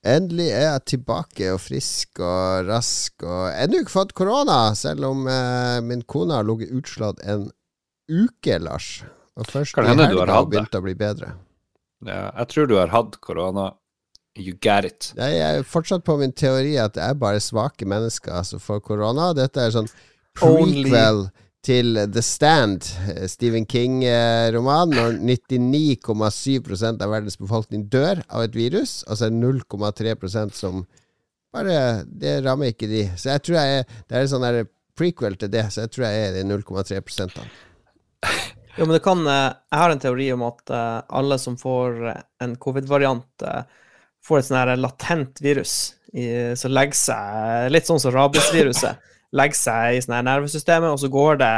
[0.00, 5.26] Endelig er jeg tilbake og frisk og rask og ennå ikke fått korona, selv om
[5.28, 7.50] eh, min kone har ligget utslått en
[8.08, 9.02] uke, Lars.
[9.36, 11.34] Og først i helga du har begynt å bli bedre.
[12.06, 13.74] Ja, jeg tror du har hatt korona.
[14.38, 15.10] You get it.
[15.18, 19.32] Jeg er fortsatt på min teori at det er bare svake mennesker som får korona.
[19.36, 19.90] Dette er sånn
[20.46, 20.92] Only.
[21.64, 29.02] Til The Stand, eh, Stephen King-roman, når 99,7% av verdens befolkning dør av et virus,
[29.06, 30.86] og så er det 0,3% som
[31.50, 33.08] bare Det rammer ikke de.
[33.18, 36.06] Så jeg tror jeg er Det er en sånn prequel til det, så jeg tror
[36.06, 37.50] jeg er de 0,3 prosentene.
[38.78, 42.14] Jo, men det kan eh, Jeg har en teori om at eh, alle som får
[42.40, 43.48] en covid-variant,
[44.24, 45.96] får et sånn latent virus
[46.58, 48.98] som legger seg Litt sånn som rabiesviruset.
[49.32, 51.54] Legger seg i sånn her nervesystemet, og så går det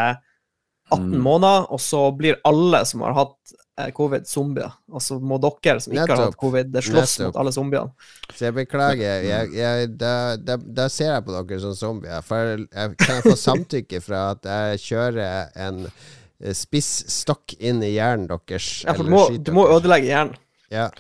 [0.93, 1.21] 18 Mm.
[1.25, 4.75] måneder, og så blir alle som har hatt eh, covid, zombier.
[4.93, 7.27] Altså må dere som ikke har hatt covid, det slåss Nettopp.
[7.31, 7.93] mot alle zombiene.
[8.35, 9.23] Så jeg beklager.
[9.25, 12.21] Jeg, jeg, da, da, da ser jeg på dere som zombier.
[12.27, 17.81] For jeg, kan jeg få samtykke fra at jeg kjører en eh, spiss stokk inn
[17.83, 18.69] i hjernen deres?
[18.85, 20.37] Ja, for du må, du må ødelegge hjernen.
[20.69, 20.91] Ja.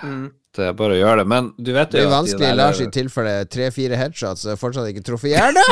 [0.00, 0.30] Mm.
[0.56, 1.26] Det er bare å gjøre det.
[1.28, 4.46] Men du vet Det jo blir at de vanskelig, der- Lars, i tilfelle tre-fire headshots
[4.52, 5.62] er fortsatt ikke truffet hjernen.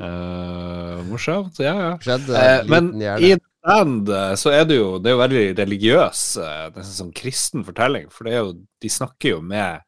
[0.00, 1.58] uh, morsomt.
[1.62, 1.94] Ja, ja.
[2.02, 3.40] Skjedde Eh, en men i hjerne.
[3.62, 7.64] stand eh, så er det jo Det er jo veldig religiøs, eh, nesten sånn kristen
[7.66, 8.08] fortelling.
[8.10, 9.80] For det er jo De snakker jo med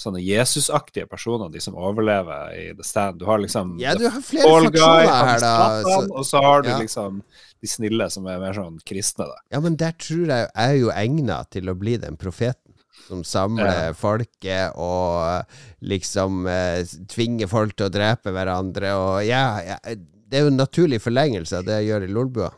[0.00, 3.18] sånne Jesusaktige personer, de som overlever i The Stand.
[3.20, 6.70] Du har liksom Ja, du har flere All Guy, her, Så, og så har du
[6.72, 6.78] ja.
[6.80, 7.20] liksom
[7.60, 9.36] de snille som er mer sånn kristne, da.
[9.52, 12.72] ja, men der tror jeg jeg er jo egna til å bli den profeten.
[13.10, 13.92] Som samler Ja.
[13.96, 18.92] folket og eh, liksom eh, tvinger folk til å drepe hverandre.
[18.94, 19.78] Og ja, ja,
[20.30, 22.50] det er jo en naturlig forlengelse av det jeg gjør i Lolbua.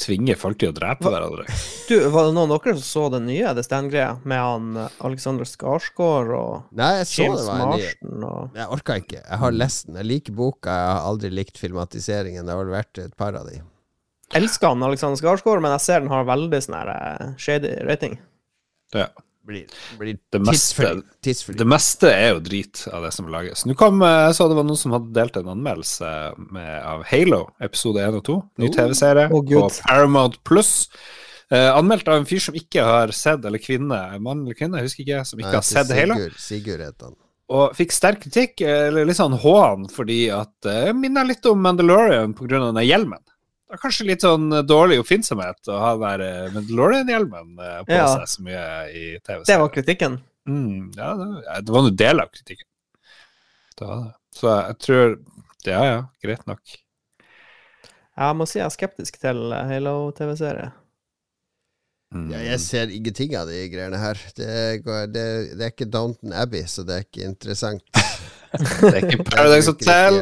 [0.00, 1.46] Tvinger folk til å drepe hverandre.
[1.88, 4.94] Du, var det noen av dere som så den nye The Stand-greia med han eh,
[5.04, 9.20] Alexander Skarsgård og Nei, jeg så James det var en ny og Jeg orka ikke.
[9.20, 9.98] Jeg har lest den.
[10.00, 10.78] Jeg liker boka.
[10.80, 12.46] Jeg har aldri likt filmatiseringen.
[12.46, 13.60] Det har vel vært et par av de.
[14.34, 18.16] Elsker han Alexander Skarsgård, men jeg ser den har veldig sånn eh, shady rating.
[18.96, 19.10] Ja.
[19.44, 19.66] Blir,
[19.98, 23.66] blir Det meste, det meste er jo drit av det som lages.
[23.68, 27.04] Nå kom, eh, Jeg så det var noen som hadde delt en anmeldelse med, av
[27.10, 28.38] Halo, episode 1 og 2.
[28.62, 28.72] Ny Oh.
[28.72, 30.88] TV-serie oh, på Paramount Pluss.
[31.52, 34.88] Eh, anmeldt av en fyr som ikke har sett, eller kvinne, mann eller kvinne, jeg
[34.88, 36.16] husker ikke, som ikke Nei, har sett Halo.
[36.40, 37.18] Sigurd, het han.
[37.52, 41.60] Og fikk sterk kritikk, eh, eller litt sånn hån, fordi at det minner litt om
[41.60, 42.64] Mandalorian pga.
[42.64, 43.20] den hjelmen.
[43.64, 47.80] Det er kanskje litt sånn eh, dårlig oppfinnsomhet å ha den der eh, Mandalorian-hjelmen eh,
[47.88, 48.06] på Ja.
[48.12, 49.48] seg så mye i TV-serien.
[49.48, 50.18] Det var kritikken.
[50.44, 52.68] Mm, ja, det, var en del av kritikken.
[53.78, 54.12] Det var det.
[54.36, 55.14] Så jeg tror
[55.64, 56.60] Ja, ja, greit nok.
[58.14, 60.68] Jeg må si jeg er skeptisk til Halo-TV-serie.
[62.14, 62.28] Mm.
[62.30, 64.20] Ja, jeg ser ingenting av de greiene her.
[64.36, 64.50] Det,
[64.84, 65.24] går, det,
[65.58, 67.82] det er ikke Downton Abbey, så det er ikke interessant.
[69.30, 70.18] Paradise Hotel.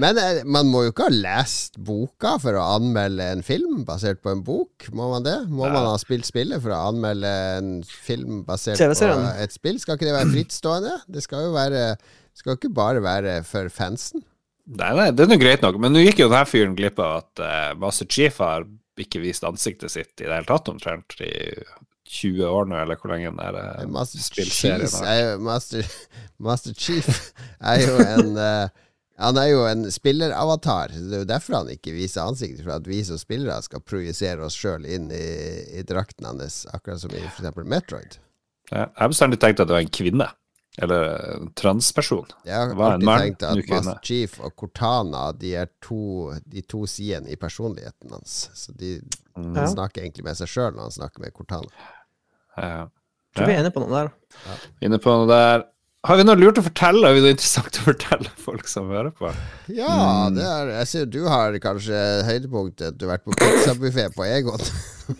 [0.00, 4.20] Men eh, man må jo ikke ha lest boka for å anmelde en film basert
[4.24, 4.88] på en bok.
[4.96, 5.38] Må man det?
[5.48, 5.72] Må ja.
[5.76, 9.10] man ha spilt spillet for å anmelde en film basert på
[9.42, 9.80] et spill?
[9.82, 10.94] Skal ikke det være frittstående?
[11.10, 11.88] Det skal jo være
[12.36, 14.24] skal ikke bare være for fansen.
[14.66, 17.20] Nei, nei, det er nå greit nok, men nå gikk jo denne fyren glipp av
[17.20, 18.66] at uh, Master Chief har
[18.98, 21.32] ikke vist ansiktet sitt i det hele tatt, omtrent i
[22.06, 25.06] 20 år nå, eller hvor lenge den der eh, Master, spillserien har.
[25.10, 25.94] er jo, Master,
[26.38, 27.08] Master Chief
[27.60, 28.68] er jo en uh,
[29.16, 30.92] Han er jo en spilleravatar.
[30.92, 34.44] Det er jo derfor han ikke viser ansiktet, for at vi som spillere skal projisere
[34.44, 35.28] oss sjøl inn i,
[35.80, 37.56] i drakten hans, akkurat som i f.eks.
[37.64, 38.18] Metroid.
[38.68, 40.26] Ja, jeg har bestandig tenkt at det var en kvinne,
[40.76, 42.28] eller en transperson.
[42.44, 43.72] Jeg har Det var en alltid tenkt at.
[43.72, 48.42] Master Chief og Cortana De er to, de to sidene i personligheten hans.
[48.52, 48.98] Så de
[49.36, 49.56] Mm.
[49.56, 51.88] Han snakker egentlig med seg sjøl når han snakker med Cortana.
[52.56, 52.86] Ja.
[53.36, 54.12] Tror vi er inne på noe der.
[54.86, 55.64] Inne på noe der
[56.06, 57.02] Har vi noe lurt å fortelle?
[57.08, 59.26] Har vi noe interessant å fortelle folk som hører på?
[59.74, 59.90] Ja,
[60.30, 60.36] Mm.
[60.36, 64.62] det er, jeg ser du har kanskje høydepunktet du har vært på pizzabuffé på Egon.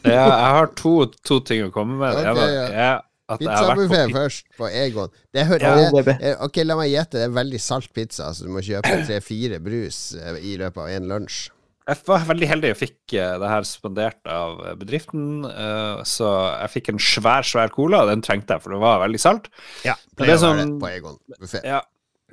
[0.06, 0.92] Ja, jeg har to,
[1.26, 2.14] to ting å komme med.
[2.18, 2.92] Okay, Ok, ja.
[3.30, 5.10] at jeg har vært Pizzabuffé på først, på Egon.
[5.34, 7.18] Det hører, Ja, det- eh, ok, la meg gjette.
[7.18, 10.88] Det er veldig salt pizza, så du må kjøpe tre-fire brus eh, i løpet av
[10.88, 11.50] en lunsj.
[11.86, 15.44] Jeg var veldig heldig og fikk eh, det her spandert av bedriften.
[15.46, 16.30] eh, så
[16.64, 19.46] jeg fikk en svær, svær cola, og den trengte jeg, for det var veldig salt.
[19.86, 21.18] Ja, det å som- det på Egon.
[21.62, 21.82] Ja.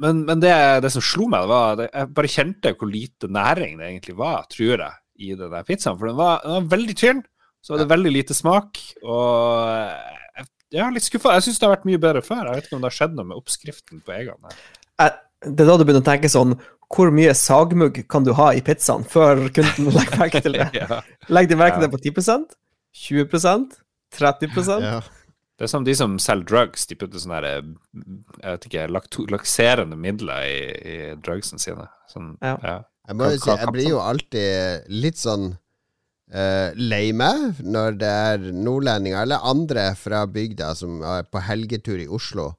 [0.02, 3.30] Men, men det, det som slo meg, det var at jeg bare kjente hvor lite
[3.30, 6.00] næring det egentlig var, tror jeg, i den der pizzaen.
[6.00, 7.22] For den var, den var veldig tynn,
[7.62, 8.82] så var det veldig lite smak.
[9.06, 9.94] Og
[10.74, 11.36] jeg, er litt skuffa.
[11.38, 12.42] Jeg syns det har vært mye bedre før.
[12.50, 14.42] Jeg vet ikke om det har skjedd noe med oppskriften på Egon.
[14.50, 15.14] her.
[15.46, 16.54] Det er da du begynner å tenke sånn
[16.94, 20.70] Hvor mye sagmugg kan du ha i pizzaen før kunden legger merke til det?
[20.82, 21.02] Ja.
[21.30, 21.90] Legger de merke til Ja.
[21.90, 22.56] det på 10%
[23.08, 23.78] 20%
[24.14, 25.02] 30 Ja.
[25.58, 26.86] Det er som de som selger drugs.
[26.90, 27.62] De putter sånne her, eh,
[28.42, 30.62] jeg vet ikke, lakto lakserende midler i,
[30.94, 31.88] i drugsene sine.
[32.10, 32.58] Sånn, Ja.
[32.64, 32.80] ja.
[33.08, 35.50] Jeg må jo si, jeg blir jo alltid litt sånn
[36.34, 42.00] uh, lei meg når det er nordlendinger eller andre fra bygda som er på helgetur
[42.00, 42.54] i Oslo,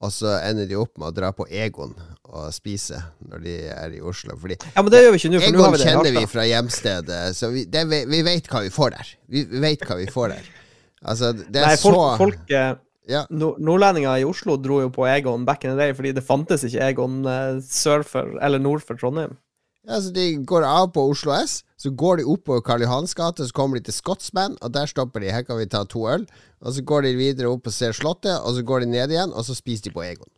[0.00, 1.92] og så ender de opp med å dra på Egon
[2.30, 4.36] og spise når de er i Oslo.
[4.40, 6.22] Fordi Ja, men det gjør vi ikke nå, for nå har vi det kjenner vi
[6.30, 9.10] fra hjemstedet, så vi, det, vi, vet hva vi får der.
[9.28, 10.48] Vi, vi vet hva vi får der.
[11.00, 12.72] Altså, det er Nei, folk, så folk eh,
[13.12, 13.22] ja.
[13.30, 16.90] nordlendinger i Oslo dro jo på Egon back in the day, fordi det fantes ikke
[16.92, 19.36] Egon eh, sør for, eller nord for Trondheim.
[19.88, 23.46] Ja, så De går av på Oslo S, så går de oppover Karl Johans gate,
[23.48, 25.30] så kommer de til Scotsman, og der stopper de.
[25.32, 26.26] Her kan vi ta to øl.
[26.60, 29.32] Og Så går de videre opp og ser Slottet, og så går de ned igjen,
[29.32, 30.28] og så spiser de på Egon.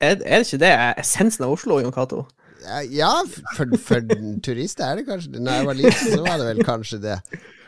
[0.00, 2.26] Er, det ikke det essensen av Oslo, Jon Cato?
[2.60, 3.10] Ja, ja
[3.56, 4.04] for, for
[4.44, 5.40] turister er det kanskje det.
[5.44, 7.16] Når jeg var liten, så var det vel kanskje det.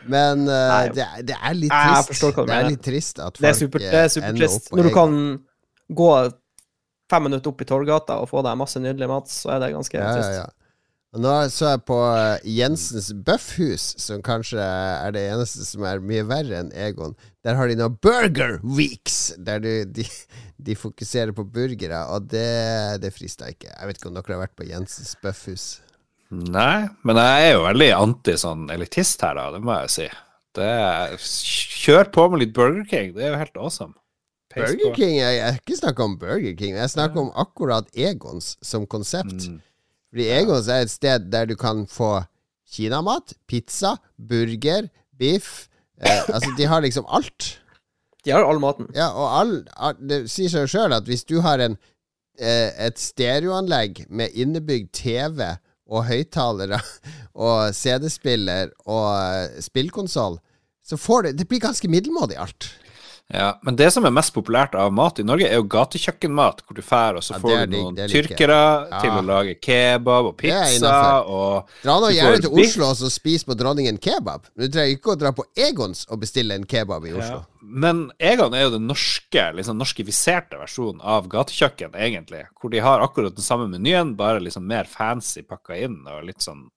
[0.05, 2.23] Men uh, det, er- det er litt trist.
[2.37, 4.55] Det er litt trist at folk ender opp på super, det er eh, ender supertrist.
[4.61, 5.15] opp på Når du kan
[6.03, 6.09] gå
[7.13, 9.97] fem minutter opp i Torgata og få deg masse nydelig mat, så er det ganske
[9.97, 10.37] Ja, ja, trist.
[10.37, 10.45] ja.
[10.45, 10.62] Og
[11.21, 16.23] nå så jeg på eh, Jensens Bøffhus, som kanskje er det eneste som er mye
[16.25, 17.13] verre enn Egon.
[17.45, 20.05] Der har de nå Burger Weeks, der du, de,
[20.57, 22.47] de fokuserer på burgere, og det,
[23.03, 23.69] det frister ikke.
[23.69, 25.67] Jeg vet ikke om dere har vært på Jensens Bøffhus.
[26.33, 30.07] Nei, men jeg er jo veldig anti sånn elitist her, da, det må jeg si.
[30.57, 31.13] Det er,
[31.83, 33.93] kjør på med litt Burger King, det er jo helt awesome.
[34.53, 34.95] Pace Burger på.
[34.97, 38.89] King, jeg, jeg har ikke snakka om Burger King, jeg snakker om akkurat Egons som
[38.89, 39.45] konsept.
[39.49, 39.61] Mm.
[40.13, 42.19] Fordi Egons er et sted der du kan få
[42.69, 44.87] kinamat, pizza, burger,
[45.19, 45.67] biff.
[45.97, 47.57] Eh, altså, de har liksom alt.
[48.25, 48.87] De har all maten.
[48.95, 51.75] Ja, og all, all, det sier seg sjøl at hvis du har en,
[52.39, 55.49] eh, et stereoanlegg med innebygd TV
[55.89, 56.79] og høyttalere
[57.47, 60.39] og CD-spiller og eh, spillkonsoll,
[60.83, 62.69] så får det Det blir ganske middelmådig alt.
[63.33, 66.77] Ja, men det som er mest populært av mat i Norge, er jo gatekjøkkenmat, hvor
[66.77, 68.57] du drar, og så Ja, får du noen liker tyrkere
[68.91, 68.99] Ja.
[69.01, 72.53] til å lage kebab og pizza og Dra nå gjerne til.
[72.61, 74.45] Oslo og spis på Dronningen kebab.
[74.55, 77.41] Du trenger ikke å dra på Egons og bestille en kebab i Oslo.
[77.41, 77.43] Ja.
[77.63, 82.45] Men Egon er jo den norske, liksom norskifiserte versjonen av gatekjøkken, egentlig.
[82.61, 86.39] Hvor de har akkurat den samme menyen, bare liksom mer fancy pakka inn, og litt
[86.45, 86.69] sånn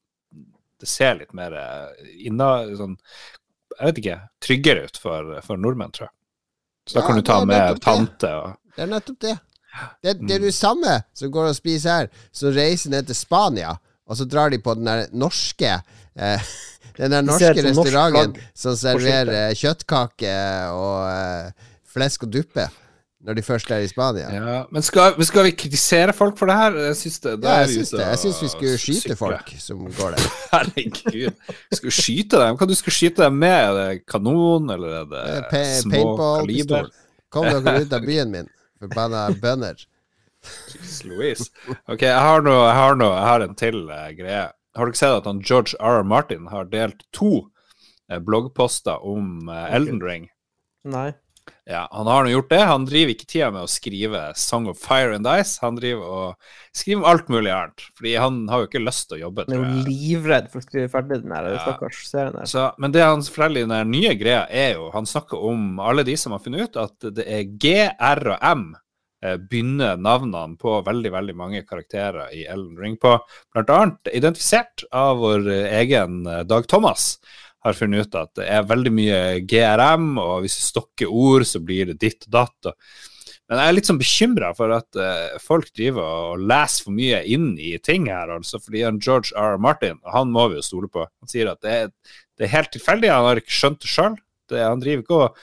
[0.79, 2.99] Det ser litt mer eh, inna sånn
[3.79, 4.19] Jeg vet ikke.
[4.41, 6.13] Tryggere ut for, for nordmenn, tror jeg.
[6.87, 9.35] Så da Ja, kan du ta med tante og Det er nettopp det.
[10.03, 13.75] Det, det er det samme som går og spiser her, som reiser ned til Spania,
[14.07, 15.75] og så drar de på den der norske
[16.17, 16.41] eh,
[16.97, 20.33] Den der norske restauranten norsk som serverer kjøttkake
[20.73, 21.51] og eh,
[21.93, 22.69] flesk og duppe
[23.27, 24.29] når de først er i Spania.
[24.31, 26.77] Ja, Ja, men skal, skal vi kritisere folk for det her?
[26.89, 27.33] Jeg syns det.
[27.43, 28.05] da er jeg syns det.
[28.07, 29.17] Jeg syns vi skulle skyte sykle.
[29.19, 30.29] folk som går der.
[30.53, 31.41] Herregud.
[31.75, 32.61] Skal vi skyte dem?
[32.61, 33.57] Hva du skal skyte dem med?
[33.57, 36.47] Er det kanon, eller er det Eh, pa små Paintball-pistol.
[36.47, 36.91] kaliber?
[37.35, 38.49] Kom dere ut av byen min,
[38.81, 39.83] forbanna bønder.
[41.05, 41.51] Louise.
[41.91, 44.47] Ok, jeg har, noe, jeg har, noe, jeg har en til uh, greie.
[44.77, 45.99] Har dere sett at han George R.
[46.01, 46.07] R.
[46.07, 47.31] Martin har delt to
[48.13, 50.29] uh, bloggposter om uh, Elden Ring?
[50.87, 51.11] Nei.
[51.67, 52.61] Ja, han har nå gjort det.
[52.63, 55.57] Han driver ikke tida med å skrive Song of Fire and Ice.
[55.65, 57.83] Han driver og skriver alt mulig annet.
[57.99, 60.67] Fordi han har jo ikke lyst til å jobbe, Han er jo livredd for å
[60.69, 61.59] skrive ferdig den der Ja.
[61.65, 62.47] stakkars serien der.
[62.47, 66.05] Så, men det han forteller i den nye greia, er jo Han snakker om alle
[66.07, 68.77] de som har funnet ut at det er G, R og M
[69.25, 73.17] eh, begynner navnene på veldig veldig mange karakterer i Ellen Ring på.
[73.53, 77.17] Blant annet identifisert av vår egen eh, Dag Thomas.
[77.65, 81.63] Har funnet ut at det er veldig mye GRM, og hvis du stokker ord, så
[81.65, 82.73] blir det ditt og datt.
[82.73, 82.77] Og
[83.47, 87.21] men jeg er litt sånn bekymra for at uh, folk driver og leser for mye
[87.31, 88.33] inn i ting her.
[88.35, 89.59] altså Fordi han George R.
[89.63, 91.93] Martin, og han må vi jo stole på, han sier at det er,
[92.37, 93.13] det er helt tilfeldig.
[93.13, 94.19] Han har ikke skjønt det sjøl.
[94.57, 95.39] Han driver ikke og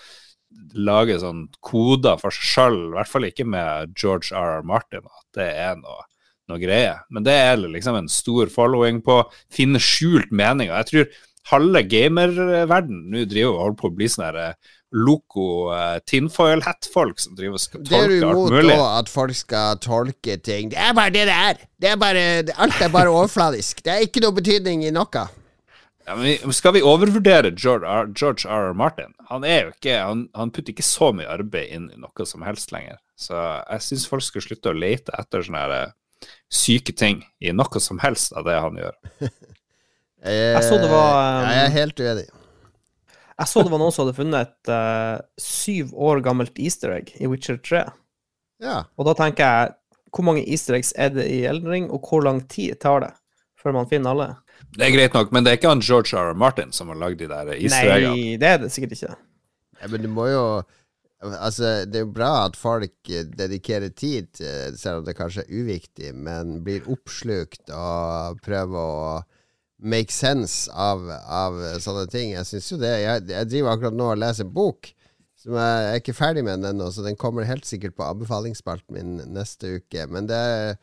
[0.78, 4.60] lager sånn koder for seg sjøl, i hvert fall ikke med George R.
[4.60, 4.68] R.
[4.68, 5.08] Martin.
[5.08, 6.04] At det er noe,
[6.52, 6.98] noe greie.
[7.08, 9.22] Men det er liksom en stor following på
[9.54, 10.74] finne skjult mening.
[10.74, 14.72] Og jeg tror halve gamerverdenen nå driver og holder på å bli sånn her eh,
[14.94, 18.90] loco uh, tinfoil hat-folk som driver og skal Det er du tolke alt imot da,
[19.00, 20.70] at folk skal tolke ting.
[20.74, 21.64] Det er bare det det er.
[21.82, 22.26] Det er bare,
[22.62, 23.82] alt er bare overfladisk.
[23.84, 25.26] Det er ikke noe betydning i noe.
[26.04, 28.12] Ja, men skal vi overvurdere George R.
[28.14, 28.70] George R.
[28.70, 28.78] R.
[28.78, 29.16] Martin?
[29.30, 32.44] Han er jo ikke han, han putter ikke så mye arbeid inn i noe som
[32.46, 33.00] helst lenger.
[33.16, 37.56] Så jeg syns folk skal slutte å lete etter sånne her, eh, syke ting i
[37.56, 39.00] noe som helst av det han gjør.
[40.24, 42.28] Jeg, så det var, um, Jeg er helt uenig.
[43.34, 47.12] Jeg så det var noen som hadde funnet et uh, syv år gammelt easter egg
[47.20, 47.82] i Witcher 3.
[48.64, 48.78] Ja.
[48.96, 49.74] Og da tenker jeg,
[50.14, 53.12] hvor mange easter eggs er det i Elden Ring, og hvor lang tid tar det
[53.60, 54.30] før man finner alle?
[54.78, 56.32] Det er greit nok, men det er ikke han George R.
[56.32, 56.38] R.
[56.40, 58.14] Martin som har lagd de der easter eggene.
[58.14, 59.18] Nei, det er det sikkert ikke.
[59.82, 60.46] ja, men du må jo
[61.24, 64.28] Altså, det er jo bra at folk eh, dedikerer tid,
[64.76, 69.22] selv om det kanskje er uviktig, men blir oppslukt og prøver å
[69.84, 72.32] make sense av, av sånne ting.
[72.38, 72.92] Jeg syns jo det.
[73.04, 74.90] Jeg, jeg driver akkurat nå og leser en bok.
[75.44, 78.06] Som jeg, jeg er ikke ferdig med den ennå, så den kommer helt sikkert på
[78.08, 80.06] anbefalingsspalten min neste uke.
[80.08, 80.78] Men det er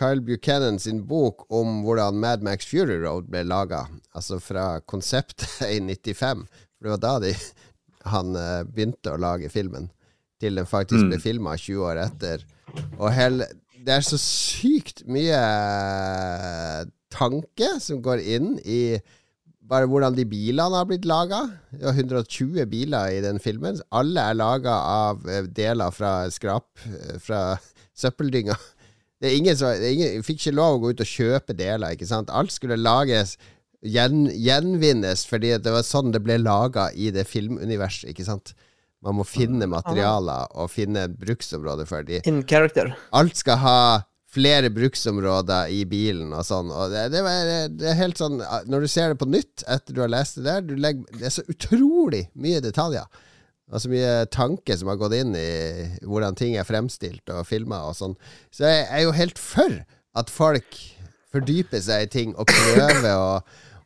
[0.00, 3.84] Kyle Buchanan sin bok om hvordan Mad Max Fury Road ble laga.
[4.16, 6.42] Altså fra konseptet i 95.
[6.74, 7.32] For det var da de,
[8.10, 9.90] han eh, begynte å lage filmen,
[10.40, 11.22] til den faktisk ble Mm.
[11.22, 12.46] filma 20 år etter.
[12.98, 13.46] Og hele,
[13.84, 15.38] det er så sykt mye
[17.12, 19.00] tanke som går inn i
[19.70, 21.44] bare hvordan de bilene har blitt laga.
[21.70, 23.78] Det var 120 biler i den filmen.
[23.94, 27.54] Alle er laga av eh, deler fra skrap eh, fra
[27.94, 28.56] søppeldynga.
[29.20, 31.92] Det er ingen som det ingen, fikk ikke lov å gå ut og kjøpe deler,
[31.94, 32.32] ikke sant.
[32.32, 33.36] Alt skulle lages
[33.84, 38.54] gjen, gjenvinnes, fordi det var sånn det ble laga i det filmuniverset, ikke sant.
[39.04, 42.20] Man må finne materialer og finne bruksområder for de.
[42.28, 42.94] In character.
[43.16, 43.76] Alt skal ha
[44.30, 46.70] flere bruksområder i bilen og sånn.
[46.70, 47.22] Og det, det,
[47.80, 50.46] det er helt sånn Når du ser det på nytt etter du har lest det
[50.46, 53.08] der, legger, det er så utrolig mye detaljer.
[53.70, 55.50] Og så mye tanke som har gått inn i
[56.06, 58.16] hvordan ting er fremstilt og filma og sånn.
[58.54, 59.82] Så jeg er jo helt for
[60.18, 60.78] at folk
[61.30, 63.34] fordyper seg i ting og prøver å,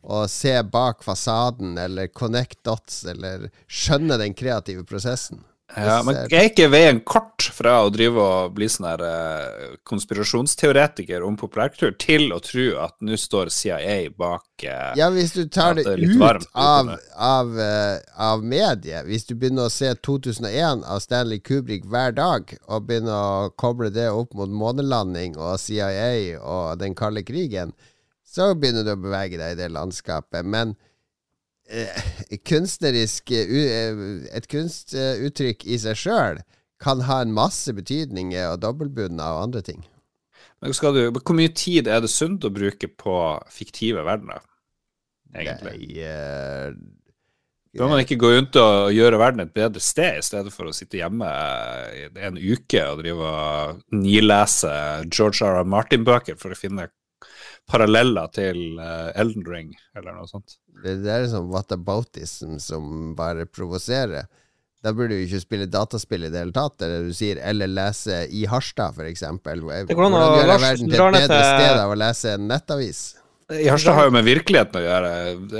[0.05, 5.43] og se bak fasaden, eller connect dots, eller skjønne den kreative prosessen.
[5.73, 11.25] Ja, men er ikke veien kort fra å drive og bli sånn her eh, konspirasjonsteoretiker
[11.25, 15.73] om populærkultur til å tro at nå står CIA bak eh, Ja, hvis du tar
[15.79, 20.85] det, det ut varmt av, av, eh, av mediet Hvis du begynner å se 2001
[20.85, 26.37] av Stanley Kubrick hver dag, og begynner å koble det opp mot månelanding og CIA
[26.39, 27.73] og den kalde krigen,
[28.21, 30.45] så begynner du å bevege deg i det landskapet.
[30.45, 30.94] Men eh,
[32.45, 34.01] kunstnerisk eh, eh,
[34.37, 36.41] Et kunstuttrykk i seg sjøl
[36.83, 39.85] kan ha en masse betydninger og dobbeltbunner og andre ting.
[40.61, 43.15] Men skal du, Hvor mye tid er det sunt å bruke på
[43.49, 44.43] fiktive verdener,
[45.33, 45.73] egentlig?
[45.79, 46.75] Nei, eh,
[47.75, 50.75] Bør man ikke gå rundt og gjøre verden et bedre sted, i stedet for å
[50.75, 51.27] sitte hjemme
[52.23, 54.71] en uke og drive og nilese
[55.09, 55.59] George R.
[55.59, 55.67] R.
[55.67, 56.87] Martin-bøker for å finne
[57.69, 60.57] paralleller til eh, Elden Ring, eller noe sånt?
[60.83, 64.27] Det det er sånn whataboutism som bare provoserer.
[64.85, 68.19] Da burde du ikke spille dataspill i det hele tatt, eller du sier, eller lese
[68.29, 72.33] i Harstad, å- Hvordan gjør jeg Lars, verden til et bedre sted av å lese
[72.35, 72.99] en nettavis?
[73.49, 75.09] I Harstad har jo med virkeligheten å gjøre.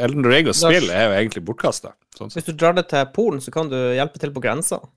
[0.05, 1.93] Elden Ring og spill er jo egentlig bortkasta.
[2.17, 2.29] Sånn.
[2.33, 4.79] Hvis du drar det til Polen, så kan du hjelpe til på grensa.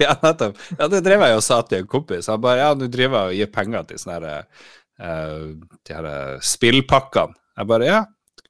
[0.00, 0.56] Ja, nettopp.
[0.78, 2.28] Ja, det drev jeg og sa til en kompis.
[2.32, 6.10] Han bare ja, nå driver jeg og gir penger til sånne her, eh, de her
[6.10, 7.36] eh, spillpakkene.
[7.56, 8.02] Jeg bare ja,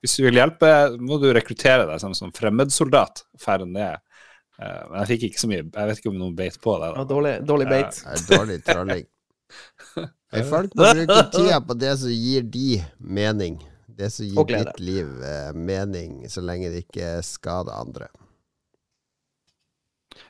[0.03, 0.73] hvis du vil hjelpe,
[1.03, 3.25] må du rekruttere deg som, som fremmedsoldat.
[3.43, 4.03] Færre ned.
[4.57, 6.91] Eh, men jeg fikk ikke så mye Jeg vet ikke om noen beit på det.
[6.97, 8.03] Ja, dårlig, dårlig beit.
[8.03, 9.09] Det er dårlig trolling.
[10.53, 13.59] Folk må bruke tida på det som gir de mening.
[13.97, 18.11] Det som gir ditt liv eh, mening, så lenge det ikke skader andre.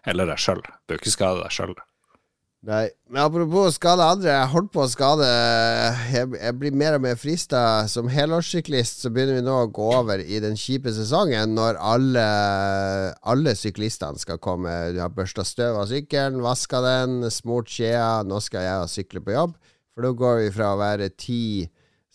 [0.06, 0.62] Eller deg sjøl.
[0.87, 1.75] Bør ikke skade deg sjøl.
[2.66, 4.32] Nei, men apropos å skade andre.
[4.32, 5.26] Jeg holdt på å skade
[6.11, 7.61] Jeg, jeg blir mer og mer frista.
[7.87, 12.26] Som helårssyklist så begynner vi nå å gå over i den kjipe sesongen når alle,
[13.23, 14.75] alle syklistene skal komme.
[14.96, 18.26] Du har børsta støv av sykkelen, vaska den, smurt skjea.
[18.26, 19.54] Nå skal jeg sykle på jobb.
[19.94, 21.44] For da går vi fra å være ti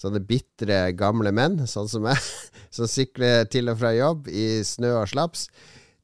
[0.02, 2.20] sånne bitre gamle menn, sånn som meg,
[2.76, 5.48] som sykler til og fra jobb i snø og slaps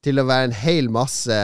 [0.08, 1.38] til å være en hel masse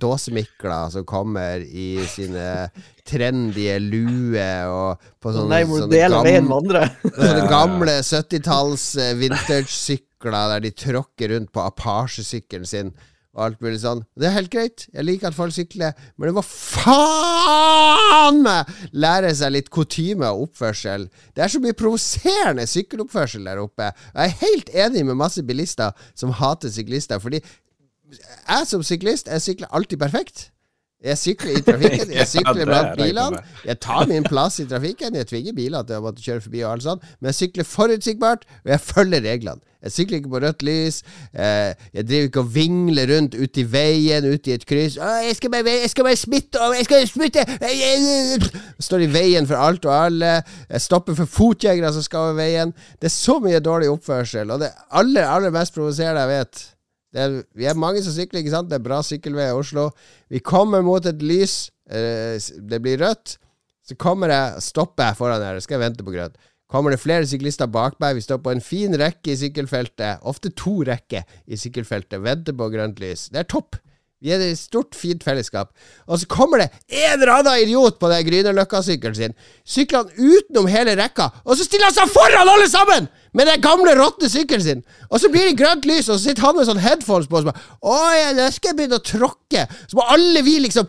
[0.00, 2.68] dåsemikler som kommer i sine
[3.06, 6.86] trendy luer og på sånne, Nei, hvor sånne, veien med andre.
[7.04, 12.94] sånne gamle 70-talls eh, vintage-sykler der de tråkker rundt på Apache-sykkelen sin
[13.36, 13.98] og alt mulig sånn.
[14.16, 14.86] Det er helt greit.
[14.96, 20.46] Jeg liker at folk sykler, men det må faen meg lære seg litt kutyme og
[20.46, 21.04] oppførsel.
[21.36, 23.90] Det er så mye provoserende sykkeloppførsel der oppe.
[24.14, 27.42] Jeg er helt enig med masse bilister som hater syklister, fordi
[28.12, 30.50] jeg som syklist, jeg sykler alltid perfekt.
[31.04, 33.40] Jeg sykler i trafikken, jeg sykler blant bilene.
[33.68, 35.14] Jeg tar min plass i trafikken.
[35.14, 38.46] Jeg tvinger biler til å måtte kjøre forbi og alt sånt, men jeg sykler forutsigbart,
[38.64, 39.60] og jeg følger reglene.
[39.86, 41.02] Jeg sykler ikke på rødt lys.
[41.36, 44.96] Eh, jeg driver ikke og vingler rundt ute i veien, ute i et kryss.
[44.98, 48.48] Jeg skal bare, jeg skal bare smitte over, jeg skal smitte jeg-
[48.88, 50.32] Står i veien for alt og alle.
[50.72, 52.72] Jeg stopper for fotgjengere som skal over veien.
[52.98, 56.64] Det er så mye dårlig oppførsel, og det aller, aller mest provoserende jeg vet
[57.16, 58.68] det er, vi er mange som sykler, ikke sant?
[58.68, 59.88] Det er bra sykkelvei i Oslo.
[60.28, 63.38] Vi kommer mot et lys, eh, det blir rødt.
[63.86, 66.36] Så kommer jeg, stopper jeg foran her, skal jeg vente på grønt.
[66.68, 70.50] Kommer det flere syklister bak meg, vi står på en fin rekke i sykkelfeltet, ofte
[70.58, 73.28] to rekker i sykkelfeltet, venter på grønt lys.
[73.32, 73.78] Det er topp.
[74.26, 75.70] Vi er et stort, fint fellesskap.
[76.10, 80.66] Og så kommer det en eller annen idiot på den Grünerløkka-sykkelen sin, sykler han utenom
[80.70, 83.06] hele rekka, og så stiller han seg foran alle sammen!
[83.36, 84.78] Med den gamle, råtne sykkelen sin.
[85.10, 87.44] Og så blir det grønt lys, og så sitter han med sånn headphones på og
[87.44, 89.66] så bare Å ja, nå skal jeg begynne å tråkke.
[89.90, 90.88] Så må alle vi liksom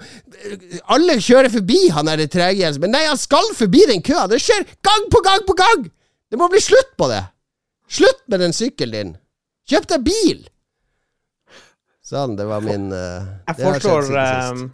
[0.96, 2.86] Alle kjører forbi han der treghjelsen.
[2.86, 4.30] Men nei, han skal forbi den køa.
[4.32, 5.90] Det skjer gang på gang på gang!
[6.32, 7.26] Det må bli slutt på det.
[8.00, 9.18] Slutt med den sykkelen din.
[9.68, 10.48] Kjøp deg bil!
[12.08, 14.68] Sånn, det var min uh, Jeg foreslår um,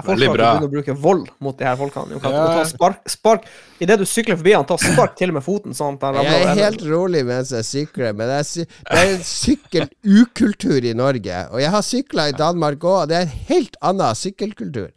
[0.00, 2.16] jeg foreslår at du begynner å bruke vold mot de her folkene.
[2.16, 2.44] Du kan ja.
[2.56, 3.46] ta spark, spark
[3.82, 5.74] Idet du sykler forbi han, ta spark til med foten.
[5.76, 10.94] Sånn Jeg er helt rolig mens jeg sykler, men jeg, det er en sykkelukultur i
[10.96, 11.42] Norge.
[11.50, 14.90] Og jeg har sykla i Danmark òg, og det er en helt annen sykkelkultur.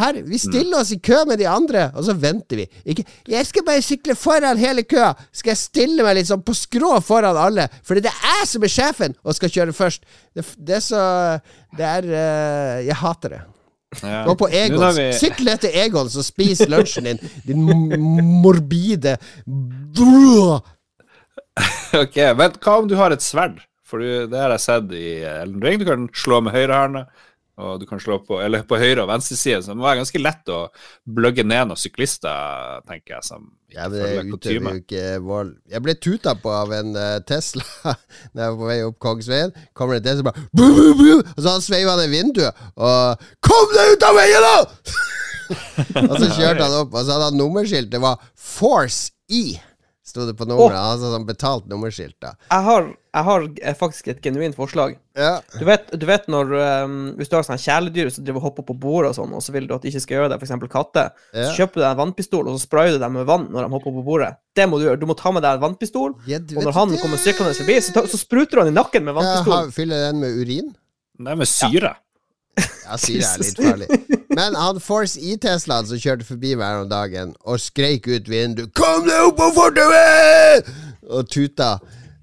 [0.00, 2.66] Her, Vi stiller oss i kø med de andre, og så venter vi.
[2.84, 7.00] Ikke, 'Jeg skal bare sykle foran hele køa.' Skal jeg stille meg sånn på skrå
[7.04, 7.68] foran alle?
[7.84, 10.04] For det er jeg som er sjefen og skal kjøre først.
[10.34, 11.04] Det, det er så
[11.76, 13.40] Det er uh, Jeg hater det.
[14.02, 14.24] Ja.
[14.24, 14.98] Gå på Egons.
[14.98, 15.08] Vi...
[15.18, 17.64] Sykkel ned til Egons og spis lunsjen din, din
[18.42, 19.16] morbide
[21.98, 23.58] Ok, men hva om du har et sverd?
[23.90, 25.80] For det har jeg sett i Elden Ring.
[25.80, 27.08] Du kan slå med høyrehånda
[27.60, 29.60] og du kan slå på, eller på høyre- og venstreside.
[29.62, 30.60] Så det må være ganske lett å
[31.04, 33.26] bløgge ned noen syklister, tenker jeg.
[33.28, 35.52] som ja, men det utøver jo ikke vold.
[35.70, 37.66] Jeg ble tuta på av en uh, Tesla
[38.34, 39.54] da jeg var på vei opp Kongsveien.
[39.76, 43.24] Kommer det en Tesla bare bu, bu, bu, Og så sveiva han i vinduet og
[43.44, 45.08] 'Kom deg ut av veien, da!'
[46.10, 47.90] og så kjørte han opp, og så hadde han nummerskilt.
[47.92, 49.60] Det var Force E
[50.10, 50.76] sto det på nummeret.
[50.76, 50.90] Oh.
[50.92, 52.16] Altså sånn betalt nummerskilt.
[52.22, 53.46] da Jeg har, jeg har
[53.78, 54.96] faktisk et genuint forslag.
[55.18, 55.32] Ja.
[55.56, 56.52] Du, vet, du vet når
[56.84, 59.44] um, Hvis du har sånne kjæledyr som driver og hopper på bordet og sånn, og
[59.44, 60.68] så vil du at de ikke skal gjøre det, f.eks.
[60.72, 61.46] katter, ja.
[61.48, 63.74] så kjøper du deg en vannpistol, og så sprayer du dem med vann når de
[63.76, 64.34] hopper på bordet.
[64.56, 65.00] Det må du gjøre.
[65.00, 67.00] Du må ta med deg en vannpistol, ja, og når han det.
[67.02, 69.74] kommer syklende forbi, så, ta, så, spruter du han i nakken med vannpistol.
[69.74, 70.70] fyller den med urin?
[71.20, 71.94] Nei, med syre.
[71.96, 72.09] Ja,
[72.98, 73.88] syre er litt farlig.
[74.34, 79.06] Men han Force E-Teslaen som kjørte forbi meg om dagen og skreik ut vinduet 'Kom
[79.06, 80.70] deg opp på fortauet!'
[81.10, 81.78] og tuta.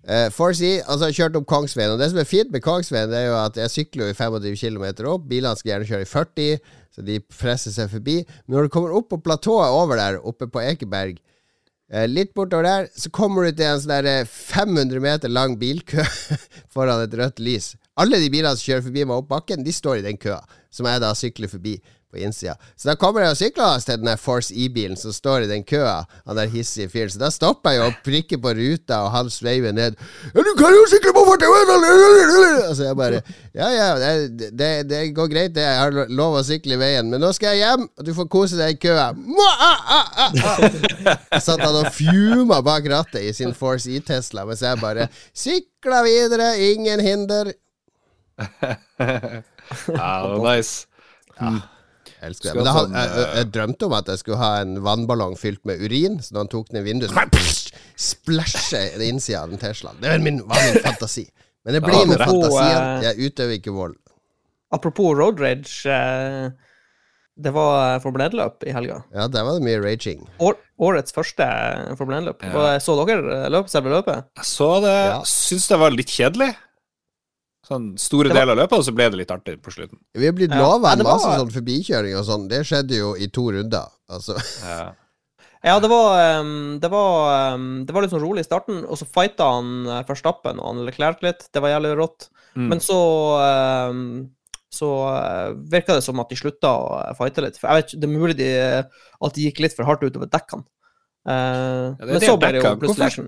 [0.07, 1.91] Uh, Force E altså kjørte opp Kongsveien.
[1.91, 4.15] Og det som er fint med Kongsveien, Det er jo at jeg sykler jo i
[4.15, 5.25] 25 km opp.
[5.27, 6.59] Bilene skal gjerne kjøre i 40,
[6.95, 8.21] så de presser seg forbi.
[8.45, 11.19] Men når du kommer opp på platået over der, oppe på Ekeberg,
[11.91, 16.07] uh, litt bortover der, så kommer du til en sånn 500 eh, meter lang bilkø
[16.73, 17.75] foran et rødt lys.
[17.97, 20.41] Alle de bilene som kjører forbi meg opp bakken, de står i den køa,
[20.73, 21.77] som jeg da sykler forbi
[22.11, 22.55] på innsida.
[22.75, 25.65] Så da kommer jeg og sykler til den der Force E-bilen som står i den
[25.67, 27.11] køa, han der hissige fyren.
[27.11, 29.97] Så da stopper jeg og prikker på ruta, og han sveiver ned.
[30.33, 33.21] Ja, 'Du kan jo sykle på fortauet!' Og så jeg bare
[33.55, 35.61] Ja, ja, det, det, det, går greit, det.
[35.61, 38.27] Jeg har lov å sykle i veien, men nå skal jeg hjem, og du får
[38.29, 39.11] kose deg i køa.
[41.33, 46.03] Så satt han og fjuma bak rattet i sin Force E-Tesla, mens jeg bare sykla
[46.05, 47.51] videre, ingen hinder.
[48.37, 50.85] Ja, det var nice.
[51.39, 51.55] Ja.
[52.17, 52.63] Jeg elsker det.
[52.63, 55.81] Men jeg, jeg, jeg, jeg, drømte om at jeg skulle ha en vannballong fylt med
[55.83, 57.17] urin, så da han tok den i vinduet, så
[58.25, 59.99] bare den innsida av den Teslaen.
[60.01, 61.27] Det var min, var min fantasi.
[61.65, 62.77] Men det blir ja, med fantasien.
[62.79, 63.97] Eh, jeg utøver ikke vold.
[64.73, 65.83] Apropos road rage.
[65.91, 66.47] Eh,
[67.37, 69.01] det var Formel 1-løp i helga.
[69.13, 70.23] Ja, der var det mye raging.
[70.41, 71.45] År, årets første
[71.99, 72.45] Formel 1-løp.
[72.47, 72.77] Ja.
[72.81, 74.29] Så dere løp, selve løpet?
[74.39, 74.95] Jeg så det.
[75.11, 75.19] Ja.
[75.27, 76.49] Syns det var litt kjedelig.
[77.67, 79.99] Sånn store deler av løpet, og så ble det litt artig på slutten.
[80.15, 80.61] Vi er blitt ja.
[80.61, 81.41] lova en masse var...
[81.41, 82.45] sånn forbikjøring og sånn.
[82.51, 84.37] Det skjedde jo i to runder, altså.
[84.63, 84.79] Ja.
[85.67, 89.01] ja det var, um, det var um, Det var litt sånn rolig i starten, og
[89.01, 91.49] så fighta han uh, Verstappen og han Leclerc litt.
[91.51, 92.29] Det var jævlig rått.
[92.55, 92.71] Mm.
[92.71, 93.01] Men så
[93.91, 94.07] um,
[94.77, 97.59] så uh, virka det som at de slutta å uh, fighte litt.
[97.59, 98.49] For jeg vet ikke, Det er mulig de,
[99.27, 100.67] at de gikk litt for hardt utover dekkene.
[101.27, 103.27] Uh, ja, men så ble det jo plutselig action.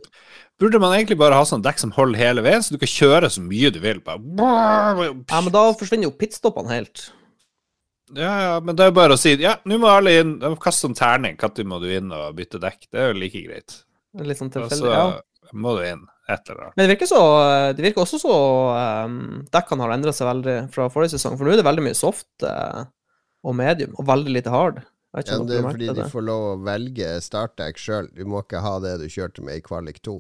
[0.60, 3.30] Burde man egentlig bare ha sånn dekk som holder hele veien, så du kan kjøre
[3.32, 4.02] så mye du vil?
[4.04, 4.20] Bare...
[4.20, 7.06] Ja, men da forsvinner jo pitstoppene helt.
[8.18, 10.32] Ja, ja, men det er jo bare å si Ja, nå må alle inn
[10.64, 11.36] Kast en terning.
[11.38, 12.88] Når må du inn og bytte dekk?
[12.90, 13.76] Det er jo like greit.
[14.26, 15.20] Litt sånn tilfeldig, ja.
[15.50, 16.76] Så må du inn et eller annet.
[16.76, 17.22] Men det virker, så,
[17.74, 18.36] det virker også så
[19.06, 19.20] um,
[19.54, 21.38] dekkene har endra seg veldig fra forrige sesong.
[21.38, 22.84] For nå er det veldig mye soft uh,
[23.46, 24.84] og medium, og veldig lite hard.
[25.18, 28.12] Ja, det er fordi de får lov å velge startdekk sjøl.
[28.14, 30.20] Du må ikke ha det du kjørte med i kvalik 2.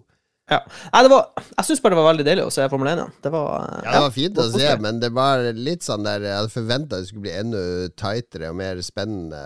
[0.50, 0.60] Ja.
[0.94, 3.18] Nei, det var, jeg syns bare det var veldig deilig å se Formel 1 igjen.
[3.26, 3.50] Det var,
[3.84, 7.00] ja, det var fint å se, men det var litt sånn der Jeg hadde forventa
[7.02, 7.64] det skulle bli enda
[8.00, 9.42] tightere og mer spennende.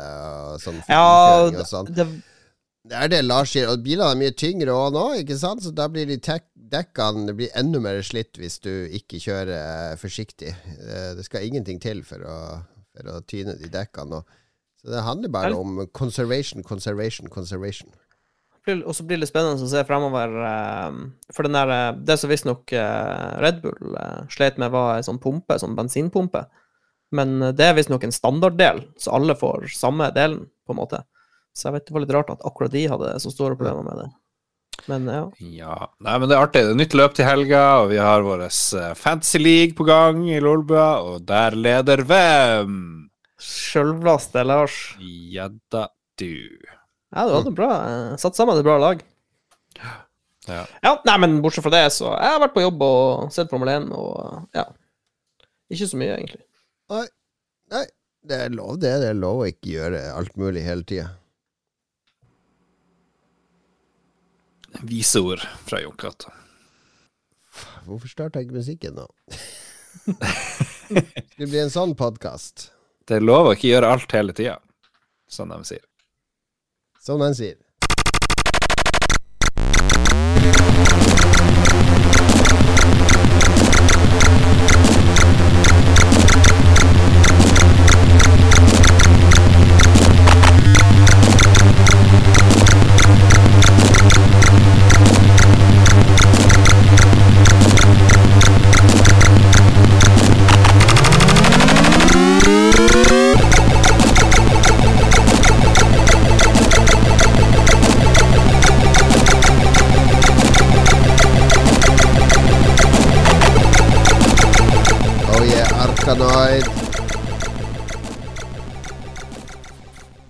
[0.53, 1.01] Og sånn ja,
[1.49, 1.89] og sånn.
[1.91, 2.07] det,
[2.87, 3.71] det, er det Lars sier.
[3.71, 5.65] Og bilene er mye tyngre òg nå, ikke sant?
[5.65, 6.19] så da blir de
[6.73, 10.55] dekkene blir enda mer slitt hvis du ikke kjører forsiktig.
[10.79, 12.37] Eh, det skal ingenting til for å,
[12.95, 14.23] for å tyne de dekkene.
[14.83, 17.91] Så det handler bare om conservation, conservation, conservation
[18.71, 20.35] og så blir det spennende å se fremover.
[20.47, 20.99] Eh,
[21.35, 25.07] for den der, eh, det som visstnok uh, Red Bull uh, slet med, var ei
[25.07, 26.45] sånn pumpe, sånn bensinpumpe.
[27.13, 31.03] Men eh, det er visstnok en standarddel, så alle får samme delen, på en måte.
[31.53, 34.03] Så jeg vet det var litt rart at akkurat de hadde så store problemer med
[34.03, 34.09] det.
[34.89, 35.23] Men ja.
[35.53, 35.75] Ja.
[36.03, 36.63] Nei, men det er artig.
[36.65, 40.25] Det er nytt løp til helga, og vi har vår eh, Fantasy League på gang
[40.27, 42.79] i Lolbua, og der leder hvem?
[43.43, 44.79] Sjølvlaste Lars.
[44.99, 45.87] Gjedda
[46.19, 46.33] du.
[47.13, 49.03] Ja, du hadde bra eh, satt sammen et bra lag.
[50.47, 50.63] Ja.
[50.83, 53.69] Ja, nei, men bortsett fra det, så jeg har vært på jobb og sett Formel
[53.71, 54.65] 1, og ja.
[55.71, 56.43] Ikke så mye, egentlig.
[56.91, 57.05] Nei,
[57.71, 57.85] nei,
[58.27, 58.91] det er lov, det.
[59.01, 61.07] Det er lov å ikke gjøre alt mulig hele tida.
[64.83, 66.33] Vise ord fra Jon Cato.
[67.87, 69.07] Hvorfor starta ikke musikken nå?
[71.37, 72.71] det blir en sånn podkast,
[73.07, 74.57] Det er lov å ikke gjøre alt hele tida,
[75.29, 75.83] som de sier.
[77.05, 77.55] Som den sier.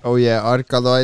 [0.03, 0.43] Oh yeah,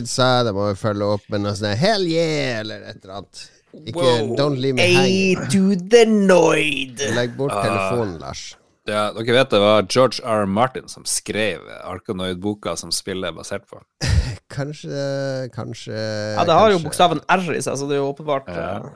[0.05, 3.43] sa det må vi følge opp med noe sånt Hell yeah, eller et eller annet.
[3.85, 4.35] Ikke Wow.
[4.35, 5.49] Don't leave me hanging.
[5.53, 6.99] to the noid.
[7.15, 8.55] Legg bort telefonen, Lars.
[8.89, 10.47] Ja, dere vet det var George R.
[10.49, 13.77] Martin som skrev Arkanoid-boka som spillet er basert på.
[14.55, 18.49] Kanskje Kanskje Ja, det har jo bokstaven R i seg, så det er jo åpenbart
[18.49, 18.71] Ja.
[18.79, 18.89] eh,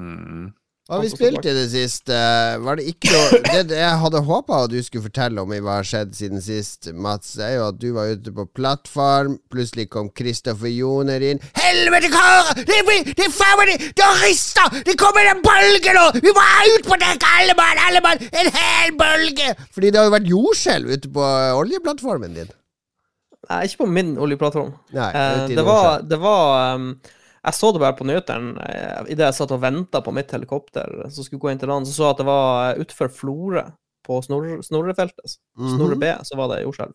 [0.00, 0.54] Mm.
[0.90, 2.16] Hva vi spilte spilt i det siste?
[2.64, 5.76] Var det ikke noe Det det jeg hadde håpa du skulle fortelle om i hva
[5.78, 9.36] har skjedd siden sist, Mats, er jo at du var ute på plattform.
[9.54, 11.38] Plutselig kom Kristoffer Joner inn.
[11.60, 12.64] Helvete, karer!
[12.66, 13.90] Det blir Det faen meg det!
[14.00, 14.80] Det rister!
[14.90, 16.06] Det kommer en bølge nå!
[16.18, 17.82] Vi må ut på dekk, alle mann!
[17.86, 18.26] Alle mann!
[18.42, 19.54] En hel bølge!
[19.70, 21.28] Fordi det har jo vært jordskjelv ute på
[21.60, 22.50] oljeplattformen din.
[23.50, 24.74] Nei, ikke på min oljeplattform.
[24.94, 26.90] Nei, Eh, det var, det var um,
[27.40, 30.90] Jeg så det bare på nyhetene uh, idet jeg satt og venta på mitt helikopter
[31.08, 33.62] som skulle gå inn til land, så så jeg at det var utenfor Florø,
[34.06, 35.74] på snor, Snorrefeltet, Mhm.
[35.76, 36.94] Snorre B, så var det jordskjelv.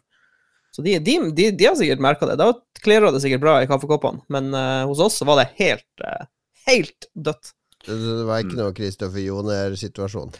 [0.75, 2.35] Så de, de, de, de har sikkert merka det.
[2.41, 2.49] Da
[2.83, 6.25] kler det sikkert bra i kaffekoppene, men uh, hos oss var det helt, uh,
[6.67, 7.53] helt dødt.
[7.85, 10.33] Det, det var ikke noe Kristoffer Joner-situasjon.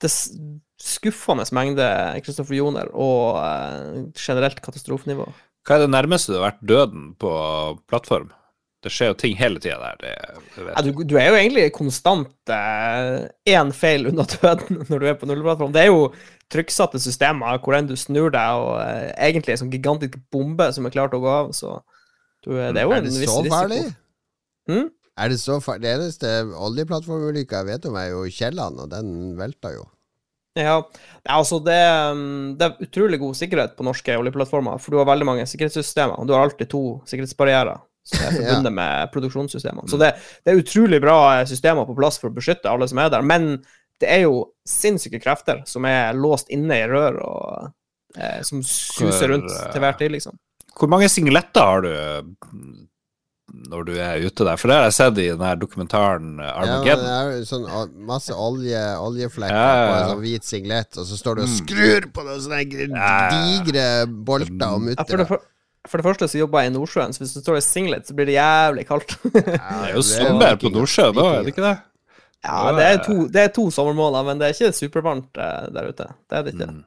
[0.00, 0.10] Det
[0.80, 1.84] skuffende mengde
[2.24, 5.28] Kristoffer Joner og uh, generelt katastrofenivå.
[5.66, 7.30] Hva er det nærmeste du har vært døden på
[7.90, 8.30] plattform?
[8.84, 9.96] Det skjer jo ting hele tida der.
[10.02, 15.02] Det, det vet Ja, du, du er jo egentlig konstant én feil unna døden når
[15.02, 15.72] du er på nullplattform.
[15.74, 16.10] Det er jo
[16.52, 20.86] trykksatte systemer hvor enn du snur deg, og eh, egentlig en sånn gigantisk bombe som
[20.86, 21.80] er klar til å gå av, så
[22.44, 23.56] du, eh, det er jo Er en det viss så risiko.
[23.56, 23.82] farlig?
[24.70, 24.86] Hmm?
[25.16, 25.82] Er det så farlig?
[25.86, 26.32] Det eneste
[26.68, 29.10] oljeplattformulykka jeg vet om, er jo Kielland, og den
[29.40, 29.88] velta jo.
[30.56, 30.78] Ja,
[31.28, 31.80] altså det,
[32.14, 36.16] um, det er utrolig god sikkerhet på norske oljeplattformer, for du har veldig mange sikkerhetssystemer.
[36.20, 38.36] og Du har alltid to sikkerhetsbarrierer som er Ja.
[38.38, 39.88] forbundet med produksjonssystemene.
[39.90, 40.12] Så det,
[40.46, 43.26] det er utrolig bra eh, systemer på plass for å beskytte alle som er der,
[43.26, 43.56] men
[44.00, 47.70] det er jo sinnssyke krefter som er låst inne i rør, og
[48.18, 50.36] eh, som suser rundt eh, til hver tid, liksom.
[50.76, 51.88] Hvor mange singletter har du
[52.52, 52.82] mm,
[53.70, 54.58] når du er ute der?
[54.60, 57.06] For det har jeg sett i den dokumentaren Armageddon.
[57.08, 60.98] Ja, det er jo sånn masse olje, oljeflekker Ja, ja, på en sånn hvit singlet,
[61.00, 61.56] og så står du og Mm.
[61.62, 63.30] skrur på noen sånne gr- Ja, ja, ja.
[63.64, 63.86] digre
[64.28, 65.24] bolter og Ja, mutter.
[65.30, 65.40] for,
[65.90, 68.16] for det første så jobber jeg i Nordsjøen, så hvis du står i singlet, så
[68.16, 69.16] blir det jævlig kaldt.
[69.34, 71.76] Det er jo sommer på Nordsjøen da, er det ikke det?
[72.46, 75.88] ja, det er, to, det er to sommermåneder, men det er ikke supervarmt eh, der
[75.90, 76.06] ute.
[76.30, 76.68] Det er det ikke.
[76.70, 76.84] Mm.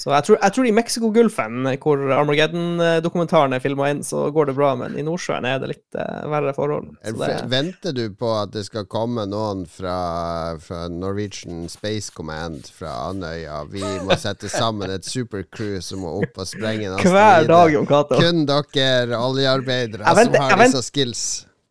[0.00, 4.54] Så jeg tror, jeg tror i Mexicogolfen, hvor Armageddon-dokumentaren er filma inn, så går det
[4.56, 6.86] bra, men i Nordsjøen er det litt uh, verre forhold.
[7.04, 12.94] Det, Venter du på at det skal komme noen fra, fra Norwegian Space Command fra
[13.10, 13.60] Andøya?
[13.68, 17.90] Vi må sette sammen et supercrew som må opp og sprenge en hver dag, Jon
[17.90, 18.16] Cato.
[18.24, 21.28] Kun dere oljearbeidere som har disse skills.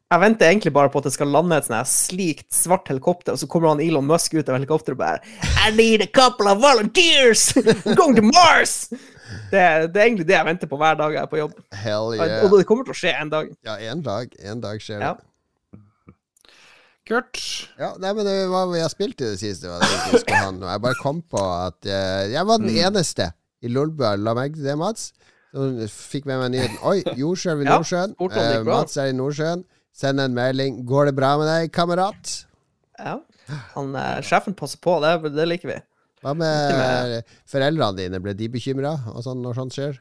[0.09, 3.41] Jeg venter egentlig bare på at det skal lande et sånt slikt svart helikopter, og
[3.41, 5.19] så kommer han Elon Musk ut av helikopteret og bare
[5.67, 7.51] I need a couple of volunteers!
[7.99, 8.87] Going to Mars!
[8.89, 9.61] Det,
[9.93, 11.53] det er egentlig det jeg venter på hver dag jeg er på jobb.
[11.77, 12.39] Hell yeah.
[12.47, 13.51] Og det kommer til å skje en dag.
[13.67, 14.33] Ja, en dag.
[14.41, 15.11] En dag skjer det.
[15.11, 15.79] Ja.
[17.09, 17.37] Kurt.
[17.77, 20.25] Ja, nei, men det hva vi har spilt i det siste, var det jeg.
[20.65, 24.15] Jeg bare kom på at eh, jeg var den eneste i Lolbua.
[24.17, 25.11] La meg til det, Mats.
[25.53, 26.77] Så fikk med meg nyheten.
[26.85, 28.17] Oi, jordskjelv i Nordsjøen.
[28.17, 28.63] Ja, Eh.
[28.65, 29.65] Mats er i Nordsjøen.
[29.99, 30.83] Send en melding.
[30.87, 32.35] Går det bra med deg, kamerat?
[32.99, 33.17] Ja.
[33.73, 35.79] Han, eh, sjefen passer på, det, det liker vi.
[36.23, 38.21] Hva med foreldrene dine?
[38.23, 39.99] Ble de bekymra sånn, når sånt skjer?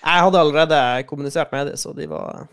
[0.00, 2.46] Jeg hadde allerede kommunisert med dem, så de var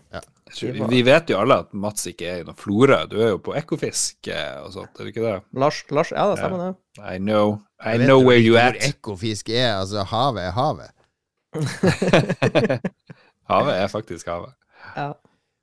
[0.60, 3.02] vi, vi vet jo alle at Mats ikke er i noe Florø.
[3.08, 5.36] Du er jo på Ekofisk eh, og sånt, er du ikke det?
[5.58, 6.70] Lars, Lars ja, det stemmer det.
[7.02, 7.58] I know.
[7.84, 8.78] I know where you at.
[8.84, 9.78] Ekofisk er.
[9.80, 10.94] Altså, havet er havet.
[13.52, 14.54] havet er faktisk havet.
[14.94, 15.12] Ja.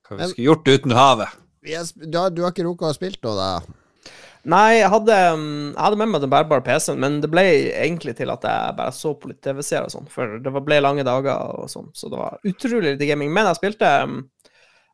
[0.10, 1.34] Hva vi skulle gjort uten havet?
[1.66, 3.76] Yes, Du har, du har ikke rukket å spille noe, da?
[4.46, 7.42] Nei, jeg hadde, um, jeg hadde med meg den bærbare PC-en, men det ble
[7.82, 11.06] egentlig til at jeg bare så på litt TV-serier og sånn, for det ble lange
[11.08, 13.32] dager og sånn, så det var utrolig lite gaming.
[13.34, 14.20] Men jeg spilte um,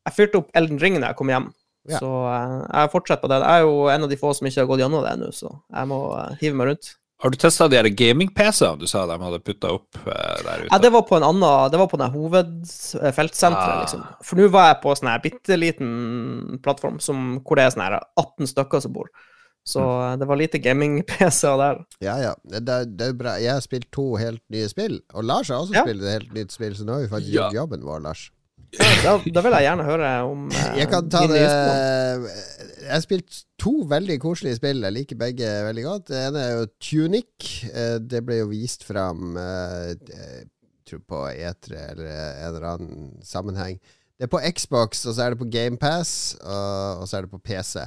[0.08, 1.50] Jeg fyrte opp Elden Ring da jeg kom hjem,
[1.92, 2.00] Ja.
[2.00, 3.42] så uh, jeg fortsetter på det.
[3.44, 5.52] Jeg er jo en av de få som ikke har gått gjennom det ennå, så
[5.52, 6.94] jeg må uh, hive meg rundt.
[7.22, 10.70] Har du testa de gaming-PC-ene du sa de hadde putta opp eh, der ute?
[10.72, 13.82] Ja, det var på en annen Det var på den hovedfeltsenteret, Ah.
[13.84, 14.06] liksom.
[14.26, 17.86] For nå var jeg på sånn her bitte liten plattform som, hvor det er sånn
[17.86, 19.12] her 18 stykker som bor.
[19.62, 20.18] Så mm.
[20.20, 21.84] det var lite gaming-PC-er der.
[22.02, 22.34] Ja, ja.
[22.44, 23.36] Det, det, det er bra.
[23.38, 25.84] Jeg har spilt to helt nye spill, og Lars har også Ja.
[25.86, 27.52] spilt et helt nytt spill, så nå har vi faktisk Ja.
[27.54, 28.32] jobben vår, Lars.
[28.80, 31.42] Da, da vil jeg gjerne høre om uh, Jeg kan ta det.
[31.42, 34.80] Jeg har spilt to veldig koselige spill.
[34.86, 36.06] Jeg liker begge veldig godt.
[36.12, 37.50] Det ene er jo Tunic.
[37.72, 40.48] Eh, Det ble jo vist fram eh, jeg
[40.90, 43.78] tror på E3 eller en eller annen sammenheng.
[44.18, 47.32] Det er på Xbox, og så er det på GamePass, og, og så er det
[47.32, 47.86] på PC.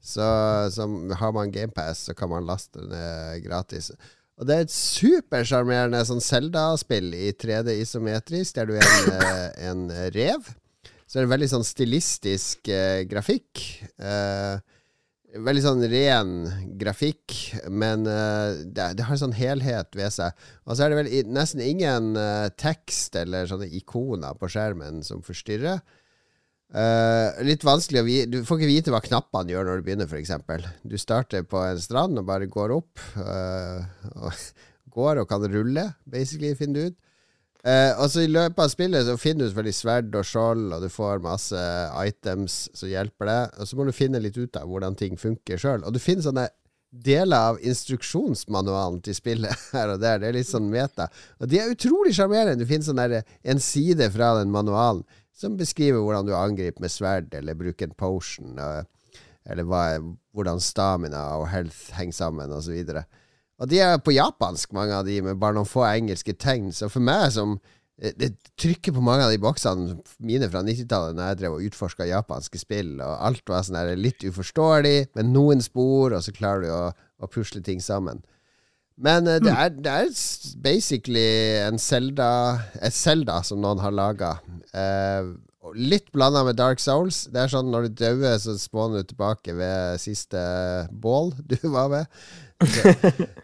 [0.00, 0.26] Så,
[0.72, 0.86] så
[1.20, 3.90] har man GamePass, så kan man laste det gratis.
[4.36, 9.50] Og det er et supersjarmerende sånn Zelda-spill i 3D isometrisk, der du er en, eh,
[9.70, 10.50] en rev.
[11.06, 13.62] Så det er en veldig sånn stilistisk eh, grafikk.
[13.96, 14.58] Eh,
[15.46, 16.32] veldig sånn ren
[16.80, 17.34] grafikk,
[17.72, 20.46] men eh, det, det har en sånn helhet ved seg.
[20.66, 25.24] Og så er det vel nesten ingen eh, tekst eller sånne ikoner på skjermen som
[25.24, 25.80] forstyrrer.
[26.74, 30.10] Eh, litt vanskelig å vite Du får ikke vite hva knappene gjør når du begynner,
[30.10, 30.32] f.eks.
[30.82, 33.02] Du starter på en strand og bare går opp.
[33.14, 33.86] Uh,
[34.18, 34.32] og
[34.96, 36.98] går og kan rulle, basically, finner du ut.
[37.66, 40.84] Uh, og så I løpet av spillet så finner du selvfølgelig sverd og skjold, og
[40.84, 41.62] du får masse
[42.02, 43.56] items som hjelper deg.
[43.58, 45.86] Og så må du finne litt ut av hvordan ting funker sjøl.
[45.86, 46.48] Og du finner sånne
[47.06, 50.18] deler av instruksjonsmanualen til spillet her og der.
[50.22, 51.08] Det er litt sånn meta.
[51.38, 52.62] Og de er utrolig sjarmerende.
[52.62, 53.02] Du finner sånn
[53.54, 57.98] en side fra den manualen som beskriver hvordan du angriper med sverd, eller bruker en
[57.98, 58.56] potion,
[59.46, 59.84] eller hva,
[60.34, 62.80] hvordan stamina og health henger sammen, osv.
[62.80, 63.04] Og, så
[63.56, 66.70] og de er på japansk, mange av de, med bare noen få engelske tegn.
[66.76, 67.56] Så for meg som
[68.00, 71.68] eh, det trykker på mange av de boksene mine fra 90-tallet, når jeg drev og
[71.70, 76.66] utforska japanske spill, og alt var sånn litt uforståelig, med noen spor, og så klarer
[76.66, 76.82] du å,
[77.24, 78.20] å pusle ting sammen.
[78.96, 80.12] Men eh, det, er, det er
[80.64, 81.26] basically
[81.66, 82.30] en Zelda
[82.80, 84.36] et Zelda som noen har laga.
[85.74, 87.24] litt blanda med Dark Souls.
[87.32, 90.40] Det er sånn når du dauer, så spåner du tilbake ved siste
[90.90, 92.18] bål du var ved.
[92.64, 92.92] Så,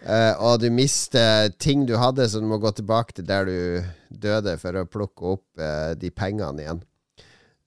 [0.07, 3.91] eh, og du mister ting du hadde, så du må gå tilbake til der du
[4.09, 6.81] døde, for å plukke opp eh, de pengene igjen.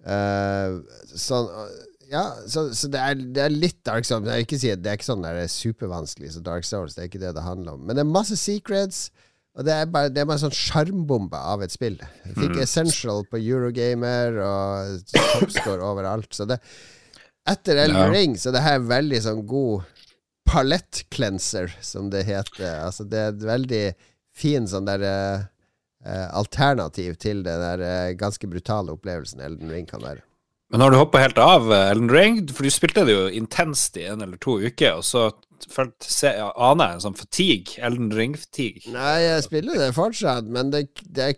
[0.06, 0.80] Eh,
[1.18, 1.52] sånn
[2.12, 4.28] ja, så, så det, er, det er litt Dark Souls.
[4.28, 6.96] Jeg vil ikke si at det er ikke sånn det er supervanskelig som Dark Souls.
[6.96, 7.86] Det er ikke det det handler om.
[7.86, 9.08] Men det er masse secrets.
[9.56, 11.96] Og det er bare, det er bare en sånn sjarmbombe av et spill.
[12.26, 16.32] Jeg fikk Essential på Eurogamer og toppscore overalt.
[16.36, 16.60] Så det
[17.46, 18.10] Etter Elden Ja.
[18.10, 19.86] Ring så det her er veldig sånn god
[20.50, 22.82] palett-cleanser, som det heter.
[22.82, 23.84] Altså det er et veldig
[24.36, 30.04] fin sånn der eh, alternativ til den der uh, ganske brutale opplevelsen Elden Ring kan
[30.04, 30.26] være.
[30.74, 32.40] Men har du hoppa helt av eh, Elden Ring?
[32.50, 35.30] For du spilte det jo intenst i en eller to uker, og så
[35.72, 37.76] følt, se, aner jeg en sånn fatigue.
[37.86, 38.90] Elden Ring-fatigue.
[38.94, 40.84] Nei, jeg spiller det fortsatt, men det,
[41.16, 41.30] det,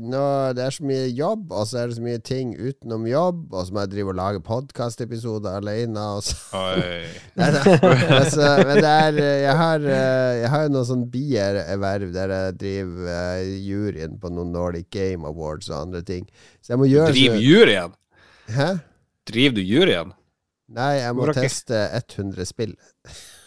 [0.00, 0.22] nå,
[0.56, 3.66] det er så mye jobb, og så er det så mye ting utenom jobb, og
[3.66, 6.06] så må jeg drive og lage podkastepisoder alene.
[6.16, 6.40] Og så.
[6.58, 7.04] Oi.
[7.40, 7.76] Nei, da,
[8.20, 12.58] Altså, men det er Jeg har, eh, jeg har jo noe sånn bierverv der jeg
[12.60, 16.26] driver uh, juryen på noen Nordic Game Awards og andre ting.
[16.60, 17.96] Så jeg må gjøre Driver juryen?
[18.54, 18.68] Hæ?
[19.30, 20.12] Driver du juryen?
[20.70, 22.76] Nei, jeg må teste 100 spill.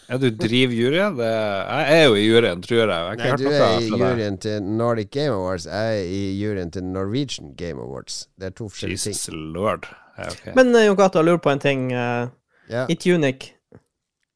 [0.08, 1.14] Ja, du driver juryen?
[1.16, 2.88] Det, jeg er jo i juryen, tror jeg.
[2.90, 3.16] jeg.
[3.22, 5.64] Nei, du er i juryen til Nordic Game Awards.
[5.66, 8.26] Jeg er i juryen til Norwegian Game Awards.
[8.36, 9.14] Det er to forskjellige ting.
[9.16, 9.88] Jesus lord.
[10.18, 10.52] Ja, okay.
[10.54, 11.80] Men eh, Jon Cato, jeg lurer på en ting.
[11.92, 12.26] eh,
[12.70, 12.84] Ja.
[12.88, 13.50] I Tunic,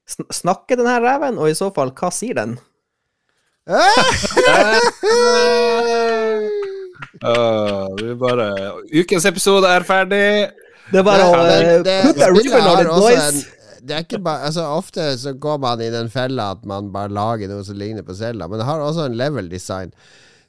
[0.09, 2.59] sn snakker den her reven, og i så fall, hva sier den?
[7.23, 8.49] Åh, vi bare
[8.93, 10.25] Ukens episode er ferdig.
[10.89, 13.23] Det er bare å putte eh, det, put that spillet ribbon on it, boys!
[13.29, 13.55] en
[13.89, 17.13] det er ikke bare, altså Ofte så går man i den fella at man bare
[17.15, 19.95] lager noe som ligner på cella, men det har også en level design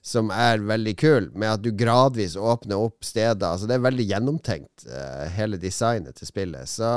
[0.05, 3.43] som er veldig kul, med at du gradvis åpner opp steder.
[3.45, 6.71] Altså Det er veldig gjennomtenkt, uh, hele designet til spillet.
[6.71, 6.89] Så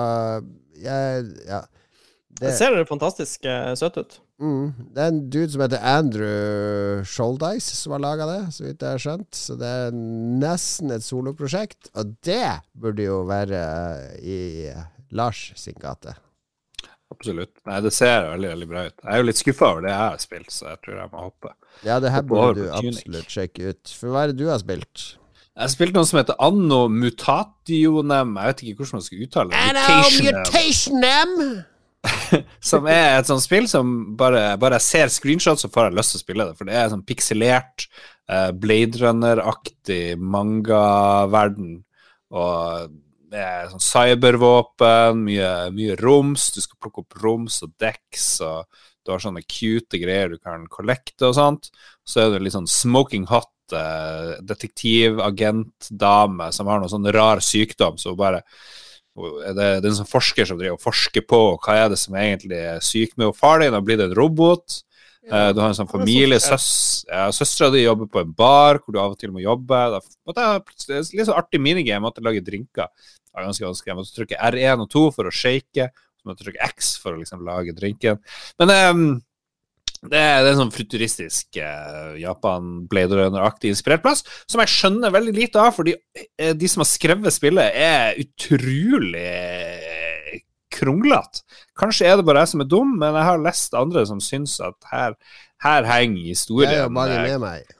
[0.79, 1.65] jeg Ja.
[2.33, 4.21] Det Det, ser fantastisk uh, søtt ut.
[4.43, 4.73] Mm.
[4.91, 8.97] Det er en dude som heter Andrew Shouldice som har laga det, så vidt jeg
[8.97, 9.31] har skjønt.
[9.39, 9.95] Så det er
[10.43, 13.63] nesten et soloprosjekt, og det burde jo være
[14.19, 14.41] i
[15.15, 16.17] Lars sin gate.
[17.13, 17.53] Absolutt.
[17.69, 18.95] Nei, det ser veldig veldig bra ut.
[19.03, 21.25] Jeg er jo litt skuffa over det jeg har spilt, så jeg tror jeg må
[21.27, 21.57] hoppe.
[21.85, 23.97] Ja, det her burde du absolutt sjekke ut.
[23.99, 25.11] For hva er det du har spilt?
[25.53, 28.33] Jeg spilte noe som heter Anno Mutationem.
[28.41, 29.61] Jeg vet ikke hvordan man skal uttale det.
[29.69, 31.37] Anno Mutationem!
[32.71, 36.15] Som er et sånt spill som bare, bare jeg ser screenshot, så får jeg lyst
[36.15, 36.57] til å spille det.
[36.59, 37.87] For det er sånn pikselert,
[38.31, 41.77] eh, Blade Runner-aktig mangaverden.
[42.33, 42.97] Og
[43.33, 46.51] det er sånn cybervåpen, mye, mye roms.
[46.55, 48.59] Du skal plukke opp roms og decks, og
[49.03, 51.65] du har sånne cute greier du kan kollekte og sånt.
[52.05, 57.95] Så er det litt sånn smoking hot eh, detektivagentdame som har noe sånn rar sykdom,
[57.99, 58.41] så hun bare
[59.13, 62.17] det, det er en sånn forsker som driver og forsker på hva er det som
[62.17, 63.35] egentlig er syk med.
[63.37, 64.81] Far din og blir det en robot.
[65.23, 66.41] Ja, du har en sånn familie.
[66.43, 69.83] Søs, ja, Søstera di jobber på en bar hvor du av og til må jobbe.
[70.33, 72.01] Det er litt sånn artig minigame.
[72.01, 72.91] Jeg måtte lage drinker.
[72.91, 73.93] Det var ganske vanskelig.
[73.93, 75.87] Jeg måtte trykke R1 og 2 for å shake.
[75.93, 78.19] Så måtte jeg trykke X for å liksom lage drinken.
[78.63, 79.07] Men ehm,
[80.11, 85.63] det er, en sånn futuristisk eh, Japan-Blade Runner-aktig inspirert plass, som jeg skjønner veldig lite
[85.63, 90.41] av, fordi eh, de som har skrevet spillet, er utrolig eh,
[90.75, 91.45] kronglete.
[91.79, 94.57] Kanskje er det bare jeg som er dum, men jeg har lest andre som syns
[94.65, 95.15] at her,
[95.63, 97.73] her henger historien Jeg har mange eh, med meg.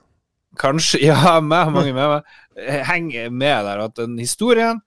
[0.63, 2.33] Kanskje Ja, meg har mange med meg.
[2.87, 4.79] Henger med der at den historien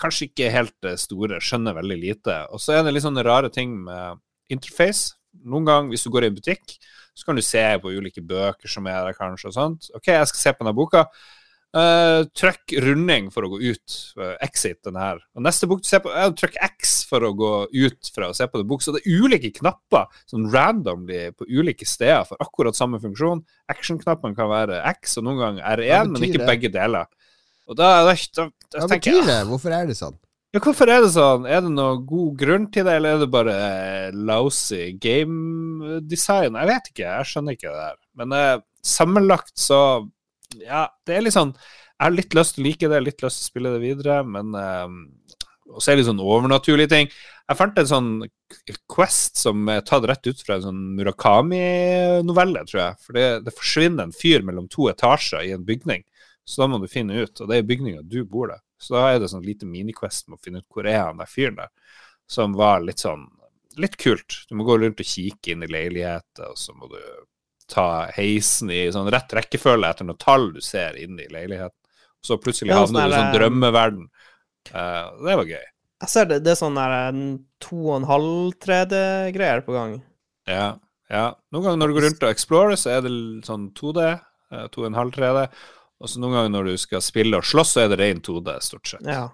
[0.00, 2.44] kanskje ikke helt store, skjønner veldig lite.
[2.54, 5.18] Og så er det litt sånne rare ting med interface.
[5.46, 6.78] Noen ganger hvis du går i en butikk,
[7.16, 9.92] så kan du se på ulike bøker som er der, kanskje, og sånt.
[9.96, 11.04] OK, jeg skal se på denne boka.
[11.70, 13.96] Uh, trykk runding for å gå ut.
[14.18, 15.20] Uh, exit den her.
[15.38, 18.34] Og neste bok du ser på, uh, trykk X for å gå ut fra å
[18.34, 18.82] se på den bok.
[18.82, 23.44] Så det er ulike knapper sånn randomly på ulike steder for akkurat samme funksjon.
[23.70, 26.50] Action-knappen kan være X, og noen ganger R1, men ikke det?
[26.50, 27.06] begge deler.
[27.70, 29.40] Og da, da, da, da Hva jeg betyr det?
[29.52, 30.18] Hvorfor er det sånn?
[30.50, 31.44] Ja, hvorfor er det sånn?
[31.46, 36.56] Er det noen god grunn til det, eller er det bare eh, lousy game design?
[36.58, 37.98] Jeg vet ikke, jeg skjønner ikke det der.
[38.18, 39.80] Men eh, sammenlagt så
[40.64, 43.38] Ja, det er litt sånn Jeg har litt lyst til å like det, litt lyst
[43.38, 44.96] til å spille det videre, men eh,
[45.70, 47.12] Og så er det litt sånn overnaturlige ting.
[47.46, 48.10] Jeg fant en sånn
[48.90, 52.98] Quest som er tatt rett ut fra en sånn Murakami-novelle, tror jeg.
[53.04, 56.02] For det, det forsvinner en fyr mellom to etasjer i en bygning.
[56.42, 58.64] Så da må du finne ut, og det er bygninga du bor der.
[58.80, 61.28] Så da er det sånn lite miniquest med å finne ut hvor er han der
[61.28, 61.72] fyren der,
[62.30, 63.26] som var litt sånn
[63.80, 64.44] litt kult.
[64.48, 67.00] Du må gå rundt og kikke inn i leiligheter, og så må du
[67.70, 71.76] ta heisen i sånn rett rekkefølge etter noen tall du ser inne i leiligheten.
[72.20, 74.08] Og så plutselig Ja, havner du i sånn sånn drømmeverden.
[74.70, 75.66] Uh, det var gøy.
[76.00, 77.24] Jeg ser det, det er sånn der en
[77.60, 79.98] to og en halv 3D-greier på gang.
[80.48, 80.66] Ja.
[81.12, 81.26] ja.
[81.52, 83.12] Noen ganger når du går rundt og explorer, så er det
[83.46, 85.44] sånn 2D, eh, 2,5 3D.
[86.00, 88.54] Og så noen ganger når du skal spille og slåss, så er det ren 2D,
[88.64, 89.04] stort sett.
[89.04, 89.26] Ja.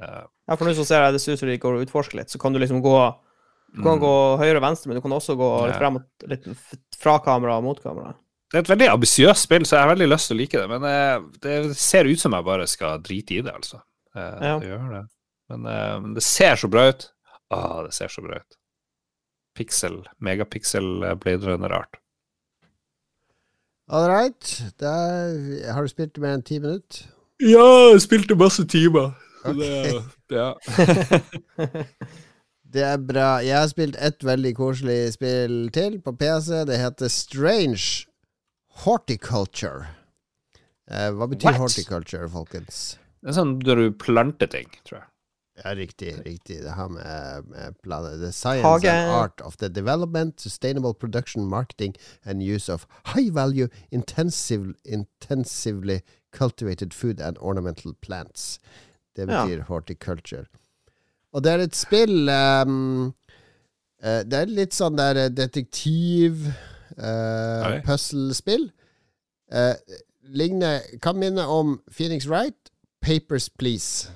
[0.00, 2.18] Uh, ja, for nå så ser jeg det ser ut som de går og utforsker
[2.18, 2.96] litt, så kan du liksom gå
[3.74, 4.02] Du kan Mm.
[4.04, 5.96] gå høyre og venstre, men du kan også gå litt frem
[6.30, 6.44] litt
[7.00, 8.12] fra kamera og mot kamera.
[8.52, 10.68] Det er et veldig ambisiøst spill, så jeg har veldig lyst til å like det.
[10.70, 13.80] Men eh, det ser ut som jeg bare skal drite i det, altså.
[14.14, 14.58] Uh, Ja.
[14.62, 15.02] Det gjør det.
[15.50, 17.08] Men, eh, det ser så bra ut.
[17.50, 17.58] Å,
[17.88, 18.56] det ser så bra ut.
[19.58, 21.98] Pixel, megapixel Blade Runner-art.
[23.88, 24.62] All right.
[24.80, 24.92] Da
[25.74, 27.04] har du spilt mer enn ti minutter?
[27.42, 29.12] Ja, jeg spilte masse timer.
[29.44, 29.60] Ok.
[30.32, 30.52] ja.
[32.74, 33.38] Det er bra.
[33.44, 36.64] Jeg har spilt ett veldig koselig spill til på PC.
[36.66, 38.06] Det heter Strange
[38.82, 39.84] Horticulture.
[40.90, 41.60] Eh, hva betyr What?
[41.62, 42.96] horticulture, folkens?
[43.22, 45.06] Det er sånn der du planter ting, tror jeg.
[45.64, 46.16] Ja, riktig.
[46.26, 48.90] riktig Det har med, med planer The science Hage.
[48.90, 56.00] and art of the development, sustainable production, marketing and use of high value, intensive, intensively
[56.32, 58.58] cultivated food and ornamental plants.
[59.16, 59.44] Det Ja.
[59.46, 60.46] betyr horticulture.
[61.32, 63.06] Og det er et spill um,
[64.02, 66.46] uh, Det er litt sånn der eh, detektiv
[66.98, 67.80] uh, Oi.
[67.86, 68.72] Puzzlespill.
[69.54, 69.74] Uh,
[70.22, 72.70] ligner Kan minne om Phoenix Wright,
[73.00, 74.10] Papers Please.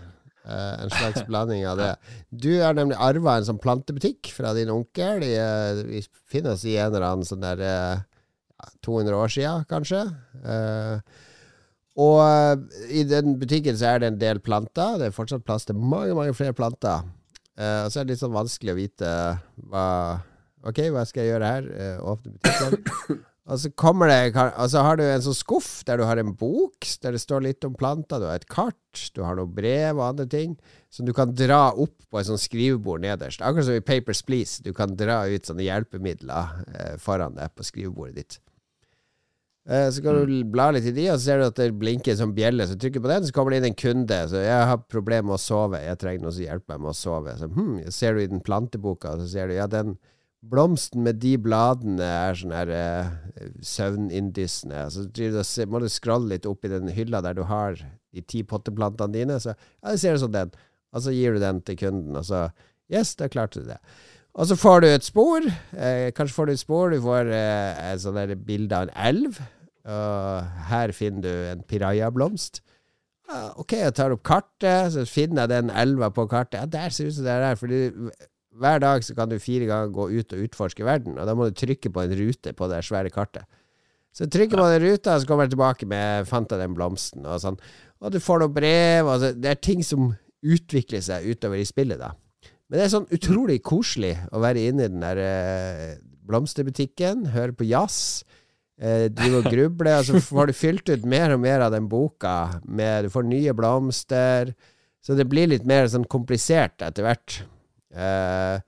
[0.49, 1.93] Eh, en slags blanding av det.
[2.31, 5.25] Du har nemlig arva en sånn plantebutikk fra din onkel.
[5.27, 8.07] I, uh, vi finner oss i en eller annen sånn der uh,
[8.83, 10.03] 200 år sia, kanskje.
[10.45, 11.27] Eh,
[11.99, 14.99] og eh, i den butikken så er det en del planter.
[14.99, 17.07] Det er fortsatt plass til mange, mange flere planter.
[17.59, 19.15] Eh, og så er det litt sånn vanskelig å vite
[19.69, 19.87] hva
[20.67, 21.67] Ok, hva skal jeg gjøre her?
[21.71, 23.21] Eh, åpne butikken.
[23.49, 26.85] Og så kommer det Altså har du en sånn skuff der du har en bok
[27.03, 28.21] der det står litt om planter.
[28.21, 30.59] Du har et kart, du har noen brev og andre ting
[30.93, 33.41] som du kan dra opp på et sånt skrivebord nederst.
[33.45, 34.61] Akkurat som i Papers Please.
[34.65, 38.39] Du kan dra ut sånne hjelpemidler eh, foran deg på skrivebordet ditt.
[39.69, 42.15] Eh, så kan du bla litt i de, og så ser du at det blinker
[42.15, 42.69] en sånn bjelle.
[42.69, 44.21] Så trykker du på den, så kommer det inn en kunde.
[44.29, 45.81] Så jeg har problemer med å sove.
[45.85, 47.37] Jeg trenger noen som hjelper meg med å sove.
[47.41, 49.97] Så hm, ser du i den planteboka, så ser du ja, den
[50.47, 53.09] Blomsten med de bladene er sånn her eh,
[53.67, 54.85] søvninndyssende.
[54.95, 55.25] Så du,
[55.67, 59.41] må du scrolle litt opp i den hylla der du har de ti potteplantene dine.
[59.43, 60.55] Så ja, ser ut som den.
[60.95, 62.49] Og så gir du den til kunden, og så
[62.89, 63.77] Yes, da klarte du det.
[64.39, 65.45] Og så får du et spor.
[65.77, 66.95] Eh, kanskje får du et spor.
[66.95, 69.41] Du får eh, et sånt bilde av en elv.
[69.89, 72.63] Og her finner du en pirajablomst.
[73.29, 76.63] Ah, ok, jeg tar opp kartet, så finner jeg den elva på kartet.
[76.63, 77.59] Ja, der ser det ut som det er der.
[77.61, 77.81] Fordi
[78.59, 81.49] hver dag så kan du fire ganger gå ut og utforske verden, og da må
[81.49, 83.47] du trykke på en rute på det svære kartet.
[84.15, 87.39] Så trykker man den ruta, så kommer jeg tilbake med 'fant jeg den blomsten', og
[87.43, 87.59] sånn.
[88.01, 91.69] Og du får noen brev, og så, det er ting som utvikler seg utover i
[91.69, 92.15] spillet, da.
[92.69, 95.95] Men det er sånn utrolig koselig å være inne i den der eh,
[96.29, 98.25] blomsterbutikken, høre på jazz.
[98.79, 101.89] Eh, drive og gruble, og så får du fylt ut mer og mer av den
[101.91, 102.61] boka.
[102.65, 104.53] Med, du får nye blomster.
[105.03, 107.41] Så det blir litt mer sånn komplisert etter hvert.
[107.95, 108.59] Uh,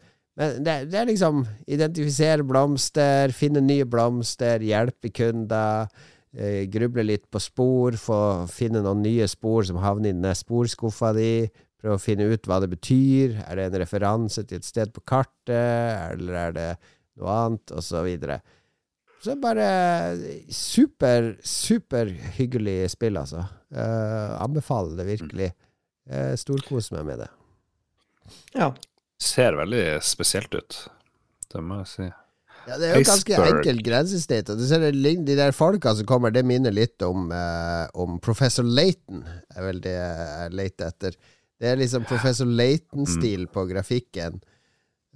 [0.40, 5.90] men det, det, er liksom identifisere blomster, finne nye blomster, hjelpe kunder.
[6.36, 8.20] Uh, gruble litt på spor, få
[8.52, 11.32] finne noen nye spor som havner i den sporskuffa di.
[11.80, 13.38] Prøve å finne ut hva det betyr.
[13.46, 16.70] Er det en referanse til et sted på kartet, eller er det
[17.20, 18.40] noe annet, og så videre.
[19.20, 19.66] Så bare
[20.52, 22.08] super, super
[22.38, 23.44] hyggelig spill, altså.
[23.68, 25.50] Uh, anbefaler det virkelig.
[26.08, 27.28] Uh, Storkoser meg med det.
[28.54, 28.70] Ja,
[29.20, 30.80] ser veldig spesielt ut.
[31.50, 32.08] Det må jeg si.
[32.68, 34.50] Ja, det er jo ganske enkelt grensesnitt.
[34.50, 39.24] De der folka som kommer, det minner litt om, eh, om Professor Laton,
[39.56, 41.16] er vel det jeg leter etter.
[41.60, 44.38] Det er liksom Professor Laton-stil på grafikken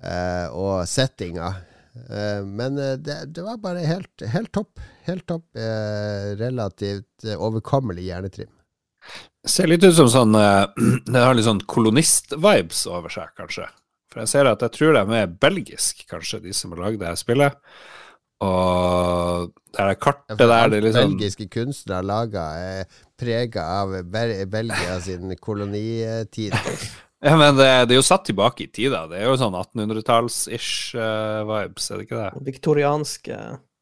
[0.03, 1.53] eh, og settinga.
[2.09, 4.83] Eh, men eh, det, det, var bare helt, helt topp.
[5.07, 5.47] Helt topp.
[5.57, 8.51] Eh, relativt eh, overkommelig hjernetrim.
[9.45, 10.33] Ser litt ut som sånn
[11.13, 13.69] Det har litt sånn kolonist-vibes over seg, kanskje.
[14.15, 17.09] For jeg ser at jeg tror de er belgisk, kanskje, de som har lagd det
[17.11, 17.57] her spillet.
[18.45, 24.99] Og det er kartet ja, der det liksom Belgiske kunstnere laga er prega av Belgia
[25.03, 26.55] sin kolonitid.
[27.27, 29.05] ja, men det, det, er jo satt tilbake i tida.
[29.11, 32.47] Det er jo sånn 1800-talls-ish uh, vibes, er det ikke det?
[32.53, 33.39] Viktorianske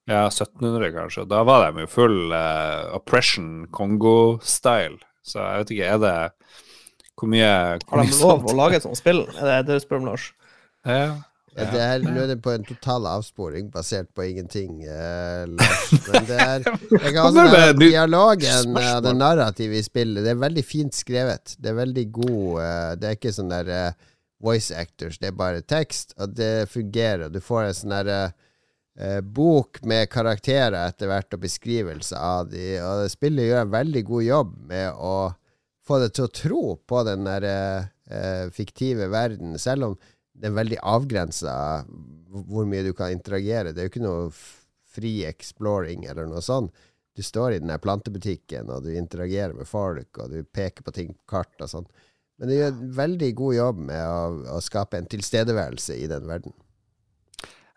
[0.08, 1.28] Ja, 1700 kanskje.
[1.28, 5.00] Da var de jo full uh, oppression Congo-style.
[5.22, 6.16] Så jeg vet ikke, er det
[7.18, 9.24] hvor mye Har de lov å lage et sånt spill?
[9.36, 10.32] Er det det du spør om, Lars?
[10.86, 11.20] Ja.
[11.52, 14.78] Ja, det er, nå er det på en total avsporing basert på ingenting.
[14.88, 15.42] Eh,
[16.06, 20.40] men det er jeg har også den Dialogen av det narrativet i spillet Det er
[20.40, 21.52] veldig fint skrevet.
[21.60, 24.08] Det er veldig god eh, Det er ikke sånn der eh,
[24.42, 27.28] voice actors, det er bare tekst, og det fungerer.
[27.30, 28.16] Du får en sånn derre
[28.98, 34.02] eh, bok med karakterer etter hvert, og beskrivelse av de, og spillet gjør en veldig
[34.08, 35.14] god jobb med å
[35.86, 39.96] få deg til å tro på den der eh, fiktive verden, selv om
[40.32, 41.54] det er veldig avgrensa
[42.32, 43.72] hvor mye du kan interagere.
[43.72, 44.30] Det er jo ikke noe
[44.92, 46.72] fri exploring eller noe sånt.
[47.12, 50.94] Du står i den der plantebutikken, og du interagerer med folk, og du peker på
[50.96, 51.88] ting på kart og sånn.
[52.40, 54.22] Men det gjør en veldig god jobb med å,
[54.56, 56.54] å skape en tilstedeværelse i den verden.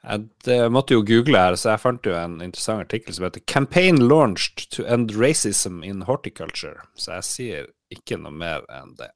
[0.06, 3.98] Jeg måtte jo google her, så jeg fant jo en interessant artikkel som heter 'Campaign
[4.08, 6.86] launched to end racism in horticulture'.
[6.96, 9.10] Så jeg sier ikke noe mer enn det.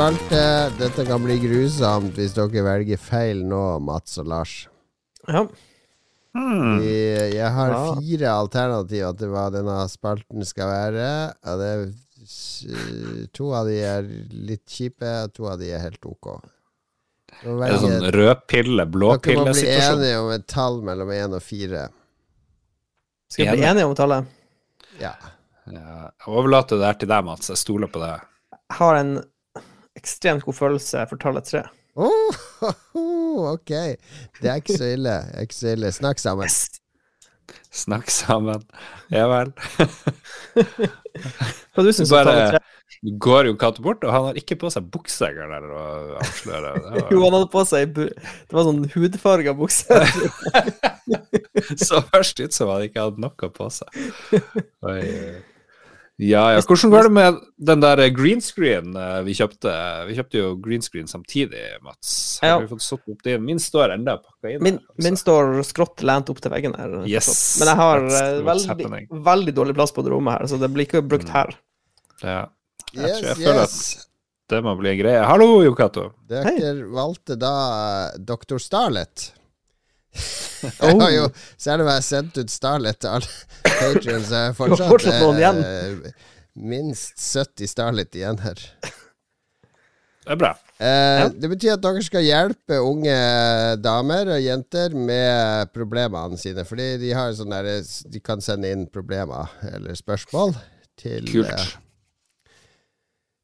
[0.00, 0.70] Spalte.
[0.78, 4.52] Dette kan bli grusomt hvis dere velger feil nå, Mats og Lars.
[5.28, 5.42] Ja.
[6.32, 6.78] Hmm.
[6.80, 11.08] Jeg har fire alternativer til hva denne spalten skal være.
[11.44, 11.72] Og det
[13.36, 16.30] to av de er litt kjipe, og to av de er helt ok.
[16.30, 21.42] Er det velge- sånn rødpille, Dere må bli enige om et tall mellom én og
[21.44, 21.88] fire.
[23.28, 24.24] Skal vi bli enige om tallet?
[25.00, 25.12] Ja.
[25.70, 27.48] Ja, jeg overlater det her til deg, Mats.
[27.52, 28.20] Jeg stoler på deg.
[28.70, 29.12] Jeg har en
[30.00, 31.62] ekstremt god følelse for tallet tre.
[32.00, 32.34] Oh,
[33.54, 33.72] ok.
[34.40, 35.16] Det er ikke så ille.
[35.42, 35.90] Ikke så ille.
[35.92, 36.48] Snakk sammen.
[37.74, 38.62] Snakk sammen.
[39.12, 39.50] Ja vel.
[41.74, 42.66] Hva du syns om Bare- tallet tre?
[43.22, 45.84] Går jo katt bort, og han har ikke på seg bukse engang, eller å
[46.20, 46.72] avsløre.
[46.84, 50.00] Det Jo, han hadde på seg bu Det var sånn hudfarga bukse.
[51.80, 53.88] så først ut som han ikke hadde noe på seg.
[54.84, 55.00] Oi.
[56.20, 56.60] Ja, ja.
[56.60, 57.36] Hvordan går det med
[57.70, 59.72] den der green screen eh, vi kjøpte?
[60.10, 62.10] Vi kjøpte jo green screen samtidig, Mats.
[62.42, 62.58] Har Ja.
[62.60, 63.38] vi fått satt opp det?
[63.40, 64.62] Min står enda pakka inn.
[64.62, 65.04] Min, her, altså.
[65.06, 66.98] min står skrått lent opp til veggen her.
[67.08, 70.68] Yes, Men jeg har eh, veldig, veldig dårlig plass på det rommet her, så det
[70.74, 71.34] blir ikke brukt Mm.
[71.38, 71.56] her.
[72.22, 72.40] Ja.
[72.92, 73.80] Jeg Yes, tror jeg føler yes.
[73.96, 74.06] at
[74.50, 75.24] det må bli en greie.
[75.24, 76.10] Hallo, Jo Cato.
[76.28, 78.58] Dere valgte da Dr.
[78.58, 79.30] Starlet.
[80.80, 83.28] Jeg har jo, selv om jeg har sendt ut Starlet til alle
[83.80, 85.60] patrions, så er jeg fortsatt, fortsatt noen igjen.
[85.64, 86.32] eh,
[86.70, 88.60] minst 70 Starlet igjen her.
[90.20, 90.50] Det er bra.
[90.80, 93.14] Eh, Det betyr at dere skal hjelpe unge
[93.80, 96.66] damer og jenter med problemene sine.
[96.68, 97.70] Fordi de har sånn der,
[98.12, 100.52] De kan sende inn problemer eller spørsmål
[101.00, 101.78] til, eh, Kult.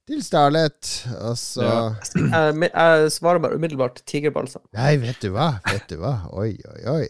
[0.06, 0.90] Til Starlet.
[1.20, 1.84] Og så Ja.
[2.14, 4.62] Jeg, jeg svarer bare umiddelbart tigerbalsam.
[4.76, 5.56] Nei, vet du hva?
[5.66, 6.16] Vet du hva?
[6.32, 7.06] Oi, oi, oi.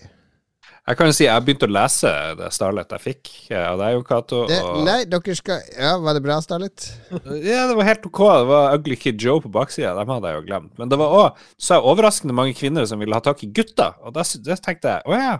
[0.86, 4.02] Jeg kan jo si jeg begynte å lese det Starlet jeg fikk av deg, Jo
[4.06, 4.44] Cato.
[4.46, 6.86] Og- nei, dere skal Ja, var det bra, Starlet?
[7.42, 8.20] Ja, det var helt ok.
[8.22, 9.96] Det var Ugly Kid Joe på baksida.
[9.98, 10.72] Dem hadde jeg jo glemt.
[10.78, 13.98] Men det var òg så overraskende mange kvinner som ville ha tak i gutter.
[14.06, 15.34] Og da tenkte jeg å ja,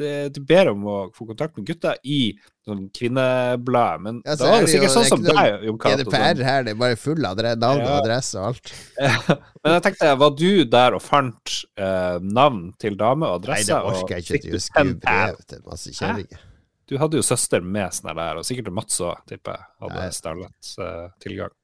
[0.00, 2.32] det, du ber om å få kontakt med gutta i
[2.66, 4.00] sånn kvinneblad.
[4.04, 6.04] Men Ja, så da er det sikkert sånn som deg, Jon Cato.
[6.04, 7.98] GDPR her, det er bare full av navn og Ja.
[8.00, 8.72] adresse og alt.
[8.98, 9.38] sånn.
[9.64, 13.68] Men jeg tenkte, var du der og fant eh, navn til dame og adresse?
[13.70, 14.42] Nei, det orker jeg ikke.
[14.50, 16.42] du Du skriver brev til masse kjerringer.
[16.86, 20.10] Du hadde jo søster med sånn der, og sikkert Mats òg, tipper jeg, hadde Nei.
[20.12, 21.54] Starlet-tilgang.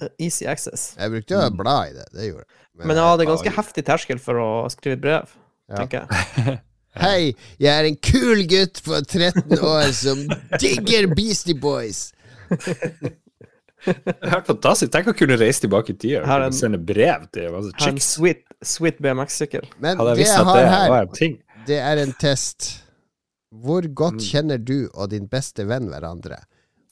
[0.00, 0.92] Eh, Easy access.
[0.98, 2.04] Jeg brukte jo blad bla i det.
[2.14, 2.54] Det gjorde jeg.
[2.78, 5.32] Men men jeg hadde ganske heftig terskel for å skrive brev,
[5.68, 5.80] Ja.
[5.82, 6.60] tenker jeg.
[6.98, 10.22] Hei, jeg er en kul gutt på 13 år som
[10.58, 12.08] digger Beastie Boys.
[12.48, 14.90] Det er fantastisk.
[14.92, 18.08] Tenk å kunne reise tilbake i tida og sende brev til masse chicks.
[18.16, 19.68] sweet, sweet BMX-sykkel.
[19.78, 21.38] Men Hadde jeg det visst jeg at har det her, var en ting.
[21.68, 22.68] det er en test.
[23.54, 24.26] Hvor godt Mm.
[24.28, 26.42] kjenner du og din beste venn hverandre?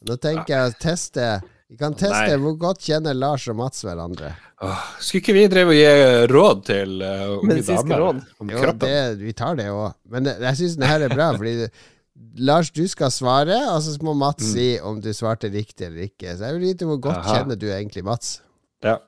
[0.07, 1.27] Nå tenker jeg å teste
[1.67, 2.37] Vi kan teste Nei.
[2.39, 4.29] hvor godt kjenner Lars og Mats hverandre.
[4.63, 5.89] Åh, skulle ikke vi drive og gi
[6.31, 8.21] råd til uh, unge damer råd.
[8.41, 8.87] om Jo, kroppen?
[8.87, 9.97] det, vi tar det òg.
[10.15, 11.67] Men det- jeg syns den her er bra, fordi
[12.49, 14.53] Lars, du skal svare, og så må Mats Mm.
[14.55, 16.37] si om du svarte riktig eller ikke.
[16.39, 17.35] Så jeg vil vite hvor godt Aha.
[17.35, 18.41] kjenner du egentlig Mats.
[18.85, 18.99] Ja,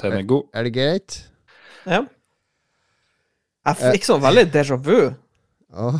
[0.00, 0.46] den er god.
[0.54, 1.18] Er det greit?
[1.84, 2.04] Ja.
[3.66, 3.92] Jeg Eh.
[3.92, 5.10] fikk sånn veldig déjà vu.
[5.74, 5.98] Oh.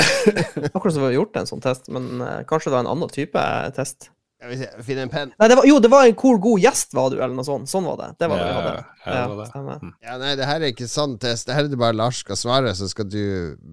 [0.74, 3.08] Akkurat som vi har gjort en sånn test, men eh, kanskje det var en annen
[3.14, 3.44] type
[3.78, 4.10] test.
[4.40, 5.32] Jeg vil se, finne en penn.
[5.38, 7.68] Nei, det var, jo, det var en hvor god gjest var du, eller noe sånt.
[7.68, 8.08] Sånn var det.
[8.22, 8.74] Det var det vi hadde.
[9.04, 9.46] ja, det det.
[9.50, 9.82] stemmer.
[10.06, 11.46] Ja, nei, det her er ikke sånn test.
[11.50, 13.20] Det her er det bare Lars skal svare, så skal du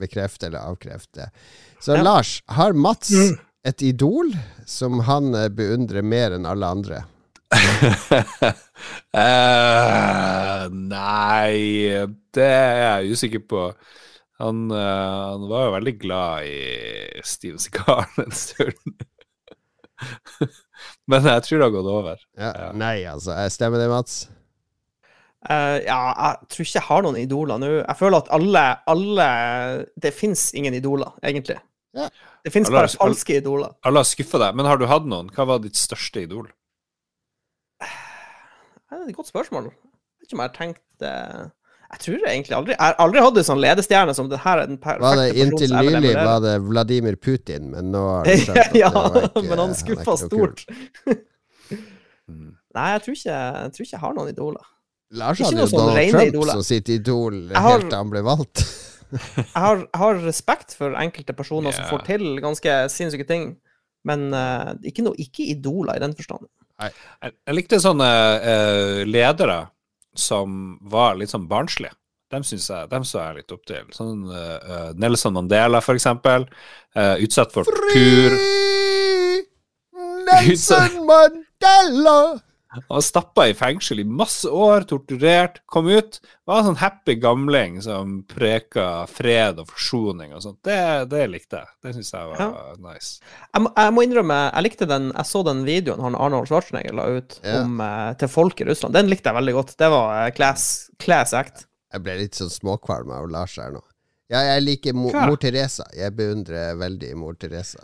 [0.01, 1.29] bekrefte eller avkrefte.
[1.79, 2.03] Så Ja.
[2.03, 3.37] Lars, har Mats Mm.
[3.63, 4.33] et idol
[4.65, 7.03] som han eh, beundrer mer enn alle andre?
[9.15, 11.55] uh, nei,
[12.35, 13.61] det er jeg usikker på.
[14.43, 19.05] Han, uh, han var jo veldig glad i Steven Seagal en stund.
[21.09, 22.25] Men jeg tror det har gått over.
[22.37, 22.71] Ja, Ja.
[22.77, 23.35] Nei, altså.
[23.53, 24.25] Stemmer det, Mats?
[25.47, 27.69] Uh, ja, jeg tror ikke jeg har noen idoler nå.
[27.79, 29.27] Jeg føler at alle, alle
[30.01, 31.59] Det fins ingen idoler, egentlig.
[31.97, 32.09] Ja.
[32.43, 33.73] Det fins bare falske idoler.
[33.87, 35.29] Alle har skuffa deg, men har du hatt noen?
[35.33, 36.49] Hva var ditt største idol?
[37.81, 39.69] Det er et godt spørsmål.
[39.71, 41.47] Jeg vet ikke om jeg har tenkt eh,
[41.87, 44.59] Jeg tror jeg egentlig aldri Jeg har aldri hatt en sånn ledestjerne som det her
[44.59, 48.33] er den perfekte Var det Inntil nylig var det Vladimir Putin, men nå har du
[48.43, 50.65] skjønt at ja, det var ikke, men han skuffa stort.
[52.27, 52.49] Mm.
[52.75, 54.65] Nei, jeg tror, ikke, jeg tror ikke jeg har noen idoler.
[55.15, 56.57] Lars hadde jo sånn Donald Trump idoler.
[56.57, 58.63] som sitt idol har- helt til han ble valgt.
[59.07, 63.45] Jeg har, jeg har respekt for enkelte personer som får til ganske sinnssyke ting,
[64.03, 66.43] men uh, ikke, noe, ikke idoler i den forstand.
[66.83, 66.91] Jeg,
[67.31, 68.09] jeg likte sånne
[68.43, 69.61] uh, ledere
[70.19, 71.95] som var litt sånn barnslige.
[72.33, 73.85] Dem, jeg, dem så jeg litt opp til.
[73.95, 76.43] Sånn uh, Nelson Mandela, for eksempel.
[76.91, 78.03] Uh, utsatt for Fri
[80.27, 82.17] Nelson Mandela!
[82.69, 86.19] Han var stappa i fengsel i masse år, torturert, kom ut.
[86.45, 90.59] Var en sånn happy gamling som preka fred og forsoning og sånt.
[90.67, 90.77] Det,
[91.11, 91.71] det likte jeg.
[91.83, 93.13] Det syns jeg var nice.
[93.53, 96.97] Jeg må, jeg må innrømme, jeg likte den Jeg så den videoen han Arnold Schwarzenegger
[96.99, 97.61] la ut Ja.
[97.63, 98.93] om, eh, til folk i Russland.
[98.99, 99.75] Den likte jeg veldig godt.
[99.79, 100.67] Det var eh, class,
[100.99, 101.65] class act.
[101.93, 103.81] Jeg ble litt sånn småkvalm av Lars her nå.
[104.27, 105.21] Ja, jeg liker mo Hva?
[105.29, 105.85] mor Teresa.
[105.95, 107.79] Jeg beundrer veldig mor Teresa.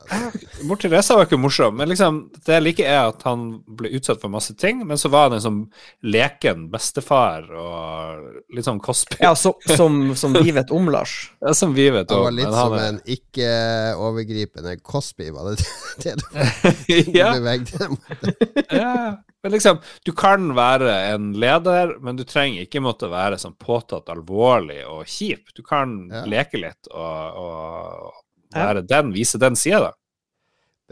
[0.67, 3.45] Mor Teresa var ikke morsom, men liksom, det jeg liker, er at han
[3.79, 5.61] ble utsatt for masse ting, men så var han en sånn
[6.03, 8.27] leken bestefar og
[8.57, 9.21] litt sånn Cosby.
[9.23, 11.15] Ja, så, som, som vi vet om, Lars.
[11.39, 12.27] Ja, som vi vet Han om.
[12.27, 15.63] var litt men som er- en ikke-overgripende Cosby, var det
[16.03, 18.67] det du ja, bevegde deg mot?
[18.67, 18.97] ja.
[19.43, 24.07] Men liksom, du kan være en leder, men du trenger ikke måtte være sånn påtatt
[24.13, 25.49] alvorlig og kjip.
[25.57, 26.21] Du kan Ja.
[26.31, 28.13] leke litt og, og
[28.55, 29.91] være den, vise den sida, da.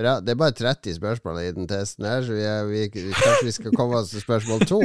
[0.02, 0.18] Bra.
[0.24, 3.52] Det er bare 30 spørsmål i den testen her, så vi er, vi, kanskje vi
[3.56, 4.82] skal komme oss til spørsmål to.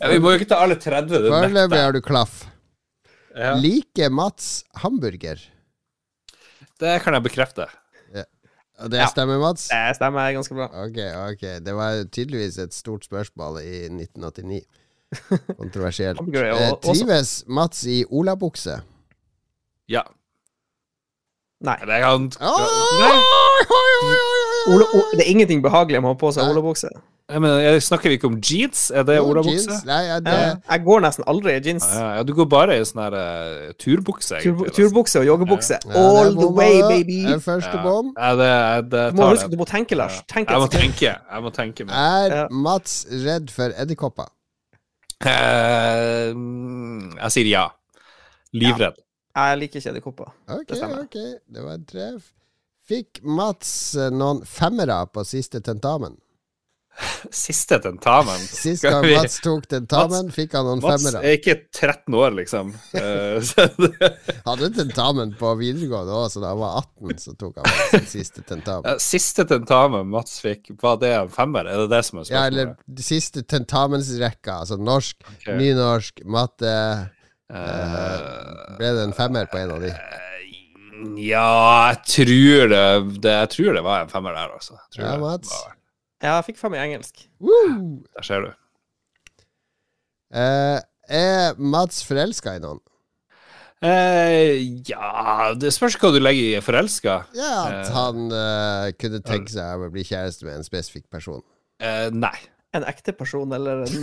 [0.00, 1.08] Ja, vi må jo ikke ta alle 30.
[1.24, 2.42] det Foreløpig har du klaff.
[3.36, 5.38] Ja, Liker Mats hamburger?
[6.80, 7.66] det kan jeg bekrefte.
[8.88, 9.68] Det stemmer, Mats?
[9.68, 10.68] Det stemmer ganske bra.
[10.86, 10.98] Ok,
[11.32, 11.42] ok.
[11.66, 14.62] Det var tydeligvis et stort spørsmål i 1989.
[15.60, 16.20] Kontroversielt.
[16.34, 18.78] Er Eh, trives Mats i olabukse?
[19.90, 20.02] Ja.
[21.60, 21.76] Nei.
[21.84, 22.48] Det kan Nei.
[22.48, 26.54] oi, oi, oi, Ole, o, det er ingenting behagelig med å ha på seg Nei.
[26.54, 26.88] olabukse.
[27.30, 28.88] Jeg mener, jeg snakker ikke om jeans?
[28.90, 29.76] Er det olabukse?
[29.86, 30.32] Nei, ja, det,
[30.70, 31.84] Jeg går nesten aldri i jeans.
[31.94, 35.78] Ja, ja, du går bare i sånn her eh, turbukse, Tur, turbukse og joggebukse.
[35.86, 37.20] ja, All the way, baby!
[37.28, 37.82] Det er første Ja.
[37.86, 38.10] bom.
[38.18, 40.18] Ja, det, det Du må, huske, du må tenke, Lars.
[40.26, 41.14] Tenk Jeg må tenke.
[41.14, 41.94] Jeg må tenke meg.
[41.94, 42.46] Er Ja.
[42.50, 44.26] Mats redd for edderkopper?
[46.34, 47.64] Mm, jeg sier ja.
[48.56, 48.98] Livredd.
[49.36, 50.32] Jeg liker ikke edderkopper.
[50.48, 51.02] Okay, Det stemmer.
[51.06, 51.18] ok.
[51.54, 52.32] Det var en treff.
[52.90, 56.16] Fikk Mats eh, noen femmere på siste tentamen?
[57.30, 58.38] Siste tentamen.
[58.38, 62.72] Sist gang vi- Mats tok tentamen, fikk han noen Mats er ikke 13 år, liksom.
[63.00, 68.08] Eh, Hadde tentamen på videregående òg, så da han var 18, så tok han sin
[68.10, 68.88] siste tentamen.
[68.90, 71.70] Eh, Siste tentamen Mats fikk, var det en femmer?
[71.70, 75.56] Er det det som er Ja, eller siste tentamensrekka, altså norsk, okay.
[75.60, 76.74] nynorsk, matte
[77.50, 79.94] uh, Ble det en femmer på en av de?
[81.16, 81.46] ja,
[81.90, 82.84] jeg tror det,
[83.24, 84.76] det Jeg tror det var en femmer der, altså.
[84.98, 85.54] Ja, Mats.
[86.20, 87.14] Ja, jeg fikk fem i engelsk.
[87.40, 88.02] Woo!
[88.16, 88.50] Der ser du.
[90.36, 90.78] Eh,
[91.10, 92.80] er Mats forelska i noen?
[93.80, 94.60] Eh,
[94.90, 97.14] ja Det spørs hva du legger i forelska.
[97.34, 97.92] Ja, at Eh.
[97.96, 101.40] han eh, kunne tenke seg å bli kjæreste med en spesifikk person.
[101.80, 102.36] Eh, nei.
[102.76, 103.90] En ekte person eller en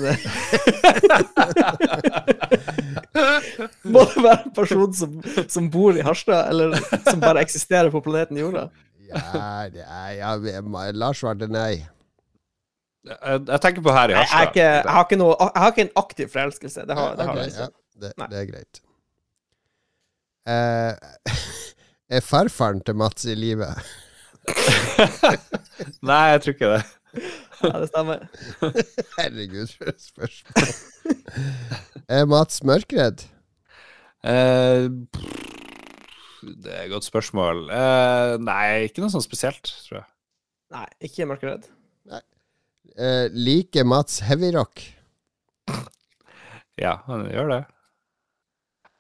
[3.88, 5.13] Må det være en person som,
[5.47, 6.76] som bor i Harstad, eller
[7.07, 8.65] som bare eksisterer på planeten Jorda?
[9.07, 10.36] Ja, det er, ja,
[10.91, 11.86] Lars svarte nei.
[13.06, 14.56] Jeg, jeg tenker på her i Harstad.
[14.56, 16.86] jeg, jeg, har ikke noe, jeg har ikke en aktiv forelskelse.
[16.89, 17.68] Det har, det har jeg ikke.
[17.68, 18.82] ja, det, det er greit.
[20.48, 20.93] Uh,
[22.18, 23.68] er farfaren til Mats i live?
[26.08, 26.84] Nei, jeg tror ikke det.
[27.64, 28.28] Ja, det stemmer.
[29.18, 30.76] Herregud, for et spørsmål.
[32.08, 33.26] er Mats mørkredd?
[34.24, 34.91] Uh,
[36.64, 37.66] det er et godt spørsmål.
[37.72, 40.08] Uh, nei, ikke noe sånn spesielt, tror jeg.
[40.76, 41.68] Nei, ikke mørkeredd.
[42.96, 44.84] Eh, liker Mats heavyrock?
[46.78, 47.64] Ja, han gjør det.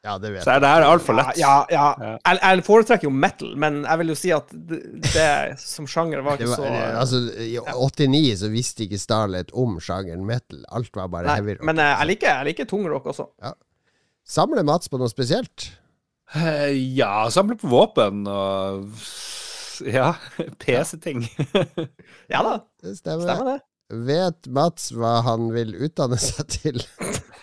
[0.07, 1.35] Ja, det vet Så er det her altfor lett.
[1.39, 1.87] Ja, ja.
[1.99, 2.11] Ja.
[2.29, 5.29] Jeg, jeg foretrekker jo metal, men jeg vil jo si at det, det
[5.59, 6.69] som sjanger var ikke var, så
[7.01, 10.61] altså, I 89 så visste ikke Starlet om sjangeren metal.
[10.71, 11.65] Alt var bare Nei, heavyrock.
[11.67, 13.27] men eh, jeg liker, jeg liker tungrock også.
[14.27, 15.67] Samler Mats på noe spesielt?
[16.35, 18.87] Eh, ja, samle på våpen og
[19.87, 20.13] Ja,
[20.63, 21.25] PC-ting.
[22.31, 23.27] Ja da, Det stemmer.
[23.27, 23.59] stemmer det.
[23.89, 26.81] Vet Mats hva han vil utdanne seg til?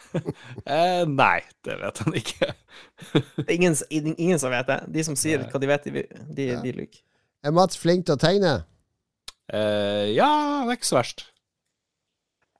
[0.66, 2.50] eh, nei, det vet han ikke.
[3.48, 4.78] Ingen, ingen som vet det.
[4.92, 5.48] De som sier Nei.
[5.50, 6.02] hva de vet, de,
[6.36, 6.60] de, Ja.
[6.62, 7.00] de lyver.
[7.44, 8.52] Er Mats flink til å tegne?
[9.52, 10.28] Eh, ja,
[10.64, 11.24] det er ikke så verst.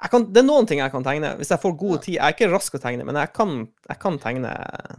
[0.04, 1.30] Jeg kan, det er noen ting jeg kan tegne.
[1.38, 2.16] Hvis jeg får god tid.
[2.18, 3.52] Jeg er ikke rask å tegne, men jeg kan,
[3.88, 4.50] jeg kan tegne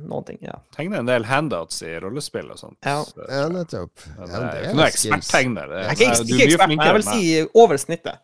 [0.01, 0.39] noen ting.
[0.41, 0.55] ja.
[0.73, 2.77] Tegne en del handouts i rollespill og sånt.
[2.85, 3.03] Ja.
[3.05, 4.01] Så- Ja, nettopp.
[4.07, 5.05] Ja, jeg det er er ikke noe skills.
[5.19, 5.75] eksperttegner.
[5.75, 7.21] Jeg er ikke, ikke ekspert, men jeg vil si
[7.65, 8.17] over snittet.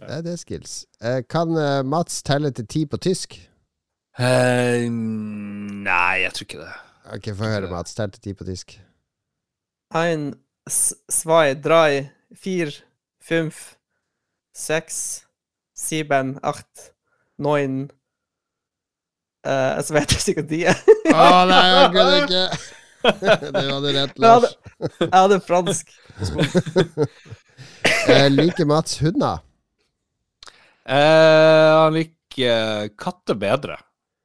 [0.00, 0.74] Det er det skills.
[1.04, 3.36] Eh, kan eh, Mats telle til ti på tysk?
[4.20, 6.72] Uh, nei, jeg tror ikke det.
[7.14, 7.94] Ok, få høre, Mats.
[7.96, 8.74] Tell til ti på tysk.
[9.96, 10.34] Ein,
[10.68, 12.10] zwei, drei,
[12.42, 12.72] vier,
[13.22, 13.76] fünf,
[14.56, 15.24] seks,
[15.76, 16.90] sieben, acht,
[17.40, 17.88] neun
[19.46, 20.60] uh, Så vet jeg sikkert de.
[20.72, 20.82] er.
[21.14, 22.44] Å nei, jeg kunne ikke!
[23.00, 24.50] Det hadde rett, Jeg hadde, Lars.
[25.00, 25.94] jeg hadde fransk.
[28.10, 29.40] uh, liker Mats hunder?
[30.86, 33.76] Eh, han liker katter bedre.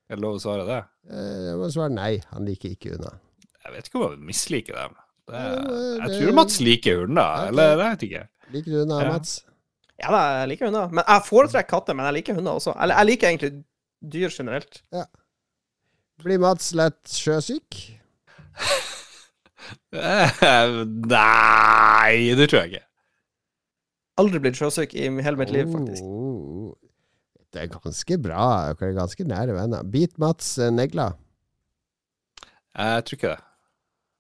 [0.10, 0.82] Er det lov å svare det?
[1.10, 2.14] Eh, Jeg må svare nei.
[2.32, 3.18] Han liker ikke hunder.
[3.66, 4.95] Jeg vet ikke om han misliker dem.
[5.26, 8.24] Det, jeg tror Mats liker hunder, eller jeg vet ikke.
[8.53, 9.32] Liker du hunder, Mats?
[9.97, 10.91] Ja da, jeg liker hunder.
[10.93, 12.76] Men jeg foretrekker katter, men jeg liker hunder også.
[12.84, 13.51] Eller jeg liker egentlig
[14.16, 14.82] dyr generelt.
[16.22, 17.80] Blir Mats lett sjøsyk?
[19.95, 20.43] Eh,
[21.16, 22.86] nei, det tror jeg ikke.
[24.22, 26.03] Aldri blitt sjøsyk i hele mitt liv, faktisk.
[26.03, 26.74] Oh,
[27.53, 28.45] det er ganske bra.
[28.72, 29.84] Dere er ganske nære venner.
[29.84, 30.72] Bit Mats negla?
[30.80, 31.13] negler.
[32.76, 33.41] Jeg tror ikke det.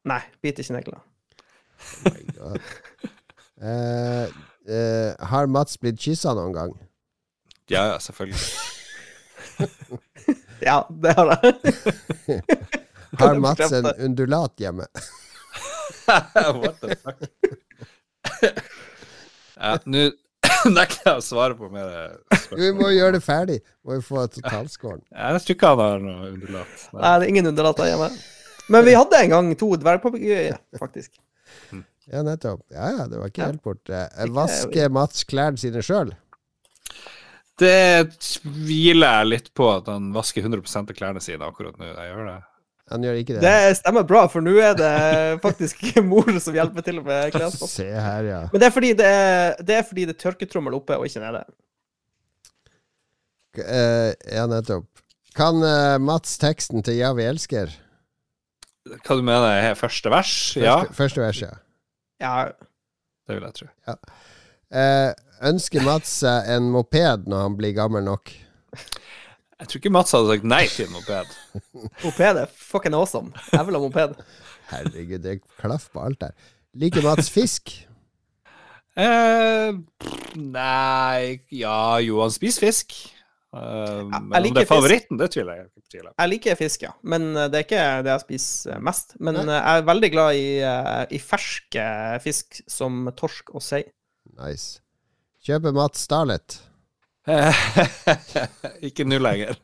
[0.05, 0.99] Nei, bit ikke negler.
[2.05, 2.59] Oh my God.
[3.63, 4.25] uh,
[4.75, 6.75] uh, har Mats blitt kyssa noen gang?
[7.69, 8.39] Ja, ja, selvfølgelig.
[10.61, 11.53] Ja, det har jeg.
[13.19, 14.87] Har Mats en undulat hjemme?
[16.07, 17.19] What the fuck?
[19.55, 20.05] Ja, nå
[20.77, 21.89] nekter jeg å svare på mer
[22.29, 22.61] spørsmål.
[22.61, 23.59] Vi må gjøre det ferdig.
[23.85, 25.03] Må jo få totalscoren.
[25.11, 26.87] Jeg tror ikke han har noe underlatt.
[26.91, 27.01] Nei.
[27.01, 28.09] Nei, det er ingen underlater hjemme.
[28.73, 31.11] Men vi hadde en gang to dvergpapegøyer, faktisk.
[32.09, 32.61] Ja, nettopp.
[32.73, 34.05] Ja, ja, det var ikke helt borte.
[34.05, 36.13] Vaske Vasker Mats klærne sine sjøl?
[37.61, 41.87] Det tviler jeg litt på at han vasker 100 av klærne sine akkurat nå.
[41.87, 42.39] Jeg gjør det.
[42.93, 43.41] Han gjør ikke det.
[43.41, 44.91] Det stemmer bra, for nå er det
[45.41, 47.71] faktisk mor som hjelper til med klesvask.
[47.71, 48.41] Se her, ja.
[48.51, 51.23] Men det er fordi det er, det er, fordi det er tørketrommel oppe og ikke
[51.23, 51.41] nede.
[53.63, 54.85] Eh, ja, nettopp.
[55.35, 57.73] Kan uh, Mats teksten til 'Ja, vi elsker'?
[58.85, 59.75] Hva du mener du?
[59.75, 60.31] første vers?
[60.55, 61.57] Ja, Første, første verset.
[62.21, 62.51] Ja,
[63.27, 63.67] det vil jeg tro.
[64.71, 65.11] Eh,
[65.49, 68.31] ønsker Mats seg en moped når han blir gammel nok?
[69.55, 71.35] Jeg tror ikke Mats hadde sagt nei til en moped.
[72.05, 73.31] moped er fucking awesome.
[73.53, 74.15] Jeg vil ha moped.
[74.73, 76.33] Herregud, det er klaff på alt der.
[76.75, 77.71] Liker Mats fisk?
[78.95, 79.75] Eh,
[80.39, 82.95] nei Ja, jo, han spiser fisk.
[83.55, 84.71] Eh, men om det er fisk.
[84.73, 85.81] favoritten, det tviler jeg på.
[86.19, 86.91] Jeg liker fisk, ja.
[87.07, 89.15] Men eh, det er ikke det jeg spiser mest.
[89.19, 89.45] Men Nei.
[89.47, 90.47] eh, jeg er veldig glad i,
[91.15, 91.85] i ferske
[92.23, 93.85] fisk som torsk og sei.
[94.35, 94.81] Nice.
[95.45, 96.57] Kjøper Mats Starlet?
[98.87, 99.57] ikke nå lenger.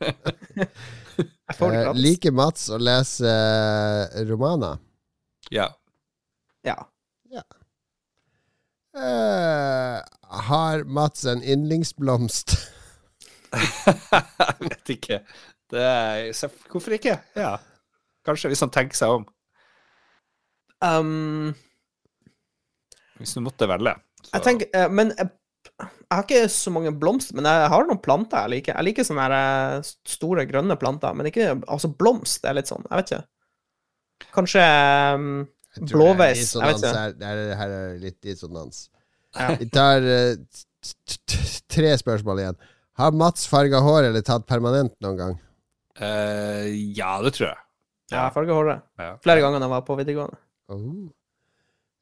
[0.58, 4.80] Eh, liker Mats å lese eh, romaner?
[5.52, 5.68] ja.
[6.64, 7.42] Ja.
[8.98, 9.98] Eh,
[10.48, 12.56] har Mats en yndlingsblomst?
[13.52, 15.20] Jeg vet ikke.
[15.72, 17.14] Det er, så hvorfor ikke?
[17.36, 17.54] Ja.
[18.26, 19.24] Kanskje, hvis han tenker seg om.
[20.82, 21.52] Um,
[23.20, 23.94] Hvis du måtte velge.
[24.22, 25.12] så- jeg tenker eh, Men
[25.80, 28.76] jeg, har ikke så mange blomster, men jeg har noen planter jeg liker.
[28.76, 29.34] Jeg liker sånne her,
[29.78, 33.24] eh, store, grønne planter, men ikke Altså, blomst er litt sånn, jeg vet ikke.
[34.36, 34.66] Kanskje
[35.16, 35.30] um,
[35.90, 36.92] Blåveis, jeg vet ikke.
[36.98, 37.14] her.
[37.18, 38.84] Det er, her er litt dissonans.
[39.34, 39.54] Ja.
[39.56, 41.40] Vi tar t-
[41.72, 42.60] tre spørsmål igjen.
[43.00, 45.34] Har Mats farga hår eller tatt permanent noen gang?
[45.96, 47.60] Uh, ja, det tror jeg.
[48.12, 48.84] Ja, jeg farga håret.
[49.00, 49.14] Ja.
[49.24, 50.38] Flere ganger da jeg var på videregående.
[50.72, 51.10] Uh,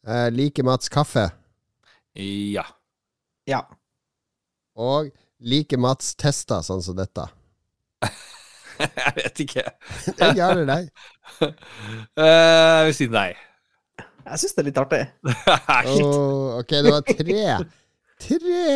[0.09, 1.27] Eh, liker Mats kaffe?
[2.17, 2.63] Ja.
[3.49, 3.63] Ja.
[4.81, 5.11] Og
[5.41, 7.27] liker Mats tester sånn som dette?
[8.81, 9.65] jeg vet ikke.
[10.19, 10.83] Det gjør det, eller nei?
[12.21, 13.31] Eh, jeg vil si nei.
[14.27, 15.01] Jeg syns det er litt artig.
[15.95, 17.45] Oh, ok, det var tre.
[18.21, 18.67] Tre!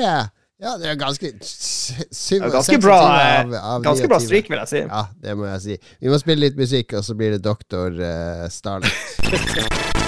[0.64, 4.28] Ja, det er ganske syv, ganske bra, av, av Ganske bra 29.
[4.30, 4.84] stryk, vil jeg si.
[4.86, 5.76] Ja, det må jeg si.
[6.00, 10.03] Vi må spille litt musikk, og så blir det Doktor uh, Starlet.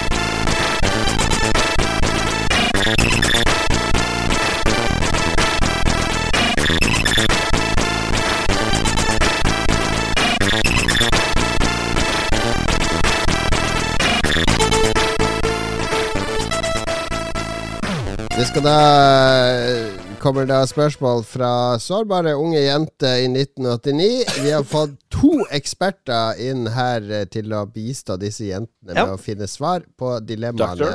[18.56, 24.04] Skal da kommer det spørsmål fra sårbare unge jenter i 1989.
[24.40, 29.18] Vi har fått to eksperter inn her eh, til å bistå disse jentene med å
[29.20, 30.88] finne svar på dilemmaene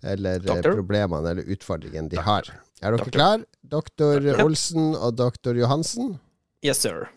[0.00, 0.78] eller eh, Doktor.
[0.78, 2.48] problemene eller utfordringene de har.
[2.80, 3.44] Er dere klar?
[3.60, 6.14] Doktor Olsen og doktor Johansen?
[6.64, 7.10] Yes, sir.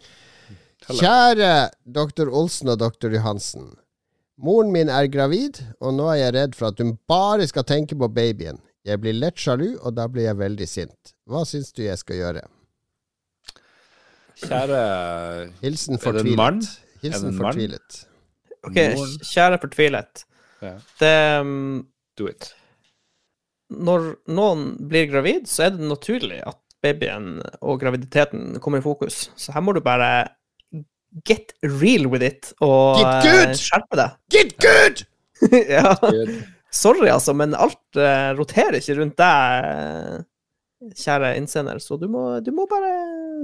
[0.89, 3.69] Kjære doktor Olsen og doktor Johansen.
[4.35, 7.95] Moren min er gravid, og nå er jeg redd for at hun bare skal tenke
[7.95, 8.59] på babyen.
[8.85, 11.11] Jeg blir lett sjalu, og da blir jeg veldig sint.
[11.29, 12.41] Hva syns du jeg skal gjøre?
[14.41, 14.79] Kjære
[15.61, 16.61] Hilsen Er det en mann?
[16.61, 16.71] fortvilet.
[16.71, 17.45] Er det Hilsen en mann?
[17.45, 17.99] fortvilet.
[18.63, 18.79] OK,
[19.25, 20.23] kjære fortvilet.
[20.61, 20.73] Ja.
[21.01, 21.53] Det um,
[22.17, 22.51] Do it.
[23.71, 29.29] Når noen blir gravid, så er det naturlig at babyen og graviditeten kommer i fokus.
[29.39, 30.09] Så her må du bare
[31.27, 33.47] get real with it og Get good!
[33.53, 34.17] eh, skjerpe deg.
[34.33, 35.05] Get good!
[35.77, 35.95] ja.
[36.71, 40.25] Sorry, altså, men alt uh, roterer ikke rundt deg.
[40.97, 42.91] kjære innsender, så du må, du må bare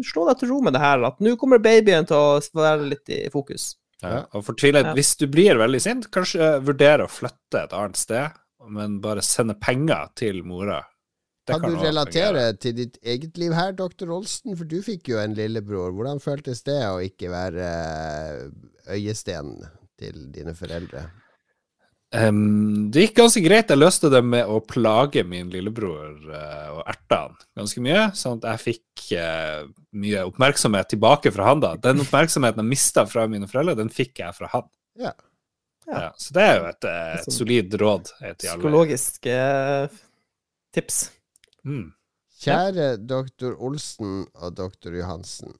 [0.07, 3.11] slå deg til ro med det her, at nå kommer babyen til å være litt
[3.13, 3.75] i fokus.
[4.01, 4.23] Ja.
[4.33, 4.93] Og fortvilet, Ja.
[4.97, 8.31] hvis du blir veldig sint, kanskje vurdere å flytte et annet sted,
[8.69, 10.79] men bare sende penger til mora.
[11.47, 12.59] Det Kan du relatere fungere.
[12.59, 14.57] til ditt eget liv her, doktor Olsen?
[14.57, 15.93] For du fikk jo en lillebror.
[15.95, 18.41] Hvordan føltes det å ikke være eh,
[18.97, 19.53] øyesten
[19.97, 21.05] til dine foreldre?
[22.15, 23.71] Em, det gikk ganske greit.
[23.71, 28.39] Jeg løste det med å plage min lillebror uh, og erte han ganske mye, sånn
[28.39, 29.67] at jeg fikk uh,
[29.99, 31.73] mye oppmerksomhet tilbake fra han da.
[31.83, 34.69] Den oppmerksomheten jeg mista fra mine foreldre, den fikk jeg fra han.
[34.99, 35.13] Ja.
[35.87, 35.99] Ja.
[35.99, 38.09] Ja, så det er jo et, eh, et Sånn solid råd.
[38.41, 39.29] Psykologisk
[40.75, 40.97] tips.
[41.63, 41.85] Mm.
[42.43, 45.55] Kjære doktor Olsen og doktor Johansen.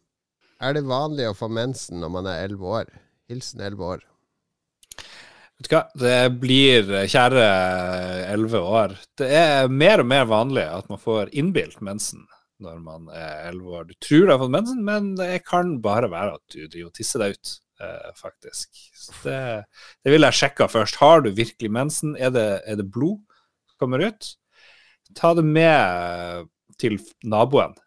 [0.60, 2.91] Er det vanlig å få mensen når man er elleve år?
[3.32, 4.04] Hilsen elleve år.
[5.58, 7.45] Vet du hva, det blir, eh, kjære
[8.30, 12.28] elleve år, det er mer og mer vanlig at man får innbilt mensen
[12.62, 13.88] når man er elleve år.
[13.89, 16.97] Du tror du har fått mensen, men det kan bare være at du driver og
[16.97, 17.53] tisser deg ut,
[17.86, 18.84] eh, faktisk.
[18.97, 19.41] Så det,
[20.05, 21.01] det vil jeg sjekke først.
[21.01, 22.16] Har du virkelig mensen?
[22.18, 23.20] Er det, er det blod
[23.70, 24.32] som kommer ut?
[25.18, 26.49] Ta det med
[26.82, 27.78] til naboen.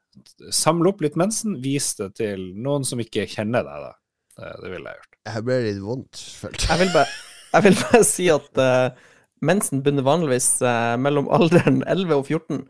[0.55, 3.93] Samle opp litt mensen, vis det til noen som ikke kjenner deg, da.
[4.39, 5.19] Det, det ville jeg gjort.
[5.31, 6.71] Jeg ble litt vondt, følte.
[6.71, 7.19] Jeg vil bare,
[7.53, 9.09] jeg vil bare si at uh,
[9.43, 12.63] mensen begynner vanligvis uh, mellom alderen 11 og 14.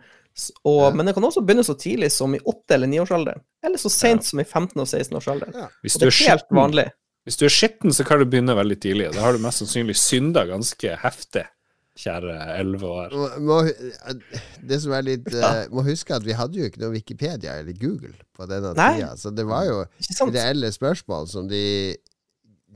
[0.64, 0.91] Og, Ja.
[0.95, 3.43] Men det kan også begynne så tidlig som i 8- eller 9-årsalderen.
[3.66, 5.57] Eller så sent som i 15- og 16-årsalderen.
[5.59, 5.66] Ja.
[5.83, 6.87] Hvis Og det er helt vanlig.
[7.28, 9.11] Hvis du er skitten, så kan du begynne veldig tidlig.
[9.12, 11.43] Da har du mest sannsynlig synda ganske heftig,
[12.01, 13.12] kjære elleve år.
[13.12, 13.59] Må, må,
[14.70, 17.76] det som er litt uh, Må huske at vi hadde jo ikke noe Wikipedia eller
[17.76, 18.95] Google på denne Nei.
[18.97, 19.83] tida, så det var jo
[20.31, 21.61] reelle spørsmål som de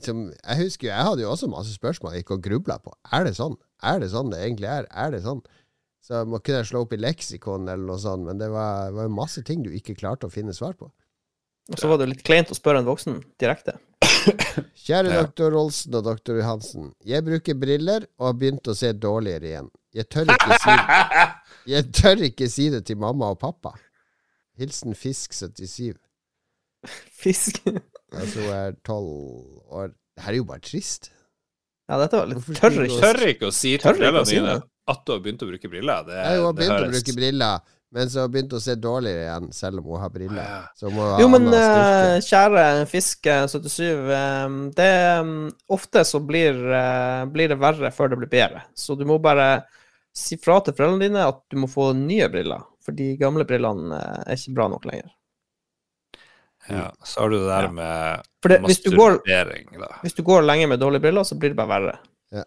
[0.02, 2.92] som, Jeg husker jo, jeg hadde jo også masse spørsmål jeg gikk og grubla på.
[3.12, 3.54] Er det sånn?
[3.82, 4.86] Er det sånn det egentlig er?
[4.90, 5.42] Er det sånn?
[6.04, 8.90] Så jeg må kunne jeg slå opp i leksikon eller noe sånt, men det var,
[8.92, 10.90] var jo masse ting du ikke klarte å finne svar på.
[11.72, 13.78] Og så var det litt kleint å spørre en voksen direkte.
[14.84, 15.22] Kjære Ja.
[15.22, 16.90] doktor Olsen og doktor Johansen.
[17.04, 19.70] Jeg bruker briller og har begynt å se dårligere igjen.
[19.94, 20.76] Jeg tør ikke si
[21.74, 23.72] Jeg tør ikke si det til mamma og pappa.
[24.60, 25.94] Hilsen Fisk77.
[27.24, 27.60] Fisk.
[28.14, 29.10] Altså hun er tolv
[29.70, 29.92] år.
[30.14, 31.10] Det her er jo bare trist.
[31.90, 34.60] Ja, dette var litt du ikke Tør ikke å si til Tør foreldrene si dine
[34.84, 36.04] at du har begynt å bruke briller.
[36.04, 37.60] Det, Ja, hun har begynt å bruke briller,
[37.94, 40.42] men så har hun begynt å se dårligere igjen, selv om hun har briller.
[40.44, 40.58] Ja.
[40.76, 43.80] Så hun må Jo, men eh, kjære Fiske77,
[44.44, 44.90] um, det
[45.22, 45.32] um,
[45.72, 48.66] Ofte så blir, uh, blir det verre før det blir bedre.
[48.76, 49.48] Så du må bare
[50.14, 52.68] si fra til foreldrene dine at du må få nye briller.
[52.84, 55.13] For de gamle brillene eh, er ikke bra nok lenger.
[56.68, 57.72] Ja, så har du det der Ja.
[57.72, 59.90] med det, hvis, går, masturbering, da.
[60.02, 61.98] hvis du går lenge med dårlige briller, så blir det bare verre.
[62.32, 62.44] Ja.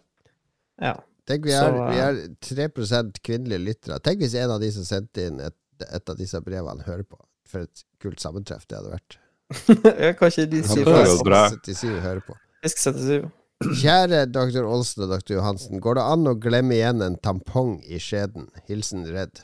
[0.82, 0.94] Ja.
[1.28, 3.98] Tenk, vi så, er, vi eh, er 3 kvinnelige lyttere.
[4.00, 5.56] Tenk hvis en av de som sendte inn et,
[5.86, 7.18] et av disse brevene, hører på.
[7.48, 9.18] For et kult sammentreff det hadde vært.
[10.04, 11.34] Jeg kan ikke de sier det hører på.
[11.38, 12.38] Jeg skal 77 på.
[12.64, 13.28] Fisk77.
[13.58, 14.62] Kjære dr.
[14.62, 15.34] Olsen og dr.
[15.34, 18.46] Johansen, går det an å glemme igjen en tampong i skjeden?
[18.68, 19.42] Hilsen Redd.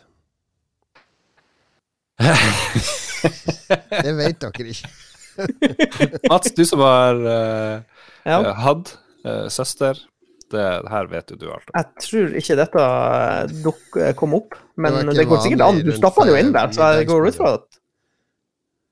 [4.04, 4.90] Det vet dere ikke.
[6.30, 7.80] Mats, du som har uh,
[8.24, 8.38] Ja.
[8.38, 8.92] eh, hatt
[9.26, 9.98] uh, søster,
[10.52, 11.74] det, det her vet jo du alt om.
[11.80, 12.84] Jeg tror ikke dette
[13.64, 15.82] duk, kom opp, men Det det, går sikkert an.
[15.82, 17.68] Du stappa den jo inn der, så jeg går ut fra at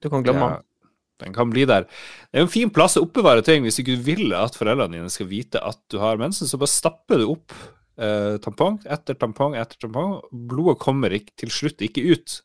[0.02, 0.56] du kan glemme den.
[0.58, 0.88] Ja,
[1.22, 1.86] den kan bli der.
[1.86, 4.98] Det er jo en fin plass å oppbevare ting hvis ikke du vil at foreldrene
[4.98, 6.50] dine skal vite at du har mensen.
[6.50, 7.54] Så bare stapper du opp
[8.02, 10.16] eh, tampong etter tampong etter tampong.
[10.32, 12.40] Blodet kommer ikke, til slutt ikke ut,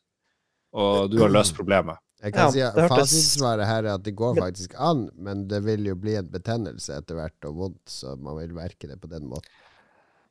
[0.72, 2.00] og du har løst problemet.
[2.18, 5.62] Jeg kan Ja, si at Fasitsvaret her er at det går faktisk an, men det
[5.64, 9.10] vil jo bli en betennelse etter hvert og vondt, så man vil merke det på
[9.10, 9.46] den måten.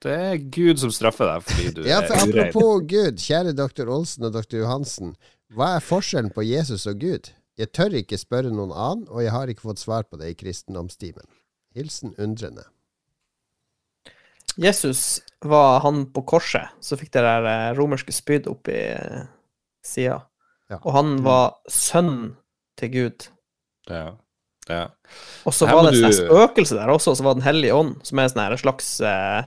[0.03, 2.49] Det er Gud som straffer deg fordi du Ja, for er urein.
[2.51, 3.87] Apropos Gud, kjære dr.
[3.89, 4.59] Olsen og dr.
[4.59, 5.15] Johansen.
[5.55, 7.31] Hva er forskjellen på Jesus og Gud?
[7.57, 10.37] Jeg tør ikke spørre noen annen, og jeg har ikke fått svar på det i
[10.37, 11.25] kristendomstimen.
[11.73, 12.67] Hilsen undrende.
[14.57, 19.25] Jesus var han på korset, så fikk det der eh, romerske spyd opp i eh,
[19.87, 20.21] sida.
[20.69, 20.79] Ja.
[20.83, 22.15] Og han var sønn
[22.79, 23.27] til Gud.
[23.89, 24.09] Ja.
[24.67, 24.81] Ja.
[25.47, 27.93] Og så var det et du- spøkelse der også, og så var Den hellige ånd,
[28.03, 29.45] som er en sånn slags eh,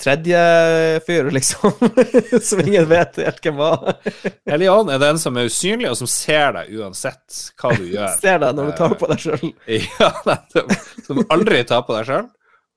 [0.00, 1.72] tredje fyr, liksom.
[2.42, 3.96] som ingen vet helt hvem var.
[4.50, 8.14] Hellige ånd er den som er usynlig, og som ser deg uansett hva du gjør.
[8.22, 9.44] Ser deg når du tar på deg sjøl.
[9.74, 10.38] Ja.
[11.08, 12.30] Som aldri tar på deg sjøl.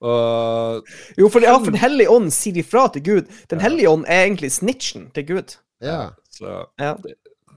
[0.08, 3.32] Og Jo, for, ja, for Den hellige ånd sier ifra til Gud.
[3.54, 5.56] Den hellige ånd er egentlig snitchen til Gud.
[5.82, 6.12] Ja.
[6.32, 6.96] så Ja.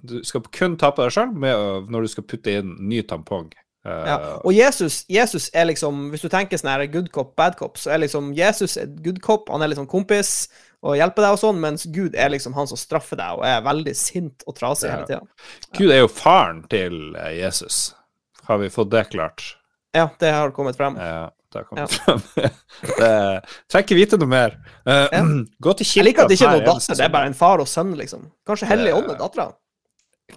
[0.05, 1.33] du skal kun ta på deg sjøl
[1.91, 3.51] når du skal putte inn ny tampong
[3.83, 4.17] Eh, Ja.
[4.45, 7.95] Og Jesus, Jesus er liksom Hvis du tenker sånn her good cop, bad cop, så
[7.95, 9.49] er liksom Jesus er good cop.
[9.49, 10.49] Han er liksom kompis
[10.83, 13.63] og hjelper deg og sånn, mens Gud er liksom han som straffer deg og er
[13.63, 14.97] veldig sint og trasig Ja.
[14.97, 15.21] hele tida.
[15.79, 17.95] Gud er jo faren til eh, Jesus.
[18.45, 19.57] Har vi fått det klart?
[19.95, 20.97] Ja, det har kommet frem.
[21.01, 21.87] Ja, det har Ja.
[22.99, 23.11] det
[23.71, 24.55] trenger ikke vite noe mer.
[24.87, 25.23] Uh, Ja.
[25.67, 27.63] Gå til Jeg liker at det ikke er noen datter, det er bare en far
[27.63, 28.29] og sønn, liksom.
[28.49, 29.51] Kanskje Hellig Ånd er dattera?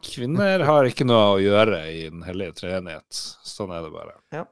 [0.02, 3.22] Kvinner har ikke noe å gjøre i Den hellige treenighet.
[3.46, 4.44] Sånn er det bare.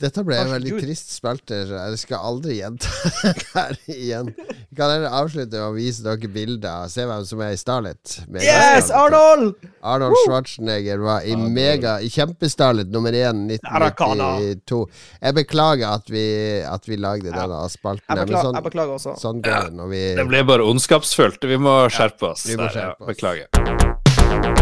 [0.00, 1.70] Dette ble en veldig trist spelter.
[1.70, 2.90] Jeg skal aldri gjenta
[3.22, 4.32] det her igjen.
[4.34, 6.88] Vi kan heller avslutte og å vise dere bilder.
[6.90, 8.16] Se hvem som er i Starlet.
[8.42, 9.54] Yes, Arnold!
[9.86, 14.82] Arnold Schwarzenegger var i mega I kjempestarlet nummer én 1992.
[15.22, 16.26] Jeg beklager at vi,
[16.66, 18.08] at vi lagde denne spalten.
[18.10, 19.16] Jeg beklager, sånn, jeg beklager også.
[19.22, 21.48] sånn går det når vi Det ble bare ondskapsfullt.
[21.48, 22.48] Vi må skjerpe oss.
[22.48, 22.92] vi må der, ja.
[22.92, 23.14] skjerpe oss.
[23.14, 24.07] Beklager.
[24.28, 24.58] Her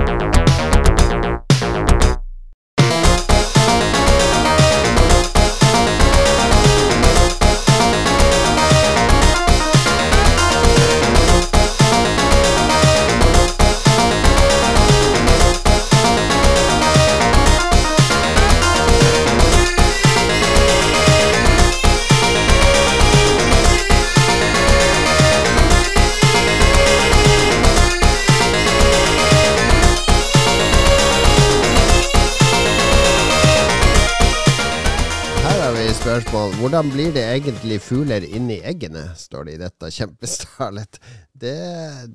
[36.56, 39.02] Hvordan blir det egentlig fugler inni eggene?
[39.20, 40.98] står det i dette kjempestalet.
[41.36, 41.52] Det,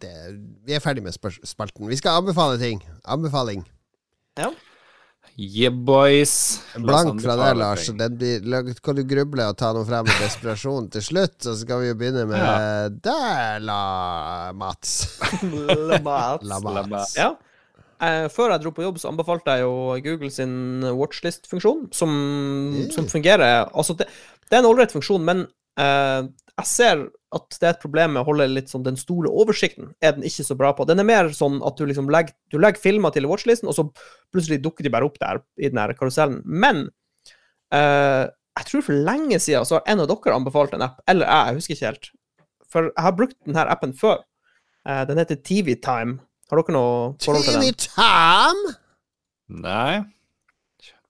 [0.02, 0.14] det
[0.66, 1.86] Vi er ferdig med spalten.
[1.86, 2.82] Vi skal anbefale ting.
[3.06, 3.62] Anbefaling.
[4.42, 4.50] Ja.
[5.38, 6.34] Yeah, boys.
[6.74, 7.86] Blank fra deg, Lars.
[8.02, 11.38] Den blir, kan du gruble og ta noe frem med desperasjon til slutt?
[11.46, 14.98] Og så skal vi jo begynne med der, la Mats.
[15.46, 16.50] La Mats.
[16.50, 16.90] La La Mats.
[16.98, 17.16] Mats.
[17.22, 17.30] Ja.
[18.02, 19.74] Eh, før jeg dro på jobb, så anbefalte jeg jo
[20.06, 20.54] Google sin
[20.98, 22.14] watchlist-funksjon, som,
[22.94, 24.08] som fungerer Altså, det,
[24.50, 25.44] det er en ålreit funksjon, men
[25.78, 26.24] eh,
[26.58, 29.94] jeg ser at det er et problem med å holde litt sånn den store oversikten.
[30.04, 30.86] Er den ikke så bra på.
[30.90, 33.86] Den er mer sånn at du liksom legger, du legger filmer til watchlisten, og så
[34.34, 36.42] plutselig dukker de bare opp der i den her karusellen.
[36.44, 36.90] Men
[37.76, 38.26] eh,
[38.60, 41.48] jeg tror for lenge siden så har en av dere anbefalt en app, eller jeg,
[41.48, 42.12] jeg husker ikke helt.
[42.72, 44.26] For jeg har brukt denne appen før.
[44.90, 46.20] Eh, den heter TV Time.
[46.52, 47.62] Har dere noe forhold til den?
[47.64, 48.58] Teeny Tam?
[49.64, 50.02] Nei.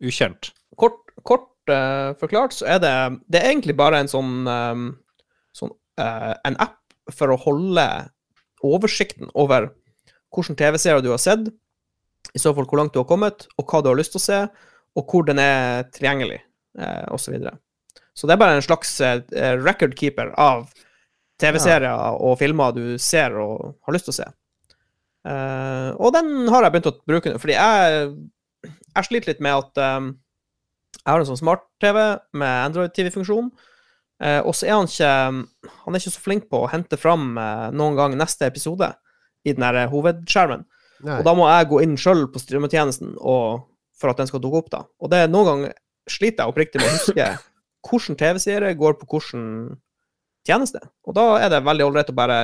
[0.01, 0.51] Ukjent.
[0.77, 2.93] kort, kort uh, forklart så er det
[3.29, 4.85] Det er egentlig bare en sånn, um,
[5.53, 6.77] sånn uh, En app
[7.13, 7.85] for å holde
[8.61, 9.71] oversikten over
[10.31, 11.49] hvilke TV-serier du har sett,
[12.31, 14.23] i så fall hvor langt du har kommet, og hva du har lyst til å
[14.23, 14.37] se,
[14.95, 16.37] og hvor den er tilgjengelig,
[16.79, 17.25] uh, osv.
[17.25, 17.55] Så, videre.
[18.13, 20.69] så det er bare en slags recordkeeper record keeper av
[21.41, 24.29] TV-serier og filmer du ser og har lyst til å se.
[25.21, 28.05] Eh, og den har jeg begynt å bruke fordi jeg,
[28.65, 30.07] jeg sliter litt med at um,
[30.97, 31.99] jeg har en sånn smart-TV
[32.41, 33.51] med Android-TV-funksjon.
[34.25, 35.11] uh, og så er han ikke
[35.85, 38.91] Han er ikke så flink på å hente fram uh, noen gang neste episode
[39.45, 40.65] i den her hovedskjermen.
[41.01, 41.15] Nei.
[41.17, 44.69] Og da må jeg gå inn sjøl på strømmetjenesten for at den skal dukke opp,
[44.73, 44.83] da.
[45.01, 45.73] Og det er noen ganger
[46.09, 47.29] sliter jeg oppriktig med å huske
[47.89, 49.47] hvilken TV-serie går på hvilken
[50.45, 50.81] tjeneste.
[51.07, 52.43] Og da er det veldig ålreit å bare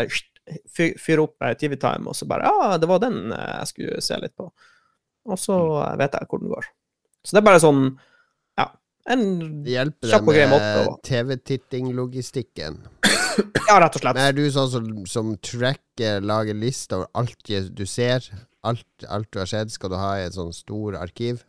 [0.72, 4.18] fyre opp eh, TV-time, og så bare Ja, det var den eh, jeg skulle se
[4.22, 4.50] litt på.
[5.28, 6.70] Og så eh, vet jeg hvor den går.
[7.26, 7.82] Så det er bare sånn
[8.60, 8.70] Ja.
[9.12, 9.24] En
[9.68, 12.80] Kjapp og grei måte å- TV-titting-logistikken.
[13.68, 14.16] Ja, rett og slett.
[14.18, 17.38] Men er du sånn som, som tracker, lager liste over alt
[17.78, 18.26] du ser?
[18.66, 21.44] Alt, alt du har sett, skal du ha i et sånn stor arkiv?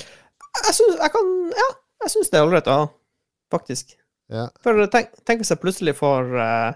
[0.00, 1.66] Jeg syns jeg kan Ja,
[2.06, 2.86] jeg syns det er ålreit å ha,
[3.52, 3.92] faktisk.
[4.32, 4.46] Ja.
[4.64, 6.72] For tenk, tenk hvis jeg plutselig får uh,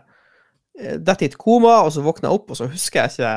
[0.78, 3.32] dette i et koma, og så våkner jeg opp, og så husker jeg ikke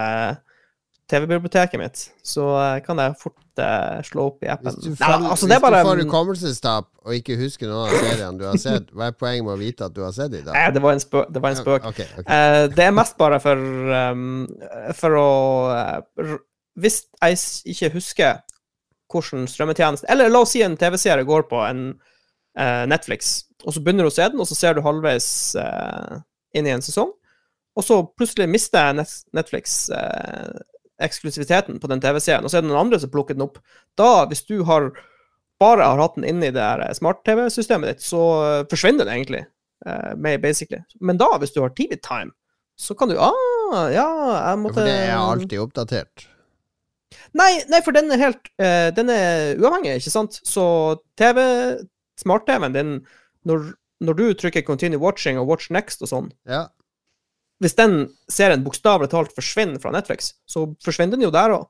[1.11, 2.03] TV-biblioteket mitt.
[2.23, 4.71] Så eh, kan jeg fort eh, slå opp i appen.
[4.71, 7.89] Hvis du, Nei, altså, det er bare hvis du får hukommelsestap og ikke husker noen
[7.91, 10.31] av seriene du har sett, hva er poenget med å vite at du har sett
[10.33, 10.47] dem?
[10.47, 11.89] Nei, det var en, spø det var en spøk.
[11.91, 12.25] Okay, okay.
[12.37, 13.59] Eh, det er mest bare for
[14.13, 14.45] um,
[14.97, 15.29] For å
[15.75, 16.35] uh,
[16.79, 17.41] Hvis jeg
[17.75, 18.41] ikke husker
[19.11, 23.83] hvordan strømmetjeneste Eller la oss si en TV-serie går på en uh, Netflix, og så
[23.83, 25.27] begynner du å se den, og så ser du halvveis
[25.59, 26.23] uh,
[26.57, 27.11] inn i en sesong,
[27.75, 30.51] og så plutselig mister jeg Netflix eh,
[31.03, 33.57] eksklusiviteten på den TV-serien, og så er det noen andre som plukker den opp.
[33.99, 34.91] Da, hvis du har
[35.61, 39.43] bare har hatt den inne i det her smart-TV-systemet ditt, så eh, forsvinner den egentlig
[39.87, 40.83] eh, med basically.
[41.01, 42.33] Men da, hvis du har TV-time,
[42.79, 46.27] så kan du Ah, ja, jeg Ja, måtte For det er alltid oppdatert.
[47.37, 50.39] Nei, nei, for den er helt eh, Den er uavhengig, ikke sant?
[50.45, 50.63] Så
[51.19, 51.43] TV,
[52.21, 52.93] smart-TV-en din,
[53.45, 56.67] når, når du trykker 'continue watching' og 'watch next' og sånn, Ja.
[57.63, 57.93] Hvis den
[58.31, 61.67] serien bokstavelig talt forsvinner fra Netflix, så forsvinner den jo der òg.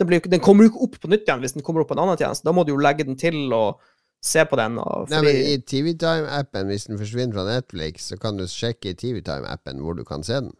[0.00, 2.18] Den, kommer jo ikke opp på nytt igjen hvis den kommer opp på en annen
[2.18, 2.42] tjeneste.
[2.48, 3.78] Da må du jo legge den til og
[4.24, 4.78] se på den.
[4.82, 8.96] Og, Nei, men I TVTime-appen, hvis den forsvinner fra Netflix, så kan du sjekke i
[8.98, 10.50] TVTime-appen hvor du kan se den.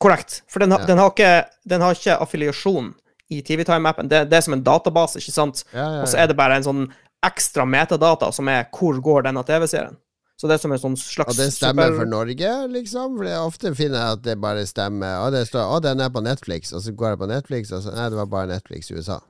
[0.00, 0.42] Korrekt.
[0.48, 0.86] For den, har- Ja.
[0.86, 2.94] den, har ikke, den har ikke affiliasjon
[3.30, 4.08] i TVTime-appen.
[4.08, 5.64] Det, det er som en database, ikke sant?
[5.74, 6.86] Ja, ja, Og så er det bare en sånn
[7.24, 9.96] ekstra metadata som er hvor går denne TV-serien.
[10.44, 13.14] Så det er som en sånn slags Og det stemmer super- for Norge, liksom?
[13.16, 15.22] For det ofte finner jeg at det bare stemmer.
[15.24, 17.80] Og det står 'Å, den er på Netflix', og så går jeg på Netflix, og
[17.80, 19.22] så Nei, det var bare Netflix i USA.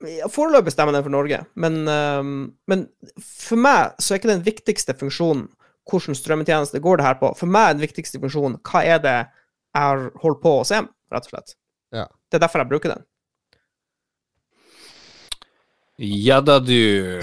[0.00, 2.88] Ja, Foreløpig stemmer den for Norge, men, øhm, men
[3.20, 5.48] for meg så er ikke den viktigste funksjonen
[5.90, 7.36] hvilken strømmetjeneste går det her på.
[7.36, 9.28] For meg er den viktigste funksjonen hva er det
[9.74, 10.80] jeg har holdt på å se,
[11.12, 11.54] rett og slett.
[11.92, 12.06] Ja.
[12.30, 13.04] Det er derfor jeg bruker den.
[15.98, 17.20] Ja da, du.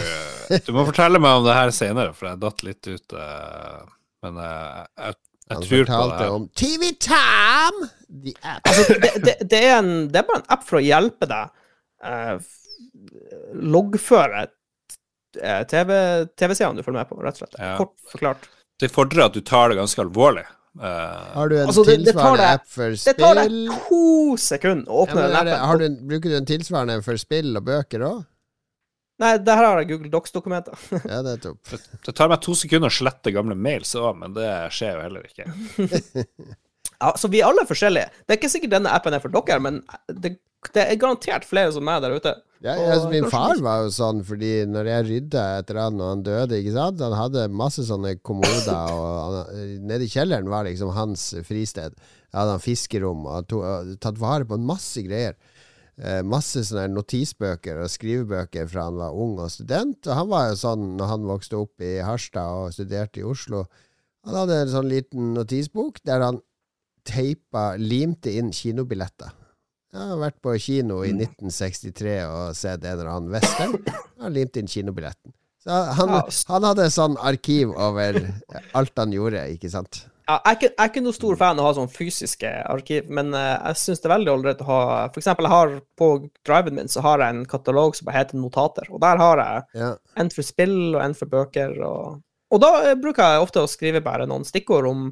[0.66, 3.14] Du må fortelle meg om det her senere, for jeg datt litt ut.
[3.14, 3.80] eh,
[4.26, 5.16] Men eh, jeg,
[5.50, 6.34] jeg tror på det her.
[6.36, 7.90] om TVTime!
[8.10, 8.62] The app.
[8.66, 11.56] Altså, det, det, det, er en, det er bare en app for å hjelpe deg
[12.00, 12.40] Uh,
[13.60, 14.46] loggføre
[15.44, 15.98] eh, TV
[16.40, 17.58] TV-seerne du følger med på, rett og slett.
[17.60, 17.74] Ja.
[17.80, 18.46] Kort forklart.
[18.80, 20.46] Det fordrer at du tar det ganske alvorlig.
[20.80, 20.86] Uh,
[21.34, 23.14] Har du en Altså, det- det tilsvarende deg- app for spill?
[23.14, 23.52] Det tar deg
[23.90, 25.66] to sekunder å Ja, åpne men den appen.
[25.68, 28.26] har du en, bruker du en tilsvarende for spill og bøker òg?
[29.20, 30.80] Nei, der har jeg Google Docs-dokumenter.
[31.12, 31.76] Ja, det er topp.
[32.06, 35.30] det tar meg to sekunder å slette gamle mails òg, men det skjer jo heller
[35.30, 36.26] ikke.
[37.00, 38.12] Ja, så vi er alle forskjellige.
[38.28, 39.78] Det er ikke sikkert denne appen er for dere, men
[40.12, 40.34] det,
[40.76, 42.34] det er garantert flere som meg der ute.
[42.60, 46.10] Ja, jeg, altså, min far var jo sånn, fordi når jeg rydda etter han og
[46.12, 48.68] han døde, ikke sant Han hadde masse sånne kommoder,
[48.98, 51.96] og han, nede i kjelleren var liksom hans fristed.
[51.96, 55.40] Jeg hadde han fiskerom og to, og tatt vare på en masse greier.
[56.00, 60.00] Eh, masse sånne notisbøker og skrivebøker fra han var ung og student.
[60.08, 63.66] Og han var jo sånn når han vokste opp i Harstad og studerte i Oslo.
[64.28, 66.40] Han hadde en sånn liten notisbok der han
[67.08, 69.36] teipa, limte inn kinobilletter.
[69.90, 73.76] Jeg har vært på kino i 1963 og sett en eller annen western.
[73.82, 75.34] Jeg har limt inn kinobilletten.
[75.60, 76.14] Så han,
[76.52, 78.22] han hadde sånn arkiv over
[78.78, 80.04] alt han gjorde, ikke sant?
[80.30, 83.08] Jeg, er ikke, jeg er ikke noe stor fan av å ha sånn fysiske arkiv,
[83.10, 86.10] men eh, jeg syns det er veldig ålreit å ha For eksempel, jeg har på
[86.46, 89.92] driven min så har jeg en katalog som heter Notater, og der har jeg Ja.
[90.22, 91.74] en for spill og en for bøker.
[91.82, 92.20] Og,
[92.54, 95.08] og da eh, bruker jeg ofte å skrive bare noen stikkord om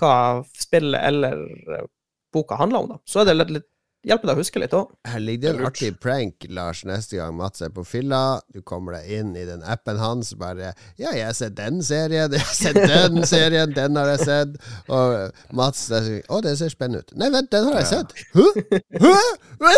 [0.00, 0.14] hva
[0.56, 1.44] spillet eller
[1.76, 1.84] eh,
[2.32, 2.88] boka handler om.
[2.94, 2.98] da.
[3.04, 3.68] Så er det litt, litt,
[4.06, 4.90] hjelper deg å huske litt òg.
[5.08, 8.40] Her ligger det en artig prank, Lars, neste gang Mats er på fylla.
[8.52, 12.32] Du kommer deg inn i den appen hans, bare 'Ja, jeg har sett den serien,
[12.32, 14.56] jeg har sett den serien, den har jeg sett.'
[14.88, 17.14] Og Mats sier 'Å, det ser spennende ut'.
[17.16, 18.12] 'Nei, vent, den har jeg sett'.
[18.34, 19.16] Hæ?
[19.62, 19.76] Hæ?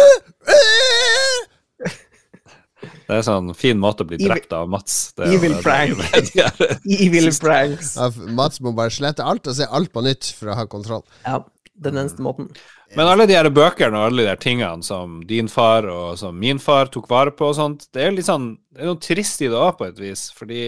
[3.04, 5.12] Det er en sånn fin måte å bli drept av Mats.
[5.16, 5.90] Det Evil det prank.
[5.90, 6.78] jo det de gjør.
[6.98, 7.94] Evil pranks.
[8.36, 11.04] Mats må bare slette alt og se alt på nytt for å ha kontroll.
[11.24, 11.42] Ja,
[11.84, 12.50] den eneste måten.
[12.96, 16.36] Men alle de her bøkene og alle de her tingene som din far og som
[16.38, 19.42] min far tok vare på og sånt, det er litt sånn Det er noe trist
[19.42, 20.60] i det òg, på et vis, fordi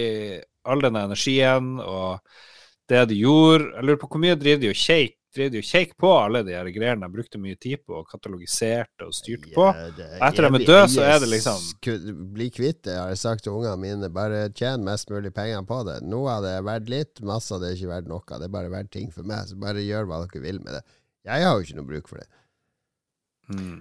[0.67, 2.19] all den energien og
[2.91, 5.67] det de gjorde Jeg lurer på hvor mye driver de og shake Driver de og
[5.69, 9.51] shake på alle de her greiene de brukte mye tid på og katalogiserte og styrte
[9.53, 9.63] på?
[9.69, 13.43] Og etter de er døde, så er det liksom- Bli kvitt det, har jeg sagt
[13.43, 14.09] til ungene mine.
[14.09, 16.01] Bare tjen mest mulig penger på det.
[16.07, 18.21] Noe av det er verdt litt, masse av det er ikke verdt noe.
[18.39, 20.81] Det er bare verdt ting for meg, så bare gjør hva dere vil med det.
[21.27, 22.29] Jeg har jo ikke noe bruk for det.
[23.53, 23.75] Mm.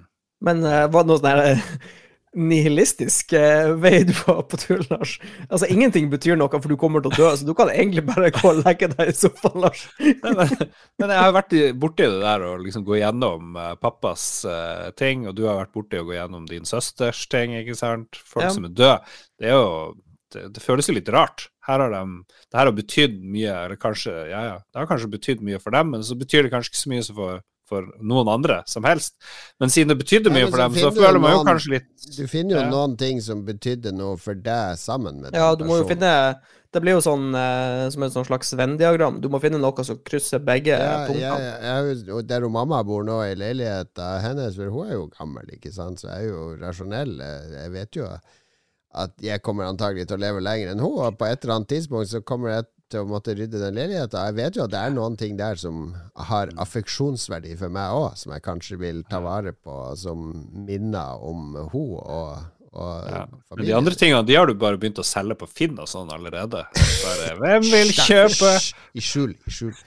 [0.47, 1.71] Men uh, var det noe sånn her eh,
[2.37, 5.15] nihilistisk uh, vei du var på tur, Lars?
[5.49, 8.29] Altså, ingenting betyr noe, for du kommer til å dø, så du kan egentlig bare
[8.35, 9.87] gå og legge deg i sofaen, Lars.
[9.99, 10.43] Men,
[11.01, 14.91] men jeg har vært i- borti det der å liksom gå gjennom uh, pappas eh,
[15.01, 18.21] ting, og du har vært borti å gå gjennom din søsters ting, ikke sant?
[18.29, 18.53] Folk Ja.
[18.55, 18.99] som er døde.
[19.41, 19.71] Det er jo
[20.37, 21.49] det, det føles jo litt rart.
[21.67, 22.05] Her har de,
[22.47, 25.75] det her har betydd mye, eller kanskje Ja, ja, det har kanskje betydd mye for
[25.75, 29.17] dem, men så betyr det kanskje ikke så mye for, for noen andre som helst.
[29.59, 31.89] Men siden det betydde mye ja, for dem, så føler man jo noen- kanskje litt
[32.21, 32.69] Du finner jo Ja.
[32.71, 36.13] noen ting som betydde noe for deg sammen med Ja, den du må jo finne
[36.77, 39.19] Det blir jo sånn eh, som et sånn slags Venn-diagram.
[39.25, 41.23] Du må finne noe som krysser begge ja, punktene.
[41.25, 41.77] ja, ja,
[42.19, 45.73] er Der hun mamma bor nå, i leiligheten hennes, for hun er jo gammel, ikke
[45.73, 47.15] sant, så jeg er jo rasjonell.
[47.55, 48.11] Jeg vet jo
[48.97, 51.73] at jeg kommer antagelig til å leve lenger enn hun, og på et eller annet
[51.75, 54.27] tidspunkt så kommer jeg til å måtte rydde den leiligheten.
[54.29, 55.89] Jeg vet jo at det er noen ting der som
[56.29, 60.29] har affeksjonsverdi for meg òg, som jeg kanskje vil ta vare på som
[60.67, 62.45] minner om hun og,
[62.77, 63.23] ja.
[63.57, 66.11] Men de andre tingene de har du bare begynt å selge på Finn og sånn
[66.13, 66.61] allerede.
[66.77, 68.51] Bare, hvem vil kjøpe?
[68.93, 69.73] I skjul, i skjul.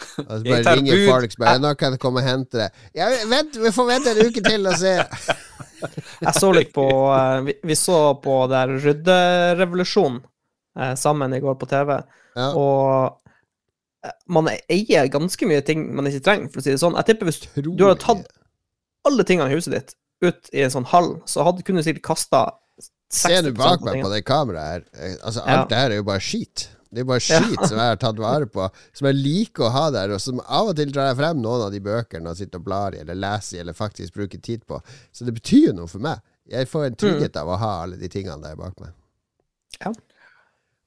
[0.00, 2.70] Og så bare ringer folk som bare 'Nå kan jeg komme og hente det'.
[2.96, 4.94] Ja, vent, vi får vente en uke til og se.
[6.20, 6.84] Jeg så litt på
[7.14, 10.20] eh, vi, vi så på der Rydderevolusjonen
[10.78, 11.96] eh, sammen i går på TV,
[12.36, 12.50] Ja.
[12.54, 13.16] og
[14.06, 16.96] eh, man eier ganske mye ting man ikke trenger, for å si det sånn.
[17.00, 18.26] Jeg tipper hvis du hadde tatt
[19.08, 22.04] alle tingene i huset ditt ut i en sånn hall, så hadde, kunne du sikkert
[22.12, 22.42] kasta
[23.10, 24.82] Ser du bak meg på det kameraet her?
[24.94, 25.64] Eh, Altså, alt Ja.
[25.72, 26.68] det her er jo bare skit.
[26.90, 28.64] Det er bare skit som jeg har tatt vare på,
[28.98, 31.68] som jeg liker å ha der, og som av og til drar jeg frem noen
[31.68, 34.64] av de bøkene og sitter og blar i, eller leser i, eller faktisk bruker tid
[34.66, 34.80] på.
[35.14, 36.18] Så det betyr noe for meg.
[36.50, 38.96] Jeg får en trygghet av å ha alle de tingene der bak meg.
[39.78, 39.92] Ja.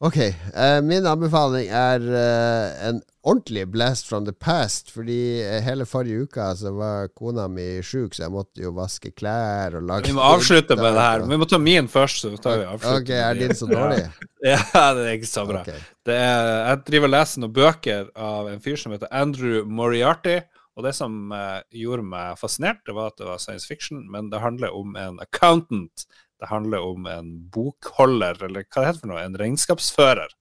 [0.03, 0.17] Ok,
[0.53, 6.25] Uh, min anbefaling er uh, en ordentlig blast from the past, fordi eh, hele forrige
[6.27, 10.17] uka så var kona mi sjuk, så jeg måtte jo vaske klær og lage Vi
[10.17, 11.23] må avslutte med det her.
[11.31, 12.99] Vi må ta min først, så tar vi avslutte.
[12.99, 14.03] Ok, er din så dårlig?
[14.43, 14.59] Ja,
[14.91, 15.61] det er ikke så bra.
[15.63, 15.79] Okay.
[16.03, 20.41] Det er, jeg driver og leser noen bøker av en fyr som heter Andrew Moriarty.
[20.75, 24.27] Og det som uh, gjorde meg fascinert, det var at det var science fiction, men
[24.33, 26.05] det handler om en accountant.
[26.43, 30.33] Det handler om en bokholder, eller hva det heter for noe, en regnskapsfører.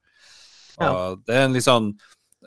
[0.80, 0.88] Ja.
[0.88, 1.92] Og det er en litt sånn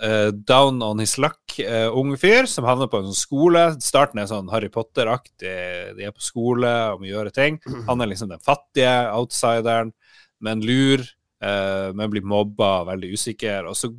[0.04, 3.66] uh, down on his luck uh, ung fyr som havner på en sånn skole.
[3.86, 5.56] Starten er sånn Harry Potter-aktig,
[5.96, 7.62] de er på skole og må gjøre ting.
[7.88, 9.96] Han er liksom den fattige outsideren,
[10.44, 11.06] men lur.
[11.46, 13.68] eh, men blir mobba veldig usikker.
[13.70, 13.92] Og så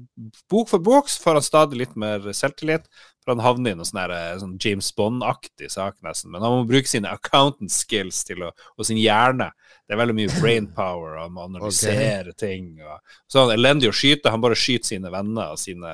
[0.51, 2.89] bok for bok får han stadig litt mer selvtillit.
[3.27, 6.31] For han havner i noe sånn, eh, sånn James Bond-aktig sak, nesten.
[6.31, 9.49] Men han må bruke sine accountant skills å, og sin hjerne.
[9.83, 12.77] Det er veldig mye brain power, han må analysere ting.
[12.87, 14.31] Og, så er han elendig å skyte.
[14.31, 15.91] Han bare skyter sine venner og sine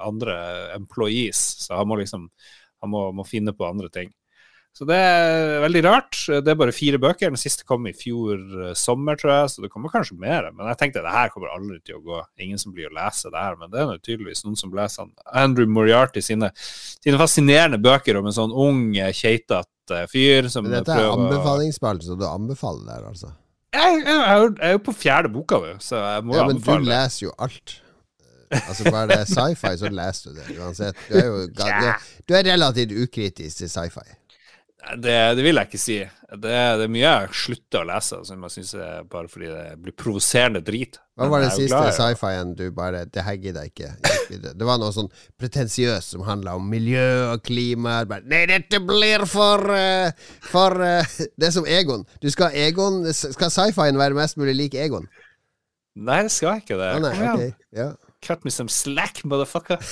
[0.00, 0.38] andre
[0.78, 1.44] employees.
[1.66, 2.30] Så han må liksom
[2.84, 4.10] han må, må finne på andre ting.
[4.74, 6.16] Så det er veldig rart.
[6.42, 7.30] Det er bare fire bøker.
[7.30, 10.48] Den siste kom i fjor eh, sommer, tror jeg, så det kommer kanskje mer.
[10.50, 12.18] Men jeg tenkte det her kommer aldri til å gå.
[12.42, 13.54] Ingen som blir å lese det her.
[13.60, 15.12] Men det er tydeligvis noen som leser.
[15.30, 20.90] Andrew Moriarty sine, sine fascinerende bøker om en sånn ung, eh, keitete fyr som dette
[20.90, 23.30] er prøver anbefalingsspalt, så du anbefaler der, altså?
[23.74, 26.46] jeg, jeg, jeg er jo- jeg er jo på fjerde boka så jeg må Ja,
[26.46, 27.74] men du Men du leser jo alt.
[28.54, 30.96] Altså Bare det er sci-fi, så leser du det uansett.
[31.08, 31.62] Du er jo du,
[32.26, 34.06] du er relativt ukritisk til sci-fi.
[35.00, 35.96] Det, det vil jeg ikke si.
[36.34, 39.64] Det, det er mye jeg slutter å lese som jeg syns er bare fordi det
[39.80, 40.98] blir provoserende drit.
[41.14, 43.90] Hva var det jeg siste sci-fien du bare Det her gidder jeg ikke.
[44.58, 48.00] Det var noe sånn pretensiøst som handla om miljø og klima.
[48.08, 50.10] Bare, Nei, dette blir for uh,
[50.50, 52.02] For uh, Det er som Egon.
[52.24, 55.06] Du skal Egon Skal sci-fien være mest mulig lik Egon?
[55.94, 56.90] Nei, det skal ikke det.
[56.90, 57.52] Ah, nei, okay.
[57.52, 57.68] ok.
[57.78, 57.92] Ja.
[58.24, 59.82] Cut me some slack, motherfucker.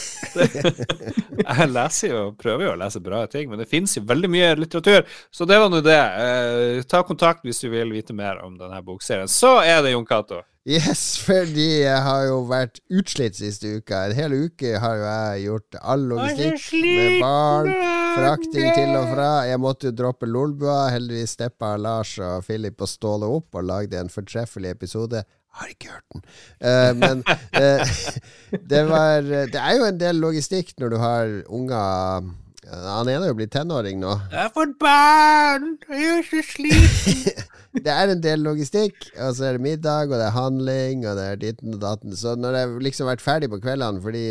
[1.43, 4.55] jeg leser jo, prøver jo å lese bra ting, men det finnes jo veldig mye
[4.57, 5.05] litteratur.
[5.31, 5.99] Så det var nå det.
[5.99, 9.29] Eh, ta kontakt hvis du vil vite mer om denne bokserien.
[9.29, 10.41] Så er det Jon Cato.
[10.63, 14.05] Yes, fordi jeg har jo vært utslitt siste uka.
[14.07, 17.71] En hel uke har jo jeg gjort all logistikk med barn.
[18.15, 19.31] Frakting til og fra.
[19.51, 20.85] Jeg måtte jo droppe Lolbua.
[20.95, 25.25] Heldigvis steppa Lars og Philip og Ståle opp og lagde en fortreffelig episode.
[25.53, 26.23] Har ikke hørt den.
[26.65, 27.83] Uh, men uh,
[28.73, 32.31] det var Det er jo en del logistikk når du har unger
[32.73, 34.15] Han ene er jo blitt tenåring nå.
[34.33, 35.75] Jeg har fått barn!
[35.91, 37.43] Jeg er så sliten.
[37.73, 41.17] Det er en del logistikk, og så er det middag, og det er handling, og
[41.17, 42.13] det er ditten og datten.
[42.17, 44.25] Så når jeg liksom vært ferdig på kveldene fordi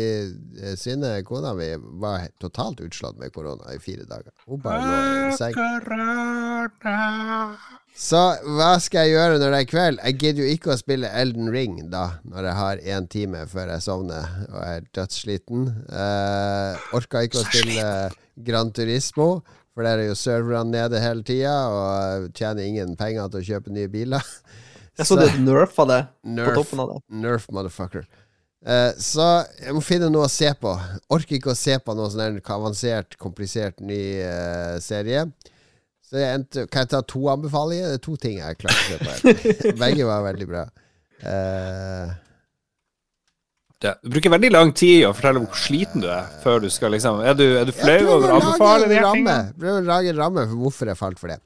[0.62, 1.72] eh, Synne, kona mi,
[2.04, 4.94] var totalt utslått med korona i fire dager Hun bare lå
[5.26, 5.58] i seng.
[7.92, 8.18] Så
[8.56, 9.98] hva skal jeg gjøre når det er kveld?
[10.00, 13.74] Jeg gidder jo ikke å spille Elden Ring da, når jeg har én time før
[13.74, 15.66] jeg sovner og er dødssliten.
[15.92, 17.84] Uh, orka ikke å spille
[18.46, 19.28] Gran Turismo,
[19.72, 23.76] for der er jo serverne nede hele tida, og tjener ingen penger til å kjøpe
[23.76, 24.24] nye biler.
[24.98, 26.98] Jeg så du nerfa det på toppen av det.
[27.22, 28.02] nerf motherfucker.
[28.62, 29.24] Eh, så
[29.56, 30.70] jeg må finne noe å se på.
[31.16, 35.24] Orker ikke å se på noe sånn avansert, komplisert ny uh, serie.
[36.12, 37.88] Så jeg endte, kan jeg ta to anbefalinger?
[37.88, 39.76] Det er to ting jeg klarte å se på.
[39.80, 40.66] Begge var veldig bra.
[41.22, 42.10] Uh,
[43.82, 46.92] ja, Du bruker veldig lang tid å fortelle hvor sliten du er før du skal
[46.94, 49.36] liksom Er du, er du flau over å anbefale en de tingene?
[49.58, 51.38] Prøv å lage en ramme for hvorfor jeg falt for det.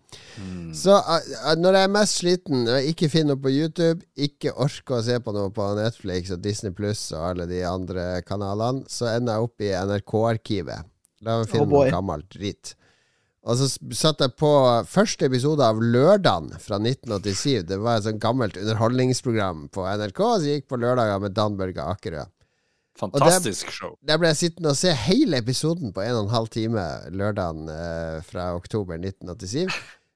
[0.76, 4.98] Så uh, når jeg er mest sliten og ikke finner noe på YouTube, ikke orker
[4.98, 9.12] å se på noe på Netflix og Disney Pluss og alle de andre kanalene, så
[9.14, 10.90] ender jeg opp i NRK-arkivet.
[11.22, 12.74] La meg finne Oh noe gammelt dritt.
[13.46, 14.48] Og så satt jeg på
[14.90, 17.62] første episode av Lørdagen fra 1987.
[17.68, 21.84] Det var et sånt gammelt underholdningsprogram på NRK som gikk på lørdager med Dan Børge
[21.84, 22.24] Akerø.
[22.98, 23.94] Fantastisk show.
[24.08, 27.68] Der ble jeg sittende og se hele episoden på en og en halv time lørdagen
[27.70, 29.68] eh, fra oktober 1987.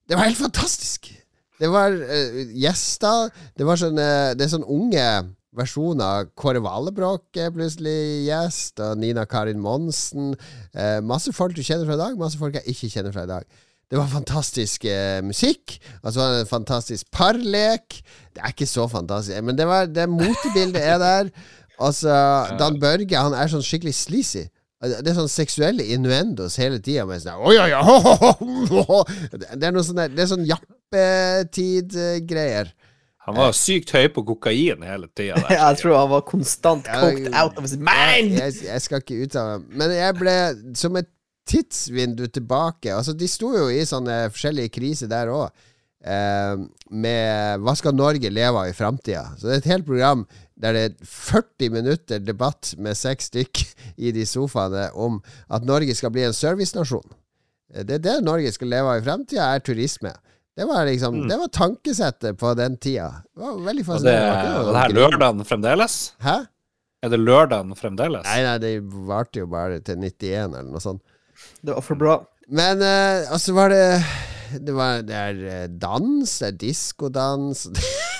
[0.09, 1.13] Det var helt fantastisk!
[1.61, 3.29] Det var eh, gjester.
[3.55, 5.07] Det var sånn eh, Det er sånn unge
[5.57, 6.29] versjoner.
[6.39, 10.35] Kåre Valebrokk er plutselig gjest, og Nina Karin Monsen.
[10.75, 13.31] Eh, masse folk du kjenner fra i dag, masse folk jeg ikke kjenner fra i
[13.31, 13.45] dag.
[13.91, 17.99] Det var fantastisk eh, musikk, og så var det en fantastisk parlek.
[18.31, 21.33] Det er ikke så fantastisk, men det, var, det motebildet er der.
[21.81, 22.13] Altså,
[22.61, 24.45] Dan Børge han er sånn skikkelig sleazy.
[24.81, 27.05] Det er sånn seksuelle innuendos hele tida.
[27.37, 28.15] Oh, ja, ja, ho, ho,
[28.89, 29.05] ho.
[29.35, 32.73] Det er noe sånn Det er sånn jappetid-greier.
[33.29, 35.41] Han var sykt høy på kokain hele tida.
[35.53, 38.33] jeg tror han var konstant coked out of his mind!
[38.39, 39.75] Jeg, jeg, skal ikke uttale meg.
[39.83, 40.37] Men jeg ble
[40.81, 41.11] som et
[41.51, 42.93] tidsvindu tilbake.
[42.95, 45.67] Altså, de sto jo i sånne forskjellige kriser der òg.
[46.01, 46.63] Eh,
[46.97, 49.27] med hva skal Norge leve av i framtida?
[49.37, 50.25] Så det er et helt program
[50.61, 53.63] der det er 40 minutter debatt med seks stykk
[54.01, 55.19] i de sofaene om
[55.53, 57.05] at Norge skal bli en servicenasjon.
[57.75, 60.15] Eh, det er det Norge skal leve av i framtida, er turisme.
[60.61, 61.29] Det var liksom mm.
[61.29, 63.23] Det var tankesettet på den tida.
[63.35, 64.59] Det var veldig fascinerende.
[64.59, 65.95] Og det, det her lørdagen fremdeles?
[66.21, 66.35] Hæ?
[67.01, 68.27] Er det lørdagen fremdeles?
[68.29, 68.75] Nei, nei, det
[69.09, 71.01] varte jo bare til 91 eller noe sånt.
[71.65, 72.19] Det var for bra.
[72.53, 74.05] Men uh, altså var det
[74.67, 77.69] Det var Det er eh, dans, det er diskodans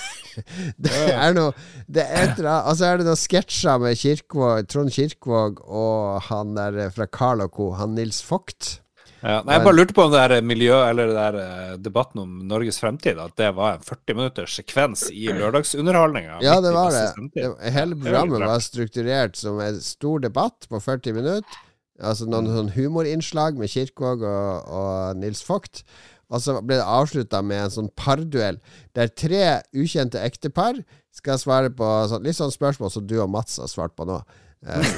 [0.87, 1.51] Det er noe
[1.85, 6.87] Det er et Altså er det noen sketsjer med Kirkvåg, Trond Kirkvåg og han der
[6.95, 8.79] fra Carl og co., han Nils Vogt.
[9.21, 12.23] Ja, nei, jeg bare lurte på om det der miljø, eller det der eh, debatten
[12.23, 16.39] om Norges fremtid, at det var en 40 minutters sekvens i lørdagsunderholdninga.
[16.45, 17.49] Ja, det var det.
[17.75, 21.59] Hele programmet var strukturert som en stor debatt på 40 minutter.
[22.01, 22.55] Altså noen mm.
[22.55, 25.83] sånn humorinnslag med Kirkvaag og, og Nils Vogt.
[26.31, 28.57] Og så ble det avslutta med en sånn parduell
[28.97, 30.79] der tre ukjente ektepar
[31.13, 34.21] skal svare på sånn, litt sånn spørsmål som du og Mats har svart på nå.
[34.61, 34.89] Eh,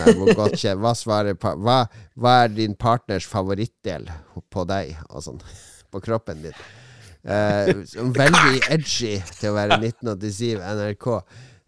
[0.60, 1.86] kjent, hva, svarer, hva,
[2.20, 4.10] hva, er din partners favorittdel
[4.52, 5.40] på deg, og sånn,
[5.94, 6.64] på kroppen din?
[7.24, 11.08] Uh, veldig edgy til å være 1987 NRK.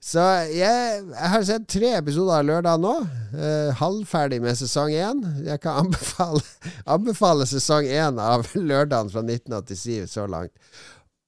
[0.06, 2.92] Så jeg, jeg, har sett tre episoder av Lørdag nå.
[3.32, 5.24] Uh, halvferdig med sesong én.
[5.48, 6.44] Jeg kan anbefale,
[6.98, 10.54] anbefale sesong én av Lørdagen fra 1987 så langt.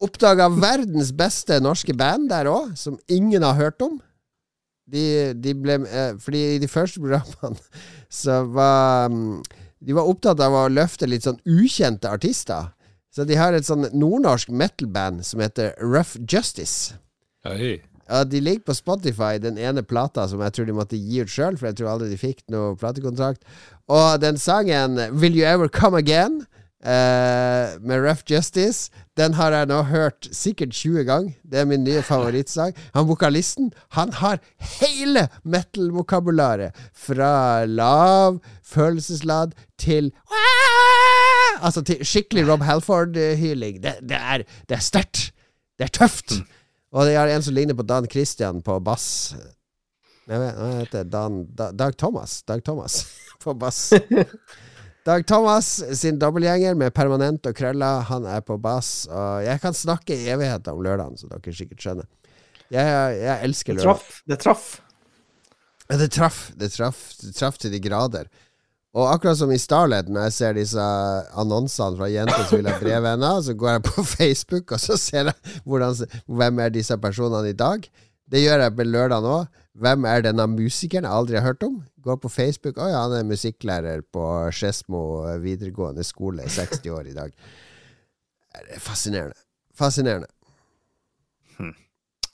[0.04, 3.96] Oppdaga verdens beste norske band der òg, som ingen har hørt om.
[4.88, 7.60] De, de ble eh, Fordi i de første programmene
[8.22, 9.42] så var um,
[9.84, 12.72] De var opptatt av å løfte litt sånn ukjente artister.
[13.12, 16.96] Så de har et sånn nordnorsk metal-band som heter Rough Justice.
[17.46, 17.80] Hei.
[18.08, 21.32] Ja, De ligger på Spotify, den ene plata som jeg tror de måtte gi ut
[21.32, 23.44] sjøl, for jeg tror aldri de fikk noe platekontrakt.
[23.92, 26.46] Og den sangen Will You Ever Come Again?
[26.78, 28.92] Uh, med Rough Justice.
[29.18, 31.32] Den har jeg nå hørt sikkert 20 ganger.
[31.42, 32.76] Det er min nye favorittsang.
[32.94, 34.38] Han vokalisten han har
[34.78, 36.78] hele metal-vokabularet.
[36.94, 40.12] Fra lav, følelsesladd til
[41.58, 43.82] Altså til skikkelig Rob Halford-hyling.
[43.82, 45.32] Det, det, er, det er sterkt.
[45.80, 46.36] Det er tøft.
[46.94, 49.34] Og det er en som ligner på Dan Christian på bass.
[50.28, 52.44] Jeg vet, han heter Dan, Dag Thomas.
[52.44, 53.08] Dag Thomas
[53.44, 53.94] på bass.
[55.08, 59.06] Dag Thomas sin dobbeltgjenger med permanent og krøller, han er på bass.
[59.08, 62.10] Og jeg kan snakke i evigheter om lørdagen, så dere sikkert skjønner.
[62.76, 64.02] Jeg, jeg elsker lørdag.
[64.28, 64.66] Det traff.
[65.88, 66.42] Det traff.
[66.60, 68.28] Det traff, det traff til de grader.
[68.98, 70.90] Og akkurat som i Starlet, når jeg ser disse
[71.40, 75.32] annonsene fra jenter som vil ha brevvenner, så går jeg på Facebook og så ser
[75.32, 77.88] jeg hvordan, hvem er disse personene i dag.
[78.28, 79.40] Det gjør jeg på lørdag nå.
[79.78, 81.80] Hvem er denne musikeren jeg aldri har hørt om?
[82.08, 82.80] Går på Facebook.
[82.80, 84.24] Å ja, han er musikklærer på
[84.56, 85.02] Skedsmo
[85.44, 87.36] videregående skole, 60 år i dag.
[88.58, 89.38] Det er fascinerende.
[89.78, 90.30] Fascinerende.
[91.58, 91.74] Hm.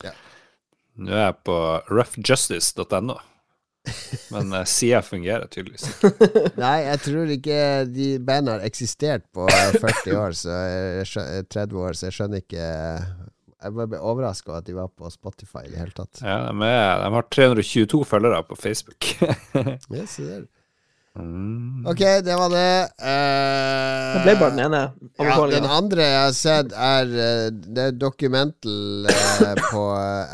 [0.05, 0.13] Ja.
[1.01, 1.59] Nå er jeg på
[1.89, 3.17] roughjustice.no.
[4.31, 6.11] Men uh, sida fungerer tydeligvis ikke.
[6.63, 7.59] Nei, jeg tror ikke
[7.89, 10.59] de bandene har eksistert på 40 år, så
[11.51, 12.69] 30 år, så jeg skjønner ikke
[13.64, 16.19] jeg ble overraska over at de var på Spotify i det hele tatt.
[16.23, 19.14] Ja, de, er, de har 322 følgere på Facebook.
[19.94, 20.44] yes, det er.
[21.14, 21.85] Mm.
[21.85, 22.90] Ok, det var det.
[22.98, 24.80] Uh, det ble bare den ene.
[25.22, 29.84] Ja, den andre jeg har sett, er uh, Det er Documental uh, på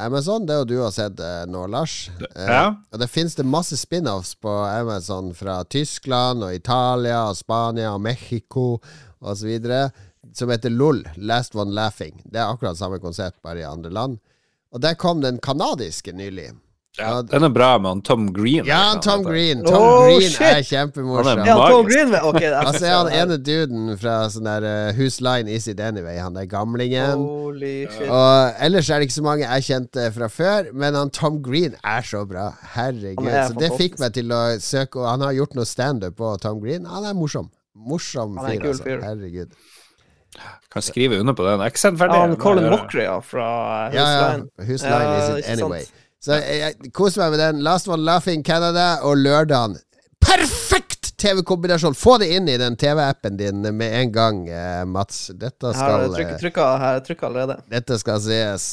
[0.05, 0.47] Amazon.
[0.47, 1.19] Det er jo du har sett
[1.51, 1.97] nå, Lars.
[2.31, 2.63] ja.
[2.93, 8.01] Og det finnes det masse spin-offs på Amazon fra Tyskland og Italia og Spania og
[8.07, 8.77] Mexico
[9.19, 9.59] osv
[10.35, 12.21] som heter LOL, Last One Laughing.
[12.25, 14.19] Det er akkurat samme konsept, bare i andre land.
[14.71, 16.51] Og der kom den kanadiske nylig.
[16.97, 18.65] Ja, den er bra med han Tom Green.
[18.67, 19.61] Ja, han Tom Green.
[19.63, 20.41] Tom oh, Green shit.
[20.41, 21.43] er kjempemorsom.
[21.47, 25.53] Ja, Tom Green, okay, så er han ene duden fra sånn der uh, Whose Line
[25.53, 26.17] Is It Anyway?
[26.19, 27.23] Han der gamlingen.
[27.23, 28.09] Holy shit.
[28.09, 31.77] Og ellers er det ikke så mange jeg kjente fra før, men han Tom Green
[31.79, 32.49] er så bra.
[32.75, 33.31] Herregud.
[33.31, 36.59] Så det fikk meg til å søke, og han har gjort noe standup på Tom
[36.63, 36.89] Green.
[36.89, 37.53] Han er morsom.
[37.79, 38.97] Morsom fyr, altså.
[39.05, 39.53] Herregud.
[40.71, 41.63] Kan skrive under på den.
[41.65, 42.17] Ikke ferdig.
[42.17, 43.49] Ja, Colin Mockery ja, fra
[43.89, 43.99] Husline.
[43.99, 44.67] Ja, ja.
[44.67, 45.83] Husline is it anyway.
[46.19, 47.63] Så jeg, koser meg med den.
[47.65, 49.77] Last One Laughing Canada og lørdagen.
[50.19, 51.95] Perfekt TV-kombinasjon!
[51.95, 55.27] Få det inn i den TV-appen din med en gang, eh, Mats.
[55.33, 57.59] Dette skal Her er trykk, allerede.
[57.71, 58.69] Dette skal ses.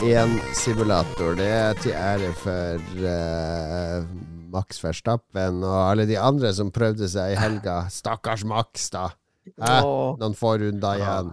[0.00, 1.34] Formula 1-simulator.
[1.36, 4.04] Det er til ære for uh,
[4.52, 7.82] Max Verstappen og alle de andre som prøvde seg i helga.
[7.92, 9.10] Stakkars Max, da.
[9.44, 9.90] Eh,
[10.22, 11.30] Noen få runder igjen.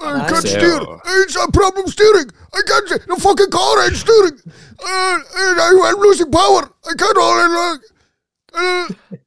[0.00, 0.82] I can't steer!
[1.22, 2.34] It's a problem steering!
[2.50, 4.38] I can't see the fucking car ain't steering!
[4.82, 6.66] Uh, uh, I'm losing power!
[6.90, 7.90] I can't hold!
[8.58, 9.18] Uh.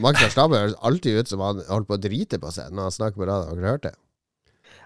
[0.00, 3.02] Max Verstappen høres alltid ut som han holdt på å drite på seg når han
[3.02, 3.50] snakker på radio.
[3.52, 3.98] Har dere hørt det?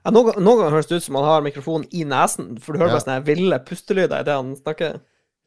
[0.04, 2.80] Ja, noen, noen ganger høres det ut som han har mikrofonen i nesen, for du
[2.82, 2.98] hører Ja.
[2.98, 4.98] bare sånne ville pustelyder idet han snakker.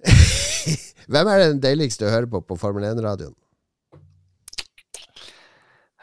[1.12, 3.36] Hvem er den deiligste å høre på på Formel 1-radioen?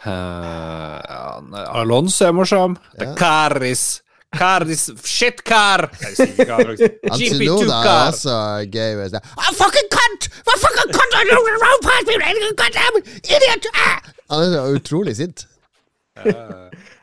[0.04, 2.74] Uh, ja, nei, Alonso er morsom.
[3.00, 3.14] Ja.
[3.16, 4.02] Caris.
[4.34, 5.86] Caris shit car!
[6.02, 6.72] Jeg sier car.
[6.74, 8.34] GP2 Antinoda er også
[8.66, 8.96] gøy.
[8.98, 10.26] Med sånn, I fucking cunt!
[10.42, 11.14] I fucking cunt!
[11.14, 13.04] I don't know past me!
[13.22, 13.70] Idiot!
[13.78, 14.10] Ah!
[14.34, 15.46] Han er utrolig sint.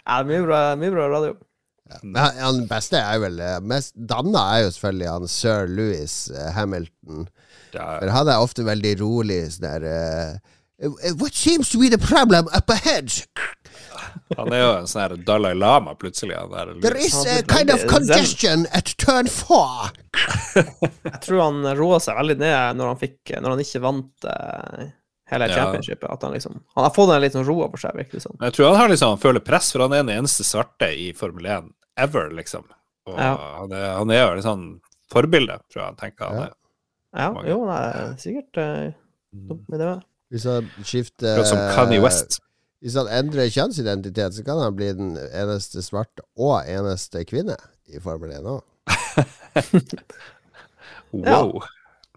[0.06, 1.38] Ja, mye bra, mye bra radio.
[1.92, 6.52] Ja, han, beste er vel eh, Mest danna er jo selvfølgelig han sir Louis eh,
[6.56, 7.26] Hamilton.
[7.74, 9.42] For han er ofte veldig rolig.
[9.56, 13.12] Sånn der uh, What seems to be the problem up ahead?
[14.38, 16.36] han er jo en sånn Dalai Lama, plutselig.
[16.40, 16.74] Han der.
[16.84, 19.92] There is a kind of congestion at turn four.
[20.56, 24.90] Jeg tror han roa seg veldig ned når han, fikk, når han ikke vant eh,
[25.32, 25.56] hele Ja.
[25.56, 26.10] championshipet.
[26.12, 28.36] At han liksom Han har fått den litt sånn roa på seg, virker det som.
[28.42, 31.12] Jeg tror han har liksom, han føler press, for han er den eneste svarte i
[31.14, 32.64] Formel 1 ever, liksom.
[33.08, 33.36] Og Ja.
[33.60, 34.68] han, er, han er jo litt sånn
[35.12, 36.44] forbilde, tror jeg han tenker han Ja.
[36.44, 36.54] er.
[37.14, 37.50] Ja, Mange.
[37.50, 38.96] jo, er sikkert
[39.34, 40.04] dumt med det.
[40.32, 42.40] Hvis han skifter som Kanye West.
[42.82, 47.58] Hvis han endrer kjønnsidentitet, så kan han bli den eneste svarte og eneste kvinne
[47.94, 48.62] i Formel 1 òg.
[51.12, 51.62] Wow.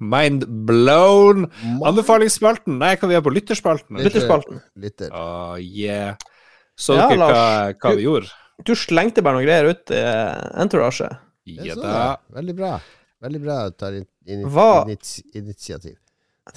[0.00, 1.48] Mind blown.
[1.86, 2.78] Anbefalingsspalten.
[2.80, 4.00] Nei, hva vi er på lytterspalten?
[4.02, 4.62] Lytterspalten.
[4.80, 5.12] Lytter.
[5.14, 6.16] Oh, yeah.
[6.74, 7.44] Så Ja, dere hva,
[7.78, 8.32] hva Du- vi gjorde?
[8.64, 11.08] Du slengte bare noen greier ut i uh, entourage.
[11.44, 12.16] Ja da.
[12.34, 12.78] Veldig bra.
[13.24, 14.44] Veldig bra å ta in in
[15.34, 15.96] initiativ.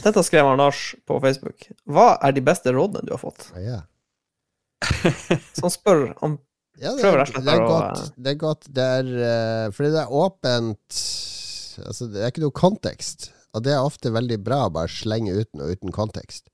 [0.04, 1.70] Dette skrev han Lars på Facebook.
[1.88, 3.50] Hva er de beste rådene du har fått?
[3.56, 3.80] Ah, ja.
[5.56, 6.38] Så han spør om
[6.78, 8.02] Ja, det, er, det er godt.
[8.16, 8.68] Det er godt.
[8.70, 11.00] Det er eh, Fordi det er åpent
[11.86, 13.32] Altså, det er ikke noe kontekst.
[13.56, 16.48] Og det er ofte veldig bra å bare slenge uten og uten kontekst.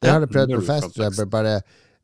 [0.00, 0.94] Det Ja, har jeg prøvd på fest.
[0.96, 1.54] hvor Jeg bare, bare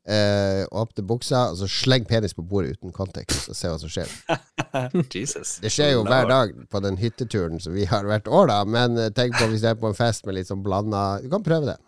[0.07, 3.89] eh, åpne buksa, og så sleng penis på bordet uten kontekst, og se hva som
[3.91, 4.11] skjer.
[5.16, 5.57] Jesus.
[5.62, 8.59] Det skjer jo hver dag på den hytteturen som vi har hvert år, da.
[8.69, 11.31] Men eh, tenk på hvis du er på en fest med litt sånn blanda Du
[11.33, 11.78] kan prøve det.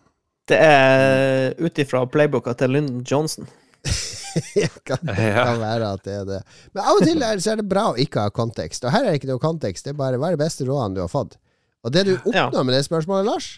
[0.49, 3.45] Det er ut ifra playbooka til Lyndon Johnson.
[4.89, 4.99] kan,
[5.47, 6.41] kan være at det er det.
[6.75, 8.85] Men av og til er, så er det bra å ikke ha kontekst.
[8.85, 9.87] Og her er det ikke noe kontekst.
[9.87, 11.39] Det er bare hva er det beste rådene du har fått.
[11.87, 13.49] Og det du oppnår med det spørsmålet, Lars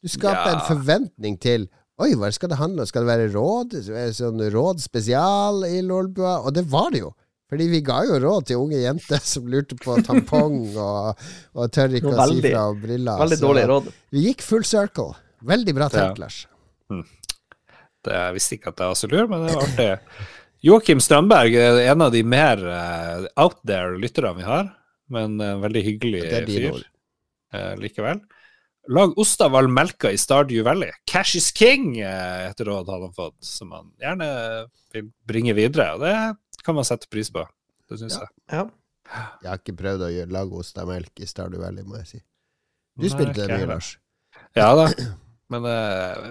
[0.00, 0.52] Du skaper Ja.
[0.54, 1.68] en forventning til
[2.00, 2.88] Oi, hva skal det handle om?
[2.88, 3.74] Skal det være råd?
[4.16, 6.38] Sånn råd spesial i Lolbua?
[6.48, 7.10] Og det var det jo.
[7.50, 11.20] Fordi vi ga jo råd til unge jenter som lurte på tampong og,
[11.58, 13.20] og tør ikke veldig, å si fra om briller.
[13.26, 13.90] Veldig dårlig råd.
[14.16, 15.10] Vi gikk full circle.
[15.44, 16.24] Veldig bra tenkt, Ja.
[16.24, 16.38] Lars.
[16.88, 17.02] Det,
[18.08, 20.26] jeg visste ikke at jeg var så lur, men det var artig.
[20.66, 24.66] Joakim Strandberg er en av de mer eh, out there lytterne vi har,
[25.08, 26.82] men en veldig hyggelig Det er fyr
[27.56, 28.20] eh, likevel.
[28.90, 30.90] Lag ost av all melka i Stardew Valley.
[31.08, 34.28] Cash is king, eh, etter råd hadde han fått, som han gjerne
[34.94, 35.94] vil bringe videre.
[35.96, 37.44] Og det kan man sette pris på.
[37.88, 38.26] Det syns Ja.
[38.26, 38.58] jeg.
[38.58, 38.66] Ja.
[39.42, 42.20] Jeg har ikke prøvd å lage ost av melk i Stardew Valley, må jeg si.
[43.00, 43.66] Du Nei, spilte det mye.
[43.72, 43.94] Lars.
[44.56, 44.88] Ja da,
[45.50, 46.30] men eh,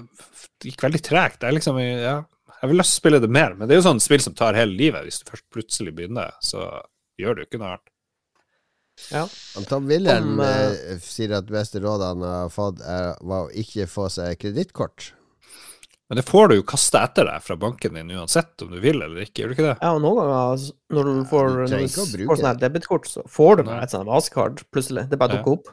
[0.62, 1.40] det gikk veldig tregt.
[1.42, 2.18] Det er liksom, ja,
[2.62, 4.36] jeg vil lyst til å spille det mer, men det er jo sånn spill som
[4.38, 5.06] tar hele livet.
[5.08, 6.66] Hvis du først plutselig begynner, så
[7.20, 7.94] gjør du ikke noe annet.
[9.14, 9.24] ja.
[9.70, 13.48] Tom Wilhelm Om, eh, eh, sier at det beste rådet han har fått, er, var
[13.48, 15.14] å ikke få seg kredittkort.
[16.10, 18.98] Men det får du jo kaste etter deg fra banken din uansett om du vil
[18.98, 19.76] eller ikke, gjør du ikke det?
[19.78, 20.64] Ja, og noen ganger
[20.96, 21.82] når du får, ja,
[22.18, 25.04] du får sånn debitkort, så får du bare et sånt mastercard plutselig.
[25.12, 25.44] Det bare Ja.
[25.44, 25.70] dukker opp.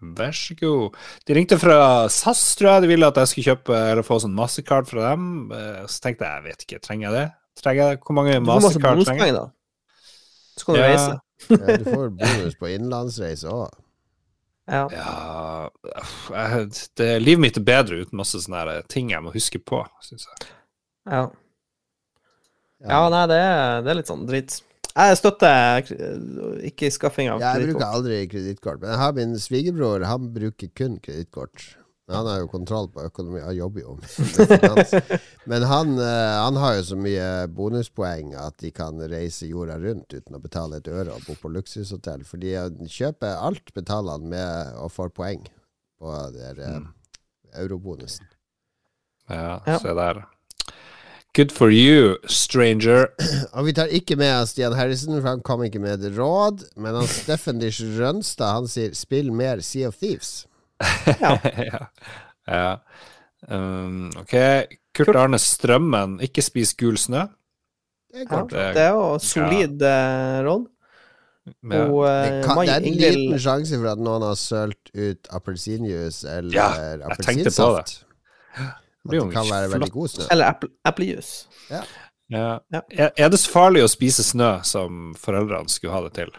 [0.00, 0.94] Vær så god.
[1.26, 2.82] De ringte fra SAS, tror jeg.
[2.84, 5.50] De ville at jeg skulle kjøpe eller få sånn mastercard fra dem.
[5.52, 7.26] Eh, Så tenkte jeg, jeg vet ikke, trenger jeg det?
[7.62, 9.34] Trenger jeg Hvor mange Du får masse mastercard trenger jeg?
[9.34, 10.56] bonuspoeng, da.
[10.58, 10.86] Så kan du Ja.
[10.86, 11.20] reise.
[11.50, 13.68] Ja, du får bonus på innenlandsreise òg.
[14.68, 14.84] Ja.
[14.92, 15.68] Ja
[16.30, 20.26] jeg- det, Livet mitt er bedre uten masse sånne ting jeg må huske på, syns
[20.28, 20.48] jeg.
[21.10, 21.22] Ja.
[22.86, 24.60] ja, nei, det er, det er litt sånn drit.
[24.94, 25.90] Jeg støtter
[26.66, 27.60] ikke skaffing av kredittkort.
[27.60, 28.80] jeg bruker aldri kredittkort.
[28.82, 31.74] Men jeg har min svigerbror, han bruker kun kredittkort.
[32.08, 34.94] Han har jo kontroll på økonomi, han jobber jo med finans.
[35.44, 40.16] Men han, eh, han har jo så mye bonuspoeng at de kan reise jorda rundt
[40.16, 42.24] uten å betale et øre og bo på luksushotell.
[42.24, 45.44] Fordi han kjøper alt, betaler han med og får poeng
[46.00, 46.88] på der, mm.
[47.60, 48.24] eurobonusen.
[49.28, 49.78] Ja, Ja.
[49.78, 50.24] se der.
[51.38, 53.12] Good for you, stranger.
[53.54, 56.64] Og vi tar ikke med Stian Harrison, for han kom ikke med et råd.
[56.74, 60.48] Men han Steffen Dish Rønstad han sier 'spill mer Sea of Thieves'.
[61.22, 61.36] Ja.
[61.70, 61.84] ja.
[62.50, 62.72] ja.
[63.54, 64.34] Um, ok.
[64.98, 67.28] Kurt Arne Strømmen, ikke spis gul snø.
[68.10, 68.66] Det er ja.
[68.74, 70.66] Det er jo solid eh, råd.
[71.70, 71.84] Ja.
[71.86, 75.30] Og Det, eh, kan, det er en liten sjanse for at noen har sølt ut
[75.30, 77.98] appelsinjuice eller Ja, jeg tenkte på det.
[79.08, 80.26] At blir jo det kan være veldig god snø.
[80.34, 81.32] Eller eple, eplejus.
[81.72, 81.80] Ja.
[82.28, 82.48] Ja.
[82.92, 86.34] Er, er det så farlig å spise snø som foreldrene skulle ha det til?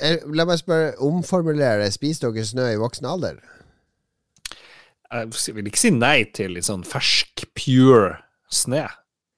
[0.00, 1.90] Eh, La meg spørre, omformulere.
[1.92, 3.42] Spiser dere snø i voksen alder?
[5.08, 8.18] Jeg vil ikke si nei til litt sånn fersk, pure
[8.52, 8.84] snø.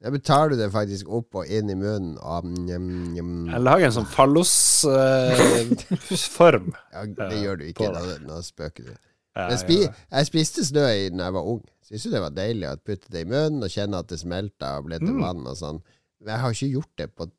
[0.01, 3.33] Da tar du det faktisk opp og inn i munnen og njam, njam.
[3.53, 5.77] Jeg lager en sånn fallosform.
[6.81, 7.91] Uh, Ja, det gjør du ikke.
[7.93, 8.95] Nå, nå spøker du.
[9.37, 11.61] Ja, Jeg, spi, jeg spiste snø i da jeg var ung.
[11.87, 14.77] Syns jo det var deilig å putte det i munnen og kjenne at det smelta
[14.79, 15.21] og ble til Mm.
[15.23, 15.83] vann og sånn.
[16.21, 17.31] Men jeg har ikke gjort det på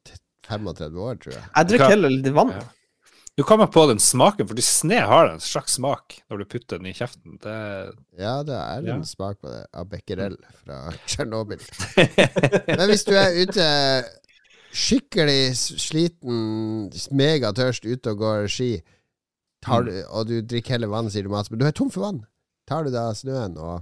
[0.47, 1.43] 35 år, tror jeg.
[1.55, 2.49] Jeg drikker heller litt vann.
[2.55, 2.63] Ja.
[3.38, 6.88] Du kommer på den smaken, fordi sne har en slags smak når du putter den
[6.88, 7.38] i kjeften.
[7.41, 8.97] Det Ja, det er en Ja.
[9.03, 9.65] smak på det.
[9.73, 11.59] Av becquerel fra Tsjernobyl.
[12.77, 13.68] Men hvis du er ute
[14.72, 18.72] skikkelig sliten, megatørst ute og går ski,
[19.61, 22.01] tar du, og du drikker heller vann, sier du Mats, men du er tom for
[22.07, 22.23] vann.
[22.67, 23.81] Tar du da snøen og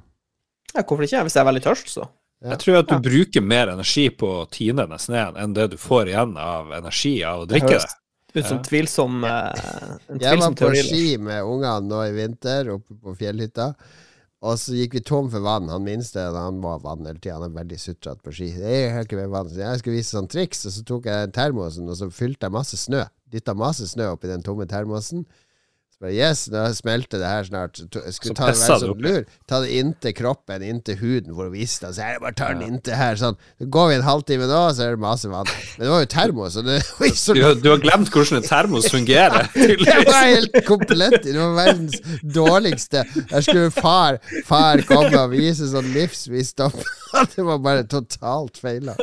[0.75, 1.23] Ja, hvorfor ikke?
[1.25, 2.07] Hvis jeg er veldig tørst, så.
[2.43, 2.51] Ja.
[2.53, 2.99] Jeg tror at du Ja.
[3.03, 7.23] bruker mer energi på å tine den sneen enn det du får igjen av energi
[7.23, 7.89] av å drikke det.
[8.35, 8.63] Ut som Ja.
[8.63, 13.73] tvilsom eh, En Jeg var på ski med ungene nå i vinter, oppe på fjellhytta.
[14.41, 15.67] Og så gikk vi tom for vann.
[15.67, 17.33] Han minste han må ha vann hele tida.
[17.41, 18.53] Han er veldig sutrete på ski.
[18.55, 19.49] Det er ikke mer vann.
[19.49, 22.51] Så jeg skulle vise sånn triks, og så tok jeg termosen, og så fylte jeg
[22.51, 23.03] masse snø.
[23.29, 25.25] Dytta masse snø oppi den tomme termosen.
[25.99, 27.79] Bare Yes, nå smelter det her snart.
[27.81, 29.25] Jeg skulle Så ta det sånn lur.
[29.51, 31.89] Ta det inntil kroppen, inntil huden, for å vise det.
[31.97, 33.35] Så jeg bare tar den inntil her, sånn.
[33.59, 35.49] Så går vi en halvtime nå, så er det masse vann.
[35.75, 36.77] Men det var jo termos, og det
[37.19, 41.35] så Du, har- du har glemt hvordan en termos fungerer, det var helt komplett Det
[41.35, 43.03] var verdens dårligste.
[43.33, 46.79] Der skulle far Far komme og vise sånn livsvisdom.
[47.35, 48.95] Det var bare totalt feila.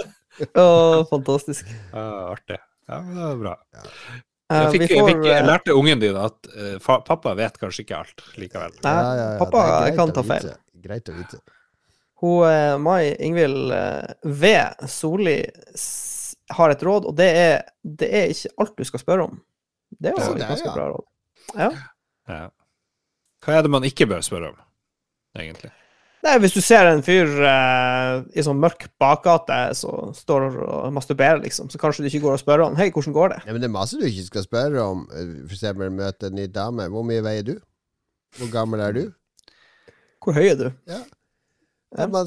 [0.56, 0.64] Å,
[1.10, 1.68] fantastisk.
[1.92, 2.56] Uh, artig.
[2.88, 3.52] Ja, men det er bra.
[3.74, 7.96] Eh, Jeg, fikk, får fikk, jeg lærte ungen din at uh, pappa vet kanskje ikke
[7.98, 8.76] alt likevel.
[8.84, 9.62] Nei, pappa ja, ja, pappa
[9.98, 10.50] kan ta feil.
[10.86, 11.40] Greit å vite.
[12.22, 13.72] Hun eh, Mai Ingvild
[14.24, 14.52] V.
[14.88, 15.34] Solli
[16.56, 19.34] har et råd, og det er det er ikke alt du skal spørre om.
[19.98, 20.76] Det er Ja, jo et ganske ja.
[20.76, 21.04] bra råd.
[21.56, 21.68] Ja.
[22.30, 22.46] Ja.
[23.44, 24.62] Hva er det man ikke bør spørre om,
[25.38, 25.72] egentlig?
[26.26, 31.38] Nei, hvis du ser en fyr eh, i sånn mørk bakgate som står og masturberer,
[31.44, 33.38] liksom, så kanskje du ikke går og spør han Hei, hvordan går det?
[33.46, 35.04] Ja, men det er masse du ikke skal spørre om.
[35.12, 36.88] For eksempel møte en ny dame.
[36.90, 37.54] Hvor mye veier du?
[38.40, 39.04] Hvor gammel er du?
[40.24, 40.66] Hvor høy er du?
[40.90, 40.98] Ja.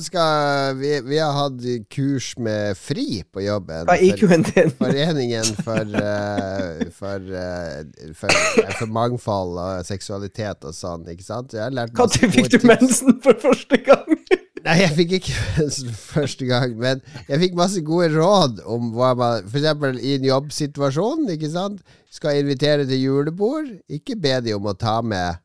[0.02, 1.62] Skal, vi, vi har hatt
[1.92, 3.86] kurs med FRI på jobben.
[3.90, 4.72] Hva er IQ-en din?
[4.80, 11.54] Foreningen for, uh, for, uh, for, uh, for mangfold og seksualitet og sånn, ikke sant?
[11.54, 11.92] Når
[12.32, 14.08] fikk du mensen for første gang?
[14.66, 18.90] Nei, jeg fikk ikke mensen for første gang, men jeg fikk masse gode råd om
[18.96, 21.84] hva man eksempel i en jobbsituasjon, ikke sant?
[22.12, 25.44] Skal invitere til julebord, ikke be de om å ta med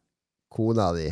[0.55, 1.11] kona di.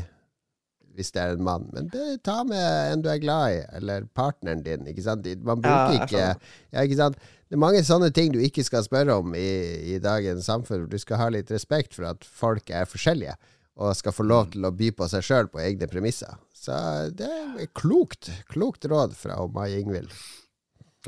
[0.97, 1.89] Hvis det er en mann, men
[2.24, 4.85] ta med en du er glad i, eller partneren din.
[4.90, 5.28] Ikke sant?
[5.47, 7.16] Man bruker ja, ikke ja, ikke sant?
[7.48, 9.48] Det er mange sånne ting du ikke skal spørre om i,
[9.93, 10.86] i dagens samfunn.
[10.89, 13.36] Du skal ha litt respekt for at folk er forskjellige,
[13.81, 16.39] og skal få lov til å by på seg sjøl på egne premisser.
[16.56, 16.77] Så
[17.16, 18.31] det er klokt.
[18.52, 20.12] Klokt råd fra Mai Ingvild.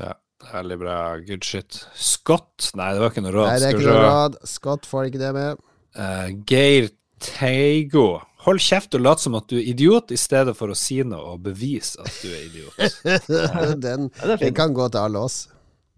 [0.01, 0.13] Ja,
[0.51, 0.97] Veldig bra.
[1.25, 1.79] Good shit.
[1.95, 2.71] Scott?
[2.75, 3.47] Nei, det var ikke noe råd.
[3.49, 4.37] Nei, det er ikke noe råd.
[4.49, 5.61] Scott får ikke det med.
[5.95, 6.89] Uh, Geir
[7.23, 8.07] Teigo.
[8.45, 11.33] Hold kjeft og lat som at du er idiot, i stedet for å si noe
[11.33, 12.99] og bevise at du er idiot.
[13.85, 15.39] den, Ja, er den kan gå til alle oss.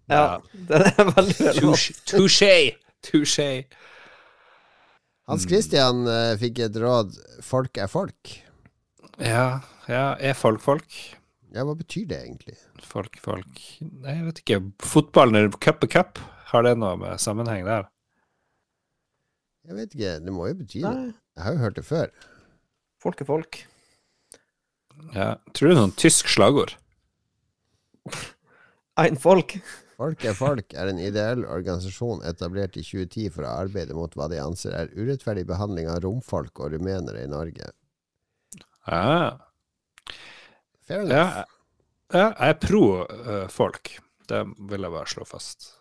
[0.08, 0.38] Ja,
[0.70, 1.52] det er veldig.
[2.08, 2.54] Touché!
[3.04, 3.50] Touché.
[5.28, 7.12] Hans Christian uh, fikk et råd.
[7.44, 8.32] Folk er folk.
[9.20, 9.60] Ja,
[9.90, 10.88] ja, er folk folk?
[11.52, 12.56] Ja, hva betyr det egentlig?
[12.84, 14.58] Folk folk Nei, jeg vet ikke.
[14.84, 16.20] Fotballen eller cup er cup?
[16.48, 17.88] Har det noe med sammenheng der?
[19.68, 20.16] Jeg vet ikke.
[20.24, 21.10] Det må jo bety noe.
[21.36, 22.12] Jeg har jo hørt det før.
[23.02, 23.60] Folk er folk.
[25.14, 26.74] Ja, tror det er noen tysk slagord.
[29.02, 29.58] Ein folk.
[29.98, 34.28] Folk er folk er en ideell organisasjon etablert i 2010 for å arbeide mot hva
[34.30, 37.72] de anser er urettferdig behandling av romfolk og rumenere i Norge.
[38.86, 39.38] Ja,
[40.88, 41.42] Fair enough.
[41.42, 41.44] ja
[42.08, 43.90] jeg er pro uh, folk.
[44.28, 44.38] Det
[44.70, 45.74] vil jeg bare slå fast.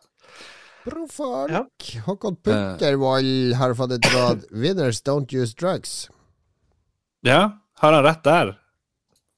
[0.84, 1.54] Pro folk.
[1.54, 1.62] Ja.
[2.08, 4.44] Håkon Pukkervold har fått et råd.
[4.64, 6.10] Winners don't use drugs.
[7.26, 8.56] Ja, har han rett der?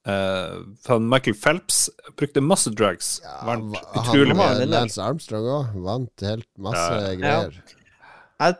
[0.08, 3.20] Uh, Michael Phelps brukte masse drugs.
[3.44, 4.40] Vant utrolig han, mye.
[4.40, 4.80] var en vinner.
[4.80, 5.74] Lance Armstrong òg.
[5.84, 7.14] Vant helt masse Ja.
[7.20, 7.60] greier.
[8.40, 8.56] Jeg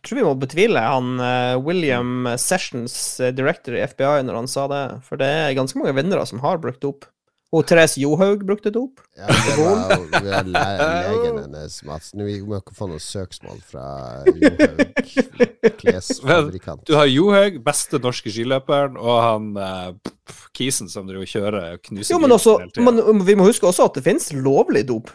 [0.00, 4.64] tror vi må betvile han uh, William Sessions, uh, director i FBI, når han sa
[4.72, 4.84] det.
[5.04, 7.04] For det er ganske mange vinnere som har brukt opp.
[7.50, 9.00] Og Therese Johaug brukte dop.
[9.18, 12.12] Ja, det var jo le legen hennes, Mats.
[12.14, 13.86] Nå, Vi må ikke få noe søksmål fra
[14.28, 16.84] Johaug, klesfabrikant.
[16.86, 20.12] Du har Johaug, beste norske skiløperen, og han uh,
[20.54, 22.54] Kisen som driver og kjører og knuser Jo, men også,
[22.86, 25.10] men vi må huske også at det finnes lovlig dop.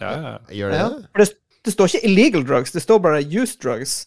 [0.00, 0.34] Ja, ja.
[0.52, 0.90] Gjør det Ja.
[0.92, 1.08] det?
[1.16, 1.28] Det,
[1.66, 4.02] det står ikke illegal drugs, det står bare used drugs.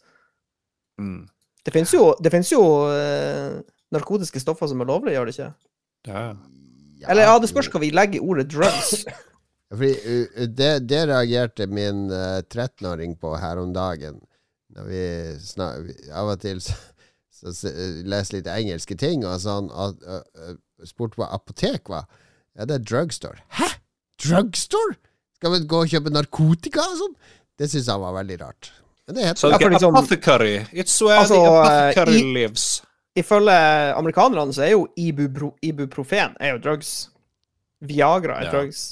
[1.02, 1.26] Mm.
[1.66, 2.62] Det finnes jo, det finnes jo
[2.94, 3.58] uh,
[3.92, 5.52] narkotiske stoffer som er lovlige, gjør det ikke?
[6.14, 6.30] ja.
[7.08, 9.06] Eller ja, det spørs hva vi legger i ordet drugs.
[9.70, 14.20] Fordi uh, det, det reagerte min uh, 13-åring på her om dagen.
[14.76, 15.04] Når vi
[15.44, 16.74] snak, vi, Av og til så,
[17.34, 20.56] så, så uh, leser litt engelske ting, og sånn uh, uh,
[20.88, 22.10] spurte hva apotek var.
[22.58, 23.40] Ja, det er drugstore.
[23.60, 23.70] Hæ?
[24.20, 24.98] Drugstore?
[25.40, 27.16] Skal vi gå og kjøpe narkotika og sånn?
[27.60, 28.72] Det syns han var veldig rart.
[29.08, 30.58] Men det heter so, okay, liksom- apothecary.
[30.72, 32.82] It's where Altså, the apothecary i- lives.
[33.20, 33.56] Ifølge
[33.98, 36.94] amerikanerne så er jo ibupro, ibuprofen er jo drugs.
[37.82, 38.52] Viagra er Ja.
[38.52, 38.84] drugs.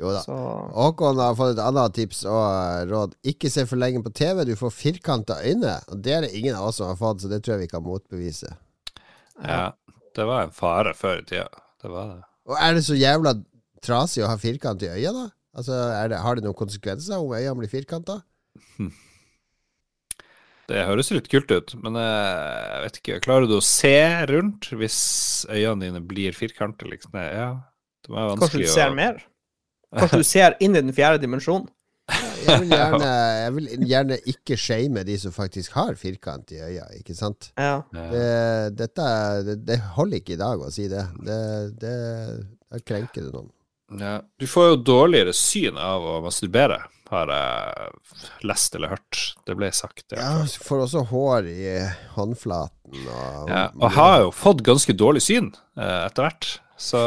[0.00, 0.20] Jo da.
[0.26, 0.34] Så
[0.74, 3.12] Håkon har fått et annet tips og råd.
[3.30, 5.76] Ikke se for lenge på TV, du får firkanta øyne.
[5.88, 7.70] Og det er det ingen av oss som har fått, så det tror jeg vi
[7.70, 8.50] kan motbevise.
[9.44, 9.70] Ja,
[10.16, 11.46] det var en fare før i tida.
[11.82, 12.22] Det var det.
[12.50, 13.36] Og er det så jævla
[13.84, 15.28] trasig å ha firkant i øya, da?
[15.56, 18.18] Altså, er det, Har det noen konsekvenser om øya blir firkanta?
[20.70, 23.20] Det høres litt kult ut, men eh, jeg vet ikke.
[23.26, 23.94] Klarer du å se
[24.30, 24.98] rundt hvis
[25.52, 27.16] øynene dine blir firkanter, liksom?
[27.20, 27.50] Ja,
[28.06, 29.22] det var kanskje vanskelig du ser mer?
[29.94, 31.68] Kanskje du ser inn i den fjerde dimensjonen?
[32.44, 33.10] Jeg vil gjerne,
[33.40, 37.46] jeg vil gjerne ikke shame de som faktisk har firkant i øya, ikke sant?
[37.56, 37.78] Ja.
[37.94, 38.24] Det,
[38.76, 41.04] dette, er- det, det holder ikke i dag å si det.
[41.24, 41.38] Det,
[41.80, 41.94] det
[42.74, 43.48] Da krenker det noen.
[44.00, 44.18] Ja.
[44.40, 46.82] Du får jo dårligere syn av å masturbere,
[47.12, 47.90] har jeg
[48.48, 49.18] lest eller hørt.
[49.46, 50.04] Det ble sagt.
[50.16, 51.74] Ja, får også hår i
[52.16, 56.48] håndflaten og Ja, og jeg har jo fått ganske dårlig syn eh, etter hvert.
[56.80, 56.98] Så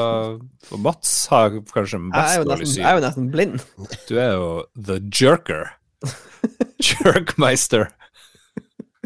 [0.71, 2.83] og Mats har kanskje best mest dårlig nesten, syn.
[2.83, 3.59] jeg er jo nesten blind.
[4.07, 4.47] Du er jo
[4.77, 5.73] the jerker.
[6.81, 7.89] Jerkmeister.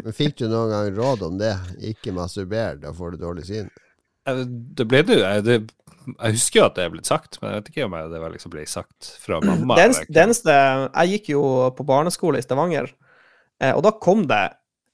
[0.02, 1.52] Men fikk du noen gang råd om det?
[1.92, 3.68] Ikke masturber, da får du dårlig syn.
[4.28, 5.56] Eh, Det ble det jo det,
[6.06, 8.32] jeg husker jo at det er blitt sagt, men jeg vet ikke om det var
[8.34, 9.78] liksom ble sagt fra mamma.
[9.78, 11.44] Det eneste, det eneste Jeg gikk jo
[11.76, 12.90] på barneskole i Stavanger,
[13.62, 14.44] eh, og da kom det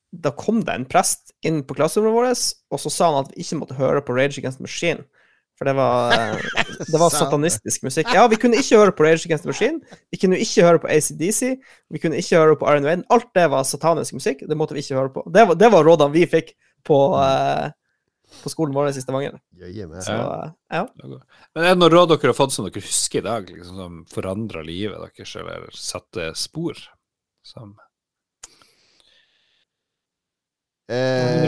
[0.09, 3.45] Da kom det en prest inn på klasserommet vårt, og så sa han at vi
[3.45, 5.05] ikke måtte høre på Rage Against the Machine.
[5.59, 8.13] For det var, eh, det var satanistisk musikk.
[8.15, 9.99] Ja, vi kunne ikke høre på Rage Against the Machine.
[10.13, 11.59] Vi kunne ikke høre på ACDC.
[11.91, 13.05] Vi kunne ikke høre på Iron Maiden.
[13.11, 14.47] Alt det var satanisk musikk.
[14.49, 15.27] Det måtte vi ikke høre på.
[15.35, 16.55] Det var, det var rådene vi fikk
[16.87, 17.69] på, eh,
[18.49, 19.37] på skolen vår i Stavanger.
[20.09, 20.17] Så
[20.73, 20.85] ja.
[21.55, 24.01] Men er det noen råd dere har fått som dere husker i dag, liksom, som
[24.11, 26.81] forandra livet deres, eller satte spor?
[27.47, 27.77] Som
[30.89, 31.45] Eh,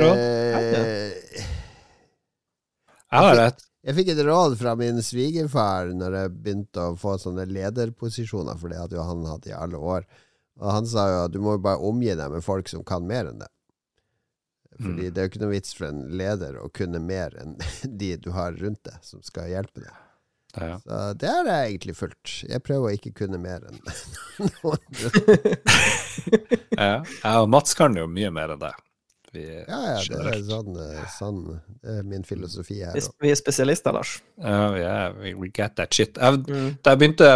[3.10, 7.14] Jeg har et jeg fikk et råd fra min svigerfar når jeg begynte å få
[7.16, 10.05] sånne lederposisjoner, for det hadde jo han hatt i alle år.
[10.60, 13.06] Og han sa jo at du må jo bare omgi deg med folk som kan
[13.09, 13.48] mer enn det.
[14.81, 15.15] Fordi Mm.
[15.15, 17.57] det er jo ikke noe vits for en leder å kunne mer enn
[18.01, 19.93] de du har rundt deg, som skal hjelpe deg.
[20.57, 20.78] ja.
[20.82, 22.36] Så det har jeg egentlig fulgt.
[22.48, 23.78] Jeg prøver å ikke kunne mer enn
[24.62, 24.78] noen.
[26.78, 26.94] ja.
[27.05, 28.73] Jeg og Mats kan jo mye mer enn det.
[29.31, 31.43] Vi, Ja, ja, det er sånn, eh, sånn
[31.86, 34.16] er min filosofi her Vi, vi er spesialister, Lars.
[34.43, 36.16] Ja, yeah, we, get that shit.
[36.19, 36.78] Jeg, Mm.
[36.82, 37.28] da jeg begynte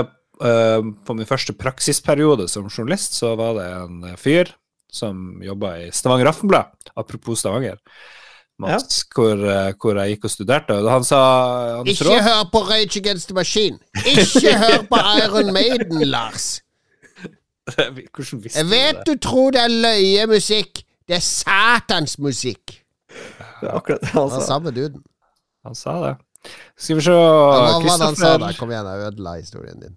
[0.42, 4.50] uh, på min første praksisperiode som journalist, så var det en eh, fyr
[4.94, 7.80] som jobba i Stavanger Aftenblad, apropos Stavanger,
[8.62, 10.76] Mats, hvor, eh, hvor jeg gikk og studerte.
[10.78, 11.20] Og han sa
[11.80, 13.80] han Ikke råd hør på Rage Against the Machine!
[14.06, 16.60] Ikke hør på Iron Maiden, Lars!
[17.74, 19.06] Hvordan visste Jeg du vet det?
[19.08, 20.84] du tror det er løyemusikk.
[21.08, 22.76] Det er satans musikk!
[23.60, 24.34] Det er akkurat det han sa.
[24.36, 24.46] Han sa.
[24.46, 25.02] samme duden.
[25.64, 26.14] Han sa det.
[26.76, 28.50] Skal vi se Hva var det han sa da?
[28.58, 29.94] Kom igjen, jeg ødela historien din.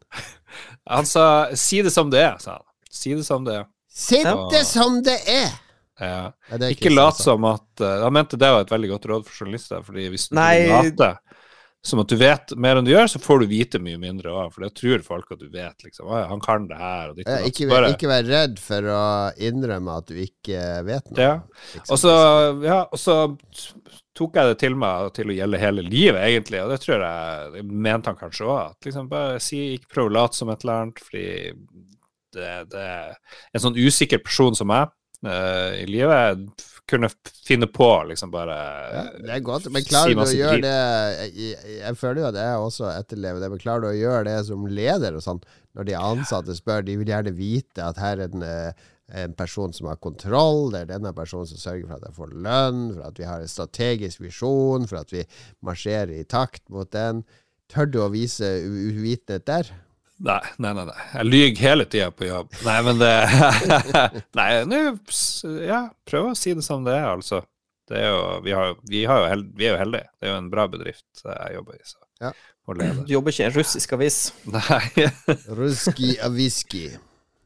[0.87, 2.65] Han sa 'si det som det er', sa han.
[2.89, 3.65] Si det som det er.
[3.97, 5.55] Sitt det som det er!
[5.97, 6.27] Ja.
[6.51, 9.07] Ja, det er Ikke ikke lat som at Han mente det var et veldig godt
[9.09, 10.67] råd for journalister, fordi hvis du Nei.
[10.69, 11.15] later
[11.87, 14.49] som at du vet mer enn du gjør, så får du vite mye mindre òg,
[14.51, 16.09] for da tror folk at du vet, liksom.
[16.09, 17.45] Å han kan det her, og ditt og datt.
[17.47, 19.03] ikke, bare- ikke vær redd for å
[19.47, 21.21] innrømme at du ikke vet noe.
[21.21, 21.79] Ja.
[21.87, 22.11] Og så,
[22.65, 23.15] ja, og så
[24.17, 27.53] tok jeg det til meg til å gjelde hele livet, egentlig, og det tror jeg
[27.55, 28.75] det mente han kanskje òg.
[28.89, 31.27] Liksom bare si, ikke prøv å late som et eller annet, fordi
[32.37, 32.87] det, det
[33.53, 34.89] en sånn usikker person som meg
[35.27, 36.47] uh, i livet
[36.87, 37.09] kunne
[37.43, 38.57] finne på liksom bare
[38.95, 40.75] Ja, det er godt, men klarer du å gjøre det
[41.35, 44.37] jeg, jeg føler jo at jeg også etterlever det, men klarer du å gjøre det
[44.47, 45.41] som leder og sånn,
[45.75, 48.85] når de ansatte spør, de vil gjerne vite at her er en, eh,
[49.19, 52.31] en person som har kontroll, det er denne personen som sørger for at jeg får
[52.47, 55.25] lønn, for at vi har en strategisk visjon, for at vi
[55.67, 57.25] marsjerer i takt mot den.
[57.71, 59.75] Tør du å vise uvitenhet der?
[60.17, 60.85] Nei, nei, nei.
[60.87, 61.03] nei.
[61.13, 62.55] Jeg lyver hele tida på jobb.
[62.65, 63.11] Nei, men det
[64.39, 64.81] Nei, nå
[65.61, 67.43] Ja, prøv å si det som det er, altså.
[67.87, 70.09] Det er jo, vi, har, vi, har jo held, vi er jo heldige.
[70.17, 71.83] Det er jo en bra bedrift jeg jobber i.
[71.87, 71.99] Så.
[72.25, 72.31] Ja.
[72.67, 74.17] Du jobber ikke i en russisk avis.
[74.51, 75.05] Nei.
[75.59, 76.87] Ruski aviski.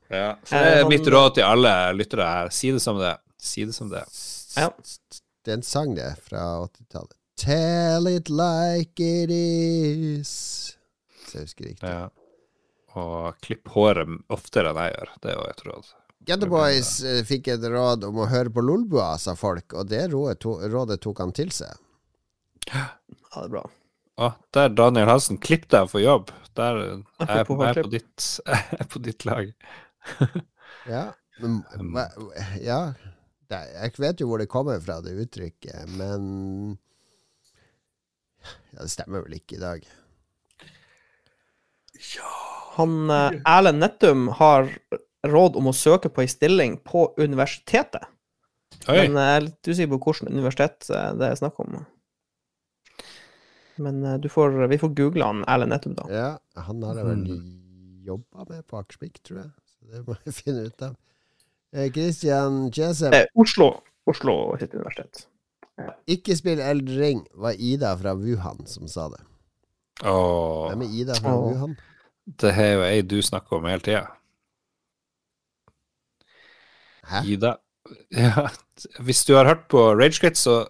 [0.09, 0.31] Ja.
[0.43, 2.49] Så det er mitt råd til alle lyttere her.
[2.55, 3.19] Si det som det er.
[3.41, 4.23] Si det som det er.
[4.57, 4.71] Ja.
[5.45, 7.13] Det er en sang, det, fra 80-tallet.
[7.41, 10.33] Tell it like it is.
[11.27, 11.87] Så jeg husker riktig.
[11.89, 12.09] Ja.
[12.99, 15.11] Og klippe håret oftere enn jeg gjør.
[15.23, 15.91] Det er jo et råd.
[16.27, 20.03] Get Boys eh, fikk et råd om å høre på Lolbua, sa folk, og det
[20.11, 21.79] rådet, to, rådet tok han til seg.
[22.69, 22.83] Ja,
[23.31, 23.63] det er bra.
[24.21, 25.39] Å, der, Daniel Hansen.
[25.41, 26.29] Klipp deg for jobb.
[26.59, 29.49] Der er jeg, jeg, er på ditt, jeg er på ditt lag.
[30.89, 31.05] Ja,
[31.41, 31.61] men
[32.61, 32.81] Ja,
[33.51, 36.77] jeg vet jo hvor det kommer fra, det uttrykket, men
[38.75, 39.89] Ja, det stemmer vel ikke i dag.
[42.77, 44.69] Han eh, Erlend Nettum har
[45.27, 48.05] råd om å søke på ei stilling på universitetet.
[48.89, 49.03] Oi.
[49.05, 51.81] Men jeg er litt usikker på hvilket universitet eh, det er snakk om.
[53.81, 56.07] Men eh, du får, vi får google han Erlend Nettum, da.
[56.11, 56.29] Ja,
[56.67, 57.25] han har jeg vel
[58.07, 59.51] jobba med på Akersvik, tror jeg.
[59.75, 60.95] Så det må jeg finne ut av.
[61.71, 63.69] Kristian Christian Jesem Eh, Oslo.
[64.09, 65.25] Oslo sitt universitet.
[66.09, 66.97] ikke spill Eldring.
[66.99, 69.21] Ring, var Ida fra Wuhan som sa det.
[70.03, 71.45] Åh, Hvem er Ida fra Åh.
[71.51, 71.75] Wuhan?
[72.25, 74.05] Det er jo ei du snakker om hele tida.
[77.11, 77.23] Hæ?
[77.25, 77.55] Ida.
[78.13, 78.45] Ja,
[79.03, 80.61] hvis du har hørt på Ragequit, så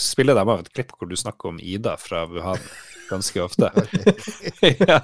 [0.00, 2.62] spiller de av et klipp hvor du snakker om Ida fra Wuhan
[3.10, 3.68] ganske ofte.
[4.62, 5.00] ja.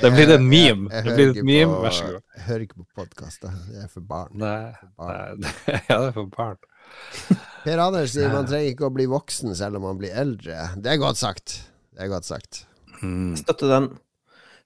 [0.00, 0.86] Det blir en meme.
[0.94, 2.22] Jeg, jeg, Det hører blir et ikke meme, på- vær så god.
[2.36, 3.58] Jeg hører ikke på podkaster.
[3.72, 4.30] Det er for barn.
[4.38, 4.70] Nei,
[5.02, 5.42] barn.
[5.42, 5.54] nei,
[5.90, 6.62] ja, det er for barn.
[7.66, 10.68] Per Anders sier man trenger ikke å bli voksen selv om man blir eldre.
[10.78, 11.56] Det er godt sagt.
[11.90, 12.62] Det er godt sagt.
[13.02, 13.34] Mm.
[13.42, 13.90] Støtter den.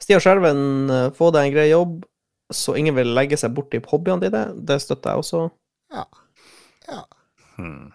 [0.00, 2.04] Stian Skjelven, eh, få deg en grei jobb,
[2.50, 4.44] så ingen vil legge seg borti hobbyene dine.
[4.56, 5.42] Det støtter jeg også.
[5.94, 6.06] Ja.
[6.88, 7.02] ja.
[7.60, 7.90] Mm.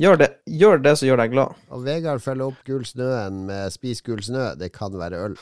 [0.00, 1.58] Gjør det, gjør det som gjør deg glad.
[1.70, 4.54] Og Vegard følger opp Gul snøen med Spis gul snø.
[4.58, 5.36] Det kan være øl.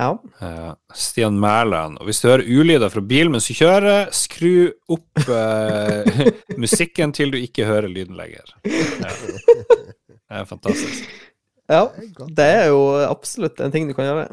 [0.00, 0.08] Ja.
[0.40, 2.00] Uh, Stian Mæland.
[2.00, 6.24] Og hvis du hører ulyder fra bilen mens du kjører, skru opp uh,
[6.64, 8.56] musikken til du ikke hører lyden lenger.
[8.64, 9.12] Ja.
[10.24, 11.06] Det er fantastisk.
[11.70, 11.84] Ja.
[11.96, 12.34] Det er.
[12.36, 14.26] Det jo absolutt en ting du kan gjøre.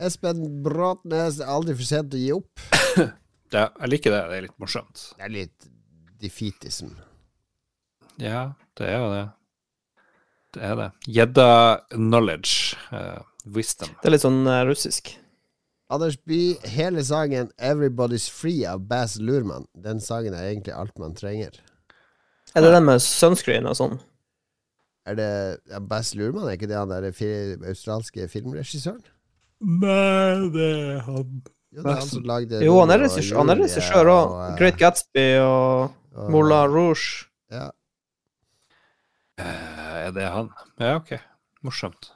[0.00, 2.68] Espen Bråtnes, aldri for sent å gi opp.
[3.50, 4.18] Ja, jeg liker det.
[4.30, 5.00] Det er litt morsomt.
[5.18, 5.64] Det er litt
[6.22, 6.92] defeatism.
[8.22, 9.24] Ja, det er jo det.
[10.54, 10.86] Det er det.
[11.16, 11.48] Gjedda
[11.96, 12.76] knowledge.
[12.94, 13.90] Uh, wisdom.
[13.98, 15.10] Det er litt sånn uh, russisk.
[15.90, 19.66] Anders By, hele sangen 'Everybody's Free' av Bass Lurman.
[19.74, 21.58] Den sangen er egentlig alt man trenger.
[22.54, 23.98] Er det den med sunscreen og sånn?
[25.06, 25.28] Er det
[25.70, 26.44] ja, Bass Lurman?
[26.48, 29.00] Er ikke det han der fi- australske filmregissøren?
[29.60, 31.42] Nei, det er han.
[31.72, 34.30] Jo, det er han som lagde Jo, han er regissør òg.
[34.30, 37.26] og, eh, Great Gatsby og og- Moulin Rouge.
[37.50, 37.70] Ja,
[39.40, 40.50] Eh, er det han?
[40.78, 41.14] Ja, ok.
[41.64, 42.10] Morsomt.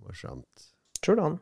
[0.00, 0.70] morsomt.
[1.02, 1.38] Tror det er han.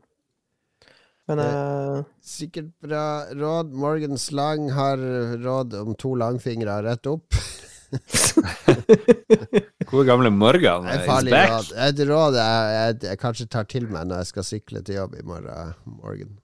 [1.28, 3.70] Men eh, Sikkert bra råd.
[3.72, 7.30] Morgan Slang har råd om to langfingre rett opp.
[9.88, 11.70] Gode gamle Morgan Det er farlig råd.
[11.86, 15.16] Et råd jeg, jeg, jeg kanskje tar til meg når jeg skal sykle til jobb
[15.16, 16.36] i morgen morgen.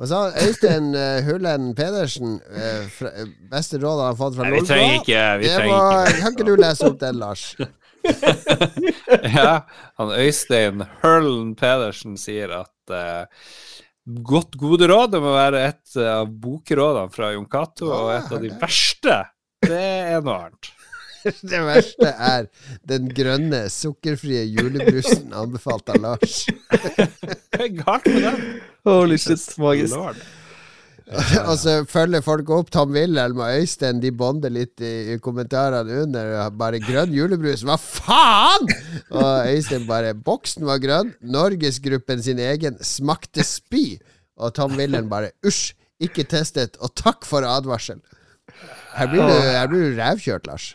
[0.00, 4.48] Og så Øystein uh, Hullen Pedersen uh, fra, eh, Beste råd han har fått fra
[4.48, 7.44] Nei, vi trenger ikke Vi trenger må, ikke kan ikke du lese opp den, Lars?
[9.36, 9.52] ja,
[10.00, 13.22] han Øystein Hullen Pedersen sier at uh,
[14.04, 18.32] godt gode råd det må være et eh, av bokrådene fra Jon Cato, og et
[18.32, 19.18] av de verste,
[19.66, 20.72] det er noe annet.
[21.52, 22.46] Det verste er
[22.88, 26.46] den grønne, sukkerfrie julebrusen anbefalt av Lars.
[27.52, 28.44] Hva er galt med den?
[28.88, 29.98] Holy shit, magisk.
[29.98, 30.22] Lord.
[31.48, 33.98] og så følger folk opp Tom Wilhelm og Øystein.
[34.02, 36.36] De bonder litt i, i kommentarene under.
[36.54, 38.70] Bare 'grønn julebrus', hva faen?!
[39.10, 43.98] Og Øystein bare 'boksen var grønn', Norgesgruppen sin egen smakte spy.
[44.38, 47.98] Og Tom Wilhelm bare 'usj, ikke testet', og takk for advarsel.
[48.94, 50.70] Her blir du, her blir du rævkjørt, Lars.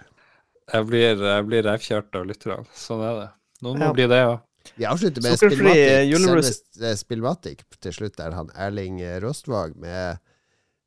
[0.74, 2.66] Jeg blir, jeg blir revkjørt av lytterne.
[2.78, 3.30] Sånn er det.
[3.66, 4.38] Noen må bli det òg.
[4.76, 7.02] Vi avslutter med Spillmatic.
[7.04, 10.18] Spillmatic til slutt, der han Erling Rostvåg med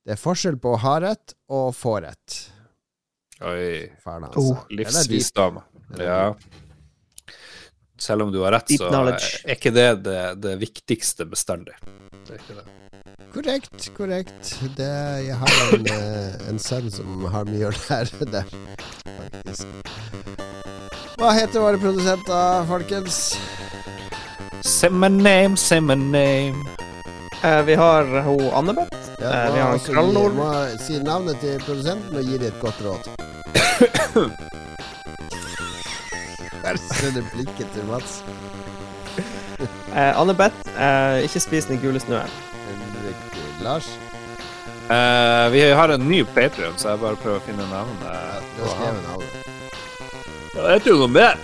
[0.02, 2.38] Det er forskjell på å ha rett og få rett.
[3.44, 3.86] Oi.
[4.02, 4.38] Faren hans.
[4.40, 4.64] Oh.
[4.74, 5.60] Livsvisdom.
[6.00, 6.34] Ja.
[7.98, 11.78] Selv om du har rett, så er ikke det det, det viktigste bestandig.
[12.26, 12.66] Det er ikke det.
[13.38, 14.58] Korrekt, korrekt.
[14.76, 14.86] Det,
[15.26, 18.44] jeg har en, eh, en sønn som har mye å lære der,
[19.06, 19.66] faktisk.
[21.20, 23.36] Hva heter våre produsenter, folkens?
[24.66, 26.66] Say my name, say my name.
[27.44, 28.96] Eh, vi har hun Annebeth.
[29.20, 30.34] Ja, Eh, vi har en krallnord.
[30.34, 30.50] Må
[30.82, 33.08] si navnet til produsenten og gi dem et godt råd.
[36.66, 38.22] Der ser du blikket til Mats.
[39.94, 42.30] Eh, Annebeth, eh, ikke spis den gule snøen.
[43.64, 43.88] Lars.
[44.88, 48.46] Uh, vi har en ny Patrion, så jeg bare prøver å finne navnet.
[48.56, 49.34] Du har skrevet navnet.
[50.54, 51.36] Ja, det heter jo noe mer.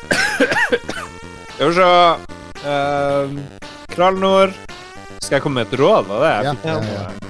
[1.54, 1.90] Skal vi se
[2.64, 3.36] uh,
[3.92, 4.56] Krallnord.
[5.20, 6.08] Skal jeg komme med et råd?
[6.08, 7.24] Var det jeg Ja, fikk ja, ja.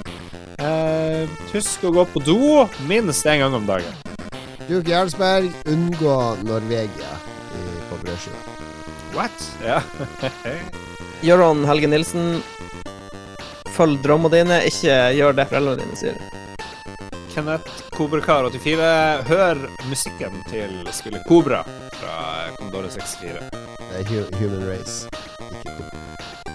[0.64, 2.38] Eh, husk å gå på do
[2.88, 3.96] minst én gang om dagen.
[4.68, 6.14] Duke Jarlsberg, unngå
[6.46, 7.10] Norvegia
[7.58, 8.54] i, på brødskiva.
[9.14, 9.44] What?
[9.62, 9.82] Ja.
[11.26, 12.38] Gøran Helge Nilsen,
[13.74, 16.42] følg drømmene dine, ikke gjør det foreldrene dine sier.
[17.34, 19.22] Kenneth Kobrakar84.
[19.26, 21.64] Hør musikken til spillet Kobra
[21.98, 22.16] fra
[22.58, 23.50] Commodore 64.
[23.90, 25.08] Det er Human Race.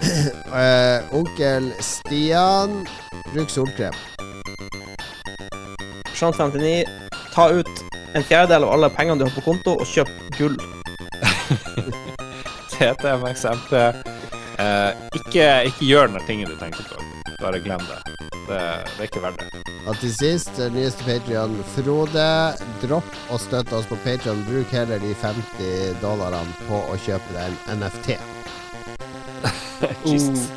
[0.50, 2.86] Eh, onkel Stian,
[3.30, 3.94] bruk solkrem.
[6.16, 6.88] Sjans 59,
[7.34, 7.70] ta ut
[8.16, 10.56] en fjerdedel av alle pengene du har på konto, og kjøp gull.
[12.74, 14.02] TTM-eksempel.
[14.58, 14.90] Eh,
[15.20, 17.09] ikke, ikke gjør den tingen du tenker på.
[17.40, 17.98] Bare glem det.
[18.48, 18.58] Det,
[18.96, 19.62] det er ikke verdt det.
[19.88, 22.26] Og til sist, eh, nyeste Patrion, Frode.
[22.82, 24.42] Dropp å støtte oss på Patrion.
[24.48, 28.18] Bruk heller de 50 dollarene på å kjøpe deg en NFT.
[30.10, 30.50] Jesus.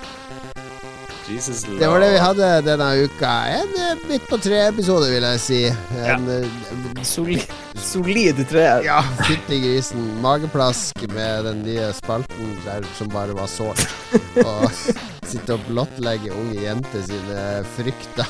[1.29, 3.31] Jesus Det var det vi hadde denne uka.
[3.53, 5.61] En eh, midt på tre-episode, vil jeg si.
[6.03, 7.43] En, eh, Solid,
[7.79, 8.65] solid tre.
[8.85, 10.05] ja, fytti grisen.
[10.23, 13.83] Mageplask med den nye spalten der som bare var sårt.
[14.47, 14.67] Og
[15.27, 17.45] sitte og blottlegge unge jenter sine
[17.77, 18.27] frykter.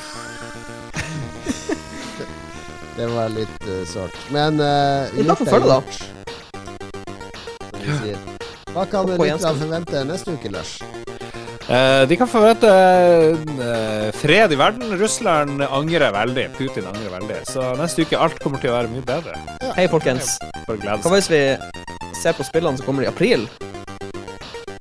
[2.94, 4.18] Det var litt uh, sårt.
[4.30, 5.80] Men uh, litt da.
[7.74, 8.20] Vi sier.
[8.70, 10.78] Hva kan lytterne forvente neste uke, Lars?
[11.64, 14.96] Eh, de kan forvente uh, fred i verden.
[15.00, 16.48] Russland angrer veldig.
[16.58, 17.38] Putin angrer veldig.
[17.48, 19.38] Så neste uke alt kommer til å være mye bedre.
[19.78, 20.36] Hei, folkens.
[20.68, 21.44] Hva hvis vi
[22.20, 23.46] ser på spillene som kommer i april?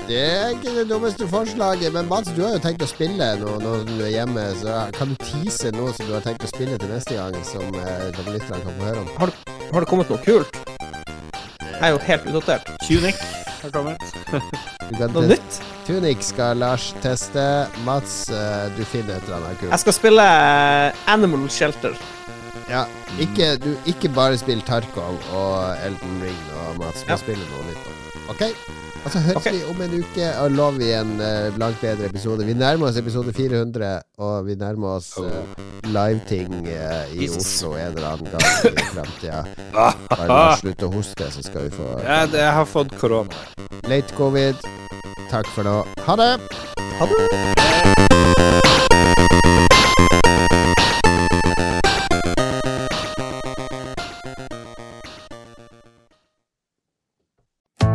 [0.04, 3.54] Det er ikke det dummeste forslaget, men Mats, du har jo tenkt å spille nå
[3.64, 6.76] når du er hjemme, så kan du tease noe som du har tenkt å spille
[6.76, 9.32] til neste gang, som, eh, som lytterne kan få høre om?
[9.72, 10.60] Har det kommet noe kult?
[11.64, 12.68] Jeg er jo helt utdatert.
[12.84, 13.24] Tunic
[13.64, 15.14] har kommet.
[15.14, 15.60] Noe nytt?
[15.88, 17.44] Tunic skal Lars teste.
[17.88, 19.72] Mats, eh, du finner et eller annet kult.
[19.74, 21.96] Jeg skal spille eh, Animal Shelter.
[22.72, 22.86] Ja,
[23.20, 27.20] ikke, du, ikke bare spill Tarkov og Elden Ring og Mats, men Ja.
[27.20, 27.90] spille noe nytt.
[28.32, 28.46] OK?
[29.04, 29.54] Og så høres okay.
[29.54, 32.46] vi om en uke og lover vi en uh, langt bedre episode.
[32.48, 35.26] Vi nærmer oss episode 400, og vi nærmer oss uh,
[35.84, 37.28] liveting uh, i.
[37.30, 39.44] Oslo en eller annen gang i framtida.
[40.14, 43.44] Bare la slutte å hoste, så skal vi få Jeg, jeg har fått korona.
[43.92, 44.56] late covid.
[45.32, 45.82] Takk for nå.
[46.08, 46.32] Ha det!
[47.00, 48.03] Ha det.